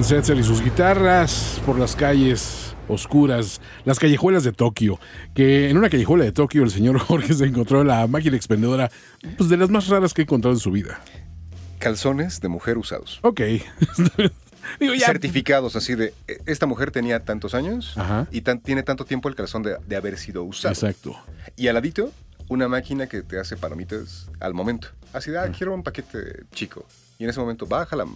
[0.00, 4.98] Brian Setzer y sus guitarras por las calles oscuras, las callejuelas de Tokio.
[5.34, 8.90] Que en una callejuela de Tokio el señor Jorge se encontró la máquina expendedora
[9.36, 11.00] pues, de las más raras que ha encontrado en su vida.
[11.80, 13.18] Calzones de mujer usados.
[13.22, 13.40] Ok.
[14.80, 15.04] Digo, ya.
[15.06, 18.26] Certificados así de, "E- esta mujer tenía tantos años Ajá.
[18.30, 20.72] y tan- tiene tanto tiempo el calzón de, de haber sido usado.
[20.72, 21.14] Exacto.
[21.56, 22.10] Y al ladito,
[22.48, 24.88] una máquina que te hace palomitas al momento.
[25.12, 26.86] Así de, ah, quiero un paquete chico.
[27.20, 28.06] Y en ese momento baja la-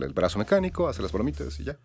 [0.00, 1.76] el brazo mecánico, hace las palomitas y ya.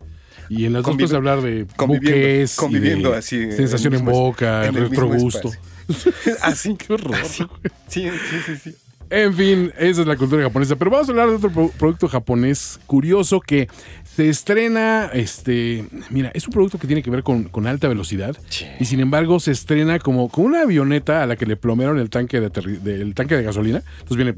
[0.48, 4.04] Y en las dos Convive- puedes hablar de conviviendo- buques, conviviendo de así, sensación en,
[4.06, 5.50] boca, en retrogusto.
[6.42, 6.74] Así.
[6.78, 7.14] Qué horror.
[7.16, 7.44] Así.
[7.86, 8.74] Sí, sí, sí, sí.
[9.10, 10.76] En fin, esa es la cultura japonesa.
[10.76, 13.68] Pero vamos a hablar de otro pro- producto japonés curioso que
[14.16, 18.36] se estrena, este, mira, es un producto que tiene que ver con, con alta velocidad
[18.48, 18.66] Sí.
[18.78, 22.10] y sin embargo se estrena como, como una avioneta a la que le plomearon el
[22.10, 23.82] tanque de, del tanque de gasolina.
[24.00, 24.34] Entonces viene...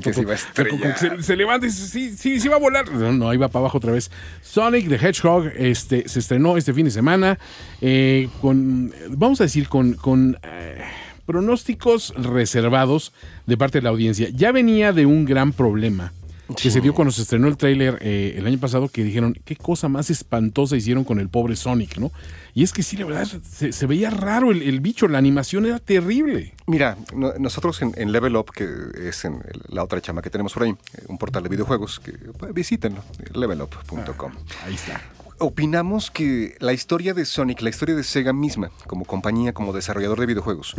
[0.00, 0.98] Que se iba a estrellar.
[0.98, 2.90] Se, se levanta y dice, sí, sí, sí va a volar.
[2.90, 4.10] No, no, ahí va para abajo otra vez.
[4.42, 7.38] Sonic the Hedgehog este, se estrenó este fin de semana
[7.80, 9.94] eh, con, vamos a decir, con...
[9.94, 10.82] con eh,
[11.26, 13.12] pronósticos reservados
[13.46, 14.28] de parte de la audiencia.
[14.34, 16.12] Ya venía de un gran problema
[16.54, 19.56] que se dio cuando se estrenó el tráiler eh, el año pasado que dijeron qué
[19.56, 22.10] cosa más espantosa hicieron con el pobre Sonic, ¿no?
[22.54, 25.64] Y es que sí, la verdad, se, se veía raro el, el bicho, la animación
[25.66, 26.52] era terrible.
[26.66, 28.66] Mira, no- nosotros en, en Level Up, que
[29.08, 32.12] es en la otra chama que tenemos por ahí, eh, un portal de videojuegos, que
[32.12, 33.02] pues, visítenlo,
[33.34, 34.32] levelup.com.
[34.66, 35.00] Ahí está.
[35.38, 40.20] Opinamos que la historia de Sonic, la historia de Sega misma, como compañía, como desarrollador
[40.20, 40.74] de videojuegos,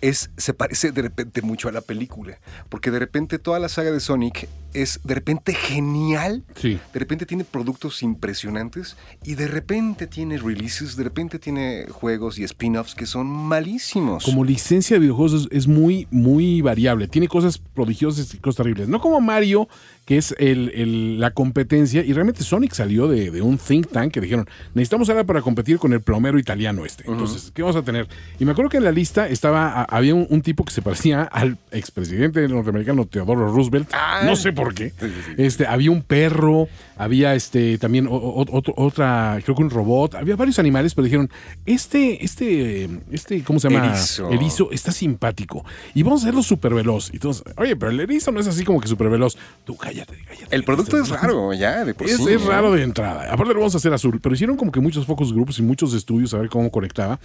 [0.00, 2.38] es, se parece de repente mucho a la película.
[2.68, 6.44] Porque de repente toda la saga de Sonic es de repente genial.
[6.54, 6.78] Sí.
[6.92, 12.44] De repente tiene productos impresionantes y de repente tiene releases, de repente tiene juegos y
[12.44, 14.24] spin-offs que son malísimos.
[14.24, 17.08] Como licencia de videojuegos es, es muy, muy variable.
[17.08, 18.88] Tiene cosas prodigiosas y cosas terribles.
[18.88, 19.68] No como Mario,
[20.06, 22.02] que es el- el- la competencia.
[22.02, 25.78] Y realmente Sonic salió de, de un think tank que dijeron, necesitamos ahora para competir
[25.78, 27.04] con el plomero italiano este.
[27.10, 28.06] Entonces, ¿qué vamos a tener?
[28.38, 31.22] Y me acuerdo que en la lista estaba, había un, un tipo que se parecía
[31.24, 33.90] al expresidente norteamericano Theodore Roosevelt.
[33.92, 34.22] Ah.
[34.24, 34.90] no sé por qué.
[34.90, 35.32] Sí, sí.
[35.38, 40.14] Este, había un perro, había este también o- o- otro- otra, creo que un robot,
[40.14, 41.28] había varios animales, pero dijeron,
[41.66, 43.88] este, este, este, ¿cómo se llama?
[43.88, 44.30] Erizo.
[44.30, 45.64] Erizo está simpático.
[45.94, 47.10] Y vamos a hacerlo súper veloz.
[47.20, 49.36] Todos, oye, pero el erizo no es así como que súper veloz.
[49.64, 50.56] Tú cállate, cállate.
[50.56, 52.28] El producto es raro, ya, de por Es, sí.
[52.28, 53.32] es raro de entrada.
[53.32, 55.94] Aparte lo vamos a hacer azul, pero hicieron como que muchos focus groups y muchos
[55.94, 57.18] estudios a ver cómo conectaba.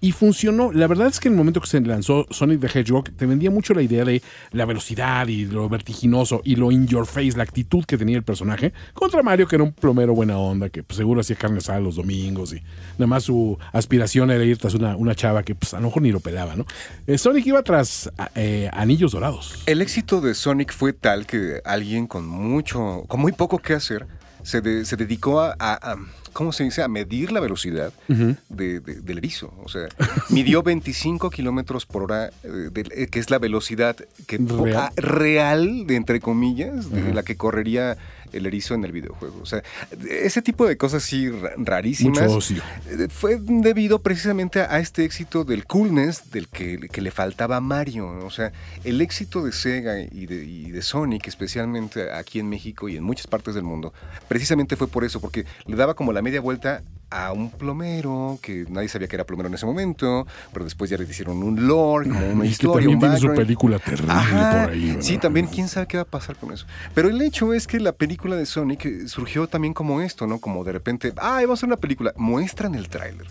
[0.00, 0.72] Y funcionó.
[0.72, 3.50] La verdad es que en el momento que se lanzó Sonic the Hedgehog, te vendía
[3.50, 7.42] mucho la idea de la velocidad y lo vertiginoso y lo in your face, la
[7.42, 10.96] actitud que tenía el personaje, contra Mario, que era un plomero buena onda, que pues,
[10.96, 12.62] seguro hacía carne asada los domingos y
[12.98, 16.02] nada más su aspiración era ir tras una, una chava que pues, a lo mejor
[16.02, 16.66] ni lo pelaba, ¿no?
[17.06, 19.62] Eh, Sonic iba tras eh, anillos dorados.
[19.66, 24.06] El éxito de Sonic fue tal que alguien con mucho, con muy poco que hacer,
[24.46, 25.96] se, de- se dedicó a, a- a-
[26.32, 26.82] ¿cómo se dice?
[26.82, 29.52] A medir la velocidad de- de- del erizo.
[29.64, 29.88] O sea,
[30.30, 33.96] midió 25 kilómetros por hora, eh, eh, que es la velocidad
[34.26, 34.76] que, Real.
[34.76, 37.96] ah, real, de entre comillas, de la que correría
[38.32, 39.38] el erizo en el videojuego.
[39.42, 39.62] O sea,
[40.10, 42.22] ese tipo de cosas sí ra- rarísimas.
[42.22, 42.62] Mucho ocio.
[42.88, 47.60] Eh, Fue debido precisamente a este éxito del coolness del que, que le faltaba a
[47.60, 48.08] Mario.
[48.24, 48.52] O sea,
[48.84, 53.02] el éxito de Sega y de, y de Sonic, especialmente aquí en México y en
[53.04, 53.92] muchas partes del mundo,
[54.28, 56.82] precisamente fue por eso, porque le daba como la media vuelta
[57.16, 60.98] a un plomero, que nadie sabía que era plomero en ese momento, pero después ya
[60.98, 64.62] le hicieron un lore, como una Y que también un tiene su película terrible Ajá,
[64.64, 64.88] por ahí.
[64.88, 65.02] ¿verdad?
[65.02, 66.66] Sí, también quién sabe qué va a pasar con eso.
[66.94, 70.38] Pero el hecho es que la película de Sonic eh, surgió también como esto, ¿no?
[70.38, 72.12] Como de repente, ah, vamos a hacer una película.
[72.16, 73.26] Muestran el tráiler.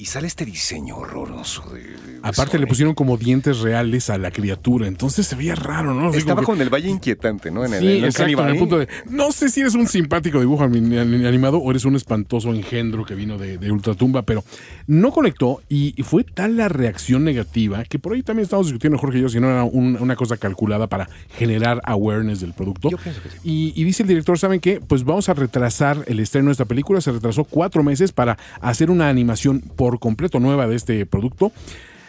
[0.00, 1.82] Y sale este diseño horroroso de.
[1.82, 6.08] de Aparte le pusieron como dientes reales a la criatura, entonces se veía raro, ¿no?
[6.08, 7.64] Así Estaba que- en el Valle Inquietante, ¿no?
[7.66, 8.88] En el, Sí, en el exacto, en el Uncanny punto Valley.
[9.06, 12.52] de, no sé si eres un simpático dibujo ani- ani- animado o eres un espantoso
[12.54, 14.42] engendro que vino de, de Ultratumba, pero
[14.86, 18.96] no conectó y, y fue tal la reacción negativa que por ahí también estamos discutiendo,
[18.98, 22.88] Jorge y yo, si no era un- una cosa calculada para generar awareness del producto.
[22.90, 23.36] Yo pienso que sí.
[23.44, 24.80] Y, y dice el director, ¿saben qué?
[24.80, 27.00] Pues vamos a retrasar el estreno de esta película.
[27.02, 31.52] Se retrasó cuatro meses para hacer una animación por completo nueva de este producto.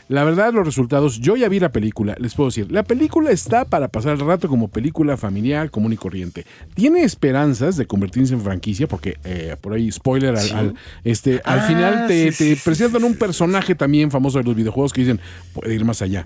[0.10, 3.64] La verdad, los resultados, yo ya vi la película, les puedo decir, la película está
[3.64, 6.46] para pasar el rato como película familiar, común y corriente.
[6.74, 10.74] Tiene esperanzas de convertirse en franquicia, porque eh, por ahí, spoiler, al, al-
[11.06, 14.44] este, al Ah, final te, sí, te sí, sí, presentan un personaje también famoso de
[14.44, 15.22] los videojuegos que dicen,
[15.54, 16.26] puede ir más allá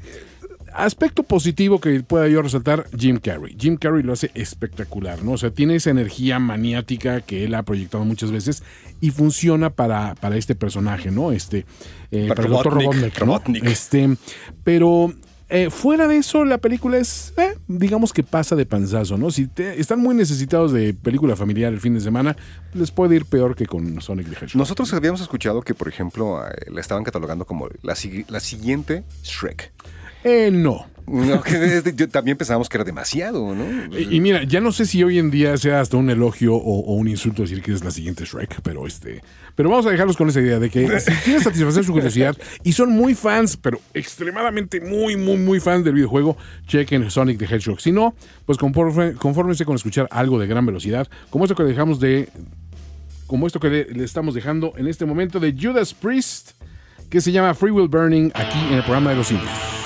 [0.75, 3.55] aspecto positivo que pueda yo resaltar, Jim Carrey.
[3.59, 5.33] Jim Carrey lo hace espectacular, ¿no?
[5.33, 8.63] O sea, tiene esa energía maniática que él ha proyectado muchas veces
[9.01, 11.31] y funciona para, para este personaje, ¿no?
[11.31, 11.65] Este,
[12.11, 13.25] eh, para, Robotnik, el Robotnik, ¿no?
[13.25, 13.65] Robotnik.
[13.65, 14.17] Este,
[14.63, 15.13] pero
[15.47, 19.29] eh, fuera de eso, la película es, eh, digamos que pasa de panzazo, ¿no?
[19.29, 22.35] Si están muy necesitados de película familiar el fin de semana,
[22.73, 24.55] les puede ir peor que con Sonic the Hedgehog.
[24.55, 29.71] Nosotros habíamos escuchado que, por ejemplo, eh, la estaban catalogando como la siguiente Shrek.
[30.25, 30.87] Eh, no.
[32.11, 33.95] También pensábamos que era demasiado, ¿no?
[33.95, 37.07] Y, mira, ya no sé si hoy en día sea hasta un elogio o, un
[37.07, 39.21] insulto decir que es la siguiente Shrek, pero este.
[39.53, 42.73] Pero vamos a dejarlos con esa idea de que si quieren satisfacer su curiosidad y
[42.73, 47.79] son muy fans, pero extremadamente muy, muy, muy fans del videojuego, chequen Sonic the Hedgehog.
[47.79, 48.15] Si no,
[48.47, 52.29] pues confórmense con escuchar algo de gran velocidad, como esto que dejamos de.
[53.27, 56.51] Como esto que le, le estamos dejando en este momento de Judas Priest,
[57.09, 59.84] que se llama Free Will Burning, aquí en el programa de los indios.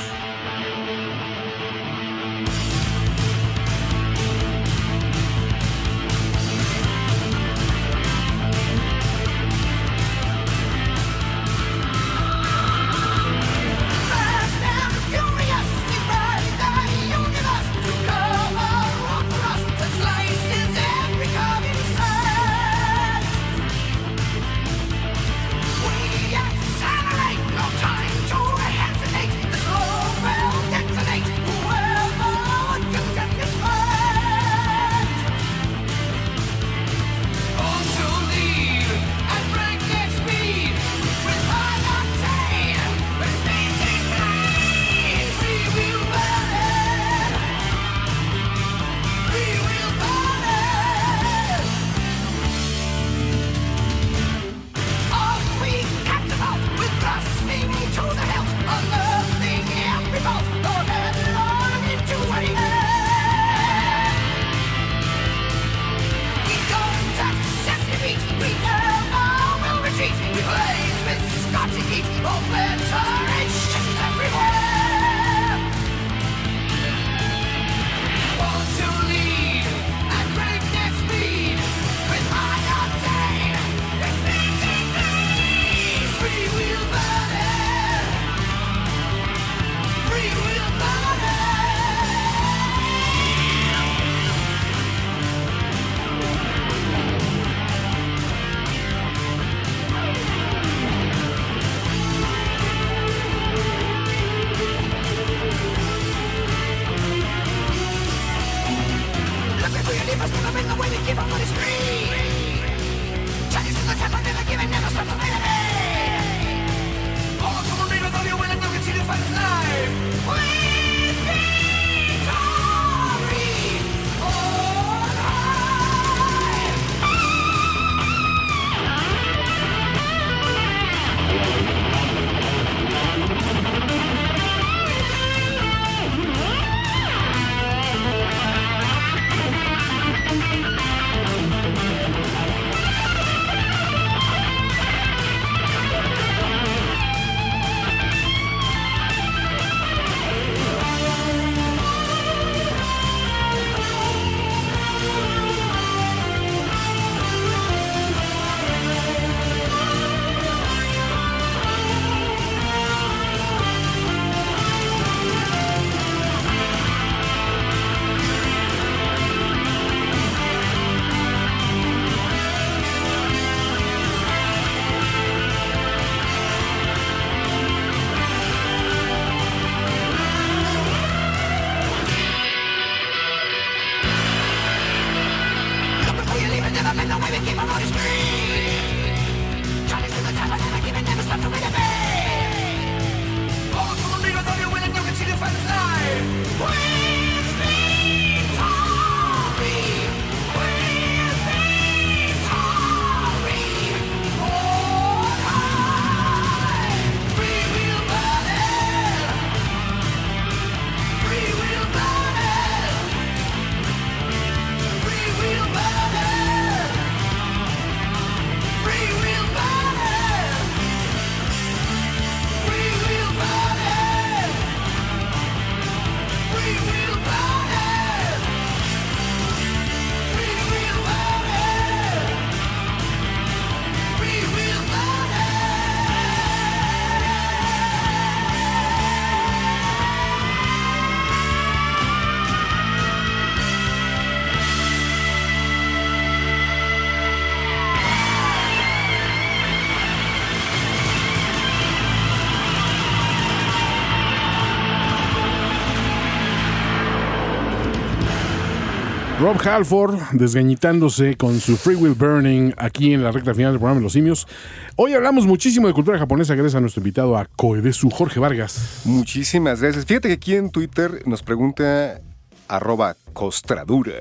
[259.49, 263.99] Rob Halford desgañitándose con su Free Will Burning aquí en la recta final del programa
[263.99, 264.47] de Los Simios.
[264.95, 269.01] Hoy hablamos muchísimo de cultura japonesa gracias a nuestro invitado a Koedesu, Jorge Vargas.
[269.05, 270.05] Muchísimas gracias.
[270.05, 272.21] Fíjate que aquí en Twitter nos pregunta
[272.67, 274.13] arroba costradura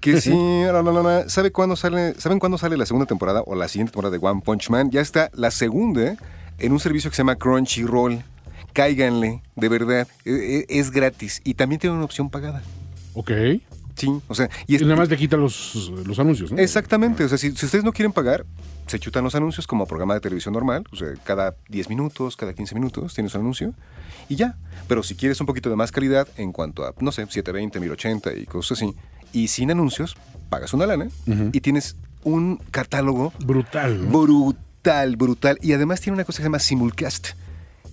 [0.00, 3.54] que si la, la, la, ¿sabe cuándo sale, ¿saben cuándo sale la segunda temporada o
[3.56, 4.90] la siguiente temporada de One Punch Man?
[4.90, 6.16] Ya está la segunda
[6.56, 8.22] en un servicio que se llama Crunchyroll.
[8.72, 12.62] Cáiganle, de verdad, e- e- es gratis y también tiene una opción pagada.
[13.12, 13.30] Ok.
[13.96, 16.58] Sí, o sea, y nada más le quita los, los anuncios, ¿no?
[16.58, 18.44] Exactamente, o sea, si, si ustedes no quieren pagar,
[18.86, 22.52] se chutan los anuncios como programa de televisión normal, o sea, cada 10 minutos, cada
[22.54, 23.74] 15 minutos tienes un anuncio
[24.28, 24.56] y ya.
[24.88, 28.34] Pero si quieres un poquito de más calidad en cuanto a, no sé, 720, 1080
[28.34, 28.94] y cosas así,
[29.32, 30.16] y sin anuncios,
[30.48, 31.08] pagas una lana
[31.52, 34.10] y tienes un catálogo Brutal.
[34.10, 34.20] ¿no?
[34.20, 35.58] brutal, brutal.
[35.62, 37.28] Y además tiene una cosa que se llama simulcast,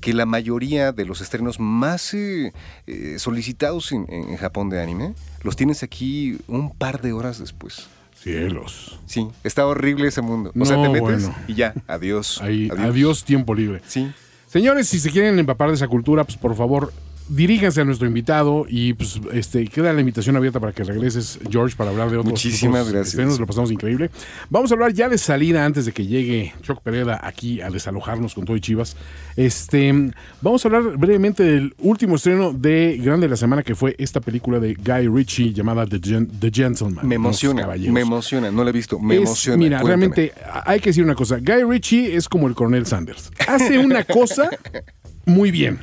[0.04, 2.52] que la mayoría de los estrenos más eh,
[2.88, 5.14] eh, solicitados en, en Japón de anime,
[5.44, 7.88] los tienes aquí un par de horas después.
[8.14, 9.00] Cielos.
[9.06, 10.52] Sí, está horrible ese mundo.
[10.60, 11.36] O sea, No, te metes bueno.
[11.48, 13.24] y ya, adiós, Ahí, adiós.
[13.24, 13.82] tiempo libre.
[13.88, 14.12] Sí.
[14.48, 16.94] Señores, si se quieren empapar de esa cultura, pues por favor,
[17.30, 21.76] diríjanse a nuestro invitado y pues este queda la invitación abierta para que regreses, George,
[21.76, 23.10] para hablar de otros, Muchísimas otros gracias.
[23.14, 23.40] estrenos.
[23.40, 24.10] Lo pasamos increíble.
[24.50, 28.34] Vamos a hablar ya de salida antes de que llegue Choc Pereda aquí a desalojarnos
[28.34, 28.96] con todo y Chivas.
[29.36, 33.96] Este, vamos a hablar brevemente del último estreno de Grande de la Semana, que fue
[33.98, 37.08] esta película de Guy Ritchie llamada The, Gen- The Gentleman.
[37.08, 39.58] Me emociona, me emociona, no la he visto, me Es- emociona.
[39.58, 40.08] Mira, cuéntame.
[40.16, 40.34] realmente
[40.66, 41.38] hay que decir una cosa.
[41.40, 43.32] Guy Ritchie es como el coronel Sanders.
[43.48, 44.50] Hace una cosa
[45.26, 45.80] muy bien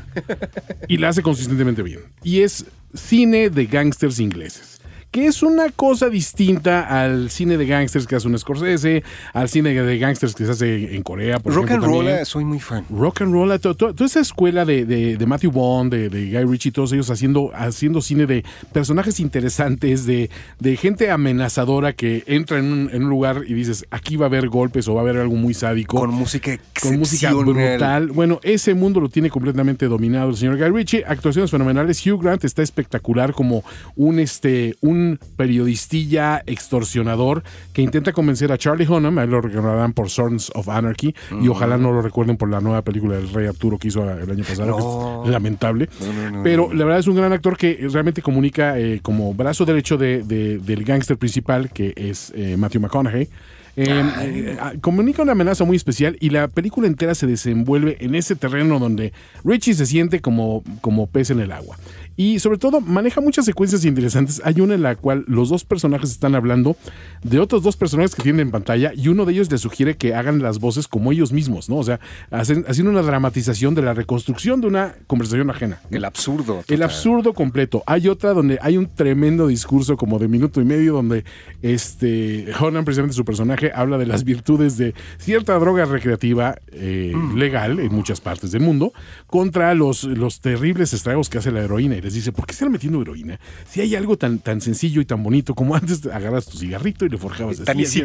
[0.88, 2.00] y la hace consistentemente bien.
[2.22, 2.64] Y es
[2.94, 4.79] cine de gángsters ingleses.
[5.10, 9.70] Que es una cosa distinta al cine de gángsters que hace un Scorsese, al cine
[9.74, 12.84] de gángsters que se hace en Corea, por Rock and roll, soy muy fan.
[12.90, 16.26] Rock and roll, to- to- toda esa escuela de, de- de Matthew Bond, de, de
[16.30, 20.30] Guy Ritchie, todos ellos haciendo, haciendo cine de personajes interesantes, de,
[20.60, 24.28] de gente amenazadora que entra en un, en un lugar y dices, aquí va a
[24.28, 25.98] haber golpes o va a haber algo muy sádico.
[25.98, 28.12] Con música con música brutal.
[28.12, 31.04] Bueno, ese mundo lo tiene completamente dominado el señor Guy Ritchie.
[31.04, 32.06] Actuaciones fenomenales.
[32.06, 33.64] Hugh Grant está espectacular como
[33.96, 34.99] un, este, un
[35.36, 40.68] periodistilla extorsionador que intenta convencer a Charlie Hunnam, a él lo recordarán por Sons of
[40.68, 44.02] Anarchy, y ojalá no lo recuerden por la nueva película del Rey Arturo que hizo
[44.08, 45.20] el año pasado, No.
[45.22, 45.88] que es lamentable.
[46.00, 49.34] No, no, no, Pero la verdad es un gran actor que realmente comunica eh, como
[49.34, 53.28] brazo derecho de- de- del gángster principal, que es eh, Matthew McConaughey.
[53.76, 53.86] Eh,
[54.22, 58.34] eh, ah, comunica una amenaza muy especial y la película entera se desenvuelve en ese
[58.34, 59.12] terreno donde
[59.44, 61.76] Richie se siente como, como pez en el agua.
[62.20, 64.42] Y sobre todo maneja muchas secuencias interesantes.
[64.44, 66.76] Hay una en la cual los dos personajes están hablando
[67.22, 70.14] de otros dos personajes que tienen en pantalla y uno de ellos les sugiere que
[70.14, 71.76] hagan las voces como ellos mismos, ¿no?
[71.76, 71.98] O sea,
[72.30, 75.80] hacen, haciendo una dramatización de la reconstrucción de una conversación ajena.
[75.90, 76.62] El absurdo.
[76.68, 77.82] El absurdo completo.
[77.86, 81.24] Hay otra donde hay un tremendo discurso como de minuto y medio donde
[81.62, 87.36] este Honan, precisamente su personaje, habla de las virtudes de cierta droga recreativa eh, Mm.
[87.38, 88.92] legal en muchas partes del mundo
[89.26, 91.96] contra los, los terribles estragos que hace la heroína.
[91.96, 93.38] Y les dice, ¿por qué están metiendo heroína?
[93.68, 97.08] Si hay algo tan, tan sencillo y tan bonito como antes agarras tu cigarrito y
[97.08, 98.02] le forjabas Tan así, así.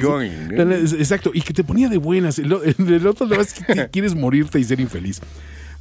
[0.55, 2.39] Tan- Exacto, y que te ponía de buenas.
[2.39, 5.21] El, el otro lo es que quieres morirte y ser infeliz.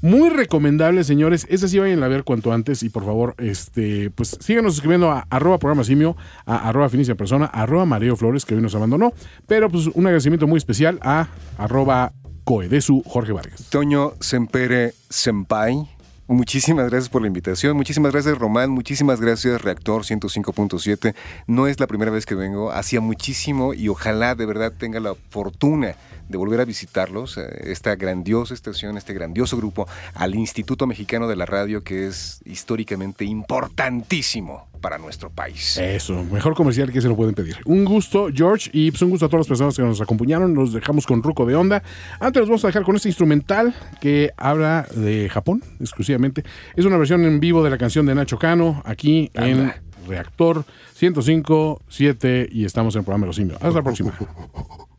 [0.02, 1.46] Muy recomendable, señores.
[1.48, 5.26] Esa sí vayan a ver cuanto antes y por favor, este, pues síganos escribiendo a
[5.30, 6.14] arroba programa simio,
[6.44, 9.12] a arroba finicia persona, a arroba Mareo Flores, que hoy nos abandonó.
[9.46, 12.12] Pero pues un agradecimiento muy especial a arroba
[12.44, 13.64] coedesu Jorge Vargas.
[13.70, 15.88] Toño Sempere Senpai.
[16.26, 17.76] Muchísimas gracias por la invitación.
[17.76, 18.70] Muchísimas gracias, Román.
[18.70, 21.14] Muchísimas gracias, Reactor 105.7.
[21.46, 22.72] No es la primera vez que vengo.
[22.72, 25.96] Hacía muchísimo y ojalá de verdad tenga la fortuna
[26.28, 27.36] de volver a visitarlos.
[27.38, 32.40] eh, Esta grandiosa estación, este grandioso grupo, al Instituto Mexicano de la Radio, que es
[32.44, 35.78] históricamente importantísimo para nuestro país.
[35.78, 37.56] Eso, mejor comercial que se lo pueden pedir.
[37.64, 40.52] Un gusto, George, y pues un gusto a todas las personas que nos acompañaron.
[40.52, 41.82] Nos dejamos con Ruco de Onda.
[42.20, 46.44] Antes nos vamos a dejar con este instrumental que habla de Japón exclusivamente.
[46.76, 49.72] Es una versión en vivo de la canción de Nacho Cano, aquí en.
[50.06, 50.66] Reactor
[51.01, 53.56] 105.7 y estamos en el programa de los simios.
[53.56, 54.12] Hasta la próxima.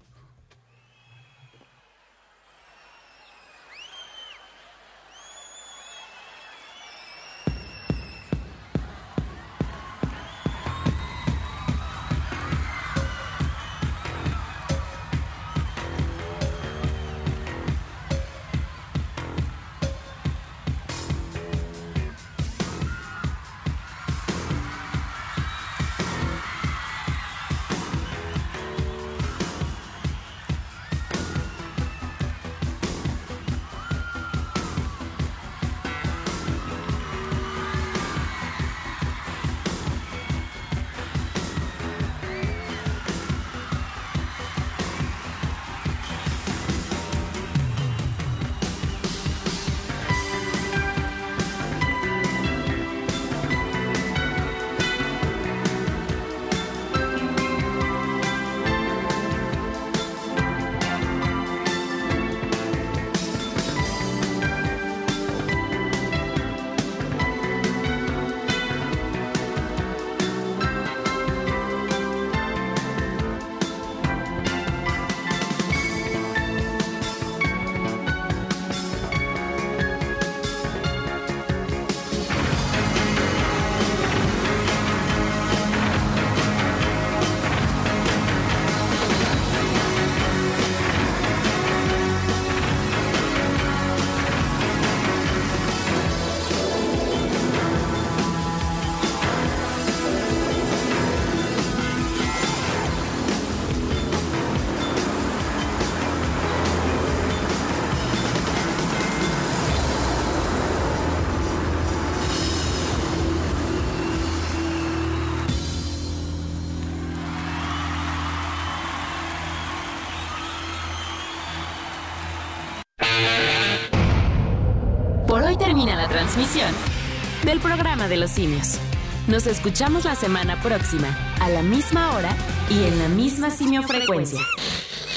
[129.27, 131.07] Nos escuchamos la semana próxima,
[131.39, 132.35] a la misma hora
[132.69, 134.41] y en la misma simiofrecuencia.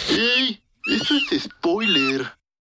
[0.07, 0.58] Spoiler.